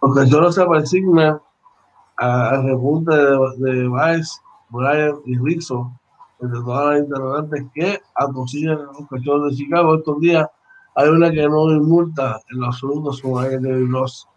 Porque 0.00 0.26
solo 0.28 0.50
se 0.50 0.62
asigna 0.62 1.42
al 2.16 2.64
repunte 2.64 3.14
de, 3.14 3.38
de 3.58 3.88
Baez, 3.88 4.40
Brian 4.70 5.16
y 5.26 5.36
Rizzo, 5.36 5.92
entre 6.40 6.60
todas 6.60 6.86
las 6.86 6.98
interrogantes 7.00 7.64
que 7.74 8.00
atosillan 8.14 8.84
los 8.84 9.08
cachorros 9.08 9.50
de 9.50 9.56
Chicago 9.56 9.96
estos 9.96 10.20
días. 10.20 10.46
Hay 10.94 11.08
una 11.08 11.30
que 11.30 11.48
no 11.48 11.66
multa 11.80 12.40
en 12.50 12.60
lo 12.60 12.66
absoluto 12.66 13.12
su 13.12 13.38
de 13.38 13.86
Ross. 13.90 14.28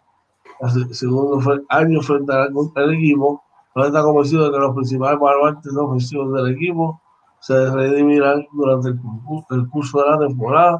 segundo 0.92 1.40
año 1.68 2.00
frente 2.02 2.32
al 2.32 2.94
equipo, 2.94 3.42
no 3.74 3.84
está 3.84 4.02
convencido 4.02 4.46
de 4.46 4.50
que 4.52 4.58
los 4.58 4.74
principales 4.74 5.20
baluartes 5.20 5.76
ofensivos 5.76 6.32
del 6.32 6.54
equipo 6.54 7.00
se 7.40 7.70
redimirán 7.70 8.46
durante 8.52 8.90
el, 8.90 9.68
curso 9.70 10.02
de 10.02 10.10
la 10.10 10.18
temporada 10.18 10.78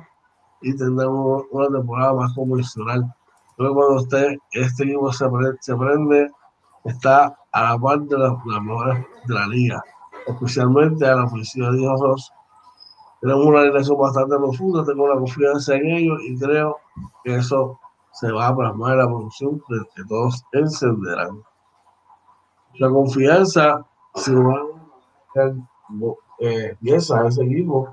y 0.60 0.76
tendrán 0.76 1.08
una 1.08 1.68
temporada 1.68 2.14
más 2.14 2.34
convencional. 2.34 3.14
Luego 3.56 3.74
cuando 3.76 3.94
usted, 4.02 4.36
este 4.52 4.84
equipo 4.84 5.12
se, 5.12 5.26
se 5.60 5.76
prende, 5.76 6.30
está 6.84 7.34
a 7.52 7.62
la 7.62 7.78
par 7.78 8.00
de 8.00 8.18
las, 8.18 8.32
mejores 8.44 9.06
de 9.26 9.34
la 9.34 9.46
liga, 9.46 9.82
especialmente 10.30 11.06
a 11.06 11.16
la 11.16 11.24
ofensiva 11.24 11.70
de 11.70 11.78
Dios 11.78 12.32
Tenemos 13.20 13.46
una 13.46 13.62
relación 13.62 13.98
bastante 13.98 14.36
profunda, 14.36 14.84
tengo 14.84 15.08
la 15.08 15.18
confianza 15.18 15.74
en 15.74 15.86
ellos 15.86 16.18
y 16.26 16.38
creo 16.38 16.76
que 17.24 17.36
eso 17.36 17.78
se 18.12 18.30
va 18.32 18.48
a 18.48 18.56
plasmar 18.56 18.92
en 18.92 18.98
la 18.98 19.06
producción 19.06 19.62
que 19.68 20.04
todos 20.08 20.42
encenderán. 20.52 21.42
La 22.74 22.88
confianza 22.88 23.84
se 24.14 24.34
va 24.34 24.54
a 25.36 25.52
eh, 26.38 26.74
piensa 26.80 27.26
ese 27.26 27.44
equipo 27.44 27.90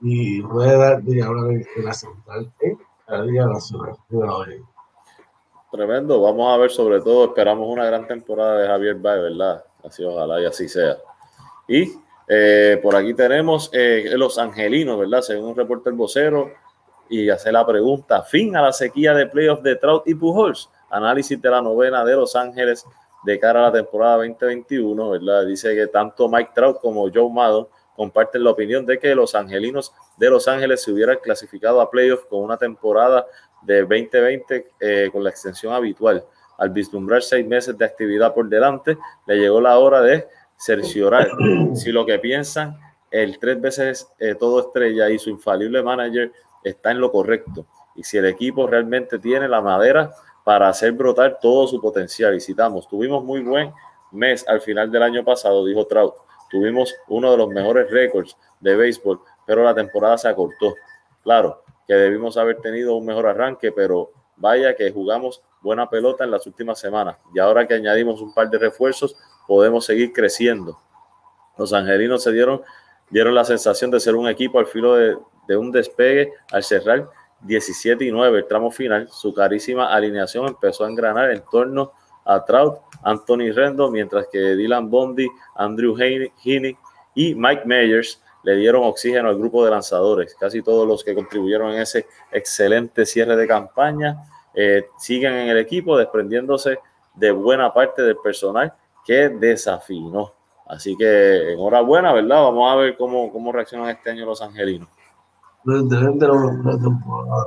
y 0.00 0.42
puede 0.42 0.76
dar 0.76 1.02
de 1.02 1.22
hablar 1.22 1.50
en, 1.52 1.84
la 1.84 1.92
central 1.92 2.52
en 2.60 2.78
la 3.06 3.22
Liga 3.22 3.46
Nacional. 3.46 3.96
Tremendo, 5.70 6.20
vamos 6.20 6.52
a 6.52 6.56
ver 6.58 6.70
sobre 6.70 7.00
todo, 7.00 7.26
esperamos 7.26 7.68
una 7.68 7.84
gran 7.86 8.06
temporada 8.06 8.58
de 8.58 8.68
Javier 8.68 8.96
Bay, 8.96 9.20
¿verdad? 9.20 9.64
Así 9.84 10.04
ojalá 10.04 10.40
y 10.40 10.46
así 10.46 10.68
sea. 10.68 10.96
Y 11.68 11.92
eh, 12.28 12.78
por 12.82 12.96
aquí 12.96 13.14
tenemos 13.14 13.70
eh, 13.72 14.12
los 14.16 14.38
angelinos, 14.38 14.98
¿verdad? 14.98 15.22
Según 15.22 15.50
un 15.50 15.56
reporte 15.56 15.90
el 15.90 15.96
vocero, 15.96 16.50
y 17.08 17.28
hace 17.28 17.52
la 17.52 17.66
pregunta, 17.66 18.22
fin 18.22 18.56
a 18.56 18.62
la 18.62 18.72
sequía 18.72 19.14
de 19.14 19.26
playoffs 19.26 19.62
de 19.62 19.76
Trout 19.76 20.06
y 20.06 20.14
Pujols. 20.14 20.70
Análisis 20.90 21.40
de 21.40 21.50
la 21.50 21.60
novena 21.60 22.04
de 22.04 22.14
Los 22.14 22.34
Ángeles 22.36 22.86
de 23.24 23.38
cara 23.38 23.60
a 23.60 23.62
la 23.64 23.72
temporada 23.72 24.16
2021, 24.18 25.10
¿verdad? 25.10 25.46
Dice 25.46 25.74
que 25.74 25.86
tanto 25.86 26.28
Mike 26.28 26.52
Trout 26.54 26.80
como 26.80 27.10
Joe 27.12 27.30
Maddon 27.30 27.66
comparten 27.96 28.44
la 28.44 28.50
opinión 28.50 28.84
de 28.84 28.98
que 28.98 29.14
los 29.14 29.34
angelinos 29.34 29.92
de 30.16 30.30
Los 30.30 30.48
Ángeles 30.48 30.82
se 30.82 30.92
hubieran 30.92 31.18
clasificado 31.22 31.80
a 31.80 31.90
playoffs 31.90 32.26
con 32.26 32.40
una 32.42 32.56
temporada 32.56 33.26
de 33.62 33.80
2020 33.80 34.72
eh, 34.80 35.08
con 35.12 35.24
la 35.24 35.30
extensión 35.30 35.72
habitual. 35.72 36.24
Al 36.58 36.70
vislumbrar 36.70 37.22
seis 37.22 37.46
meses 37.46 37.76
de 37.76 37.84
actividad 37.84 38.32
por 38.34 38.48
delante, 38.48 38.96
le 39.26 39.36
llegó 39.36 39.60
la 39.60 39.78
hora 39.78 40.00
de 40.00 40.26
cerciorar 40.64 41.28
si 41.74 41.92
lo 41.92 42.06
que 42.06 42.18
piensan 42.18 42.78
el 43.10 43.38
tres 43.38 43.60
veces 43.60 44.08
eh, 44.18 44.34
todo 44.34 44.60
estrella 44.60 45.10
y 45.10 45.18
su 45.18 45.30
infalible 45.30 45.82
manager 45.82 46.32
está 46.62 46.90
en 46.90 47.00
lo 47.00 47.12
correcto 47.12 47.66
y 47.94 48.02
si 48.02 48.16
el 48.16 48.24
equipo 48.24 48.66
realmente 48.66 49.18
tiene 49.18 49.46
la 49.46 49.60
madera 49.60 50.10
para 50.42 50.68
hacer 50.68 50.92
brotar 50.92 51.38
todo 51.40 51.66
su 51.66 51.80
potencial. 51.80 52.34
Y 52.34 52.40
citamos, 52.40 52.88
tuvimos 52.88 53.22
muy 53.24 53.42
buen 53.42 53.72
mes 54.12 54.46
al 54.48 54.60
final 54.60 54.90
del 54.90 55.02
año 55.02 55.24
pasado, 55.24 55.64
dijo 55.64 55.86
Trout. 55.86 56.14
Tuvimos 56.50 56.94
uno 57.08 57.30
de 57.30 57.36
los 57.36 57.48
mejores 57.48 57.90
récords 57.90 58.36
de 58.60 58.76
béisbol, 58.76 59.20
pero 59.46 59.62
la 59.62 59.74
temporada 59.74 60.18
se 60.18 60.28
acortó. 60.28 60.74
Claro 61.22 61.62
que 61.86 61.94
debimos 61.94 62.36
haber 62.36 62.60
tenido 62.60 62.96
un 62.96 63.06
mejor 63.06 63.26
arranque, 63.26 63.72
pero 63.72 64.12
vaya 64.36 64.74
que 64.74 64.90
jugamos 64.90 65.42
buena 65.62 65.88
pelota 65.88 66.24
en 66.24 66.30
las 66.30 66.46
últimas 66.46 66.78
semanas. 66.78 67.16
Y 67.34 67.38
ahora 67.38 67.66
que 67.66 67.74
añadimos 67.74 68.20
un 68.20 68.34
par 68.34 68.50
de 68.50 68.58
refuerzos, 68.58 69.16
podemos 69.46 69.84
seguir 69.84 70.12
creciendo. 70.12 70.78
Los 71.56 71.72
angelinos 71.72 72.22
se 72.22 72.32
dieron, 72.32 72.62
dieron 73.10 73.34
la 73.34 73.44
sensación 73.44 73.90
de 73.90 74.00
ser 74.00 74.14
un 74.14 74.28
equipo 74.28 74.58
al 74.58 74.66
filo 74.66 74.94
de, 74.94 75.16
de 75.46 75.56
un 75.56 75.70
despegue 75.70 76.32
al 76.50 76.62
cerrar 76.64 77.08
17 77.44 78.04
y 78.04 78.10
9, 78.10 78.38
el 78.38 78.46
tramo 78.46 78.70
final, 78.70 79.08
su 79.10 79.34
carísima 79.34 79.92
alineación 79.92 80.48
empezó 80.48 80.84
a 80.84 80.88
engranar 80.88 81.30
en 81.30 81.42
torno 81.50 81.92
a 82.24 82.42
Trout, 82.44 82.78
Anthony 83.02 83.52
Rendo, 83.54 83.90
mientras 83.90 84.26
que 84.32 84.56
Dylan 84.56 84.90
Bondi, 84.90 85.28
Andrew 85.56 85.94
Heaney 85.94 86.76
y 87.14 87.34
Mike 87.34 87.62
Meyers 87.66 88.22
le 88.42 88.56
dieron 88.56 88.84
oxígeno 88.84 89.28
al 89.28 89.36
grupo 89.36 89.64
de 89.64 89.70
lanzadores. 89.70 90.34
Casi 90.34 90.62
todos 90.62 90.88
los 90.88 91.04
que 91.04 91.14
contribuyeron 91.14 91.72
en 91.72 91.82
ese 91.82 92.06
excelente 92.32 93.04
cierre 93.04 93.36
de 93.36 93.46
campaña 93.46 94.24
eh, 94.54 94.86
siguen 94.98 95.34
en 95.34 95.48
el 95.48 95.58
equipo, 95.58 95.98
desprendiéndose 95.98 96.78
de 97.14 97.30
buena 97.30 97.72
parte 97.74 98.02
del 98.02 98.16
personal 98.16 98.72
que 99.04 99.28
desafinó. 99.28 100.32
Así 100.66 100.96
que 100.96 101.52
enhorabuena, 101.52 102.12
¿verdad? 102.12 102.42
Vamos 102.42 102.72
a 102.72 102.76
ver 102.76 102.96
cómo, 102.96 103.30
cómo 103.30 103.52
reaccionan 103.52 103.90
este 103.90 104.10
año 104.10 104.24
los 104.24 104.40
angelinos 104.40 104.88
temporada. 105.64 107.46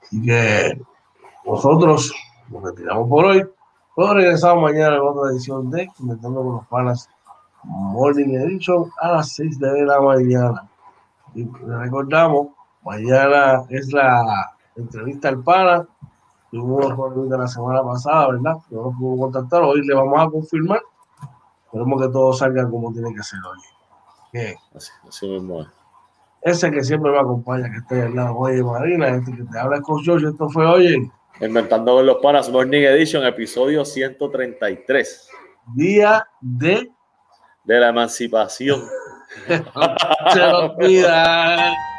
Así 0.02 0.22
que 0.22 0.82
nosotros 1.46 2.14
nos 2.50 2.64
retiramos 2.64 3.10
por 3.10 3.26
hoy. 3.26 3.44
Luego 3.98 4.14
regresamos 4.14 4.64
mañana 4.64 4.98
en 4.98 5.02
otra 5.02 5.32
edición 5.32 5.72
de 5.72 5.88
Inventando 6.00 6.44
con 6.44 6.54
los 6.54 6.68
Panas 6.68 7.10
Morning 7.64 8.36
Edition 8.36 8.92
a 9.00 9.14
las 9.14 9.30
6 9.34 9.60
de 9.60 9.86
la 9.86 10.00
mañana. 10.00 10.70
Y 11.34 11.48
recordamos, 11.66 12.50
mañana 12.86 13.64
es 13.70 13.92
la 13.92 14.56
entrevista 14.76 15.30
al 15.30 15.44
pana. 15.44 15.86
Tuvimos 16.52 16.94
una 17.16 17.38
la 17.38 17.48
semana 17.48 17.84
pasada, 17.84 18.30
¿verdad? 18.32 18.56
No 18.70 18.84
nos 18.84 18.98
pudo 18.98 19.24
contactar. 19.24 19.64
Hoy 19.64 19.86
le 19.86 19.94
vamos 19.94 20.20
a 20.20 20.30
confirmar. 20.30 20.82
Esperemos 21.66 22.02
que 22.02 22.08
todo 22.10 22.32
salga 22.32 22.70
como 22.70 22.94
tiene 22.94 23.14
que 23.14 23.24
ser 23.24 23.40
hoy. 23.46 23.60
Así, 24.76 25.28
mismo 25.28 25.66
Ese 26.42 26.70
que 26.70 26.84
siempre 26.84 27.12
me 27.12 27.20
acompaña, 27.20 27.70
que 27.72 27.78
estoy 27.78 28.00
al 28.02 28.16
lado, 28.16 28.36
oye 28.38 28.62
Marina, 28.62 29.08
este 29.10 29.34
que 29.34 29.44
te 29.44 29.60
habla 29.60 29.82
con 29.82 30.04
George, 30.04 30.28
esto 30.28 30.50
fue 30.50 30.66
oye. 30.66 31.10
Inventando 31.40 31.96
con 31.96 32.06
los 32.06 32.18
panas, 32.18 32.50
Morning 32.50 32.82
Edition, 32.82 33.26
episodio 33.26 33.84
133. 33.84 35.30
Día 35.74 36.28
de 36.42 36.92
de 37.66 37.80
la 37.80 37.90
emancipación. 37.90 38.82
Se 39.48 40.40
lo 40.40 40.76
cuida. 40.76 41.74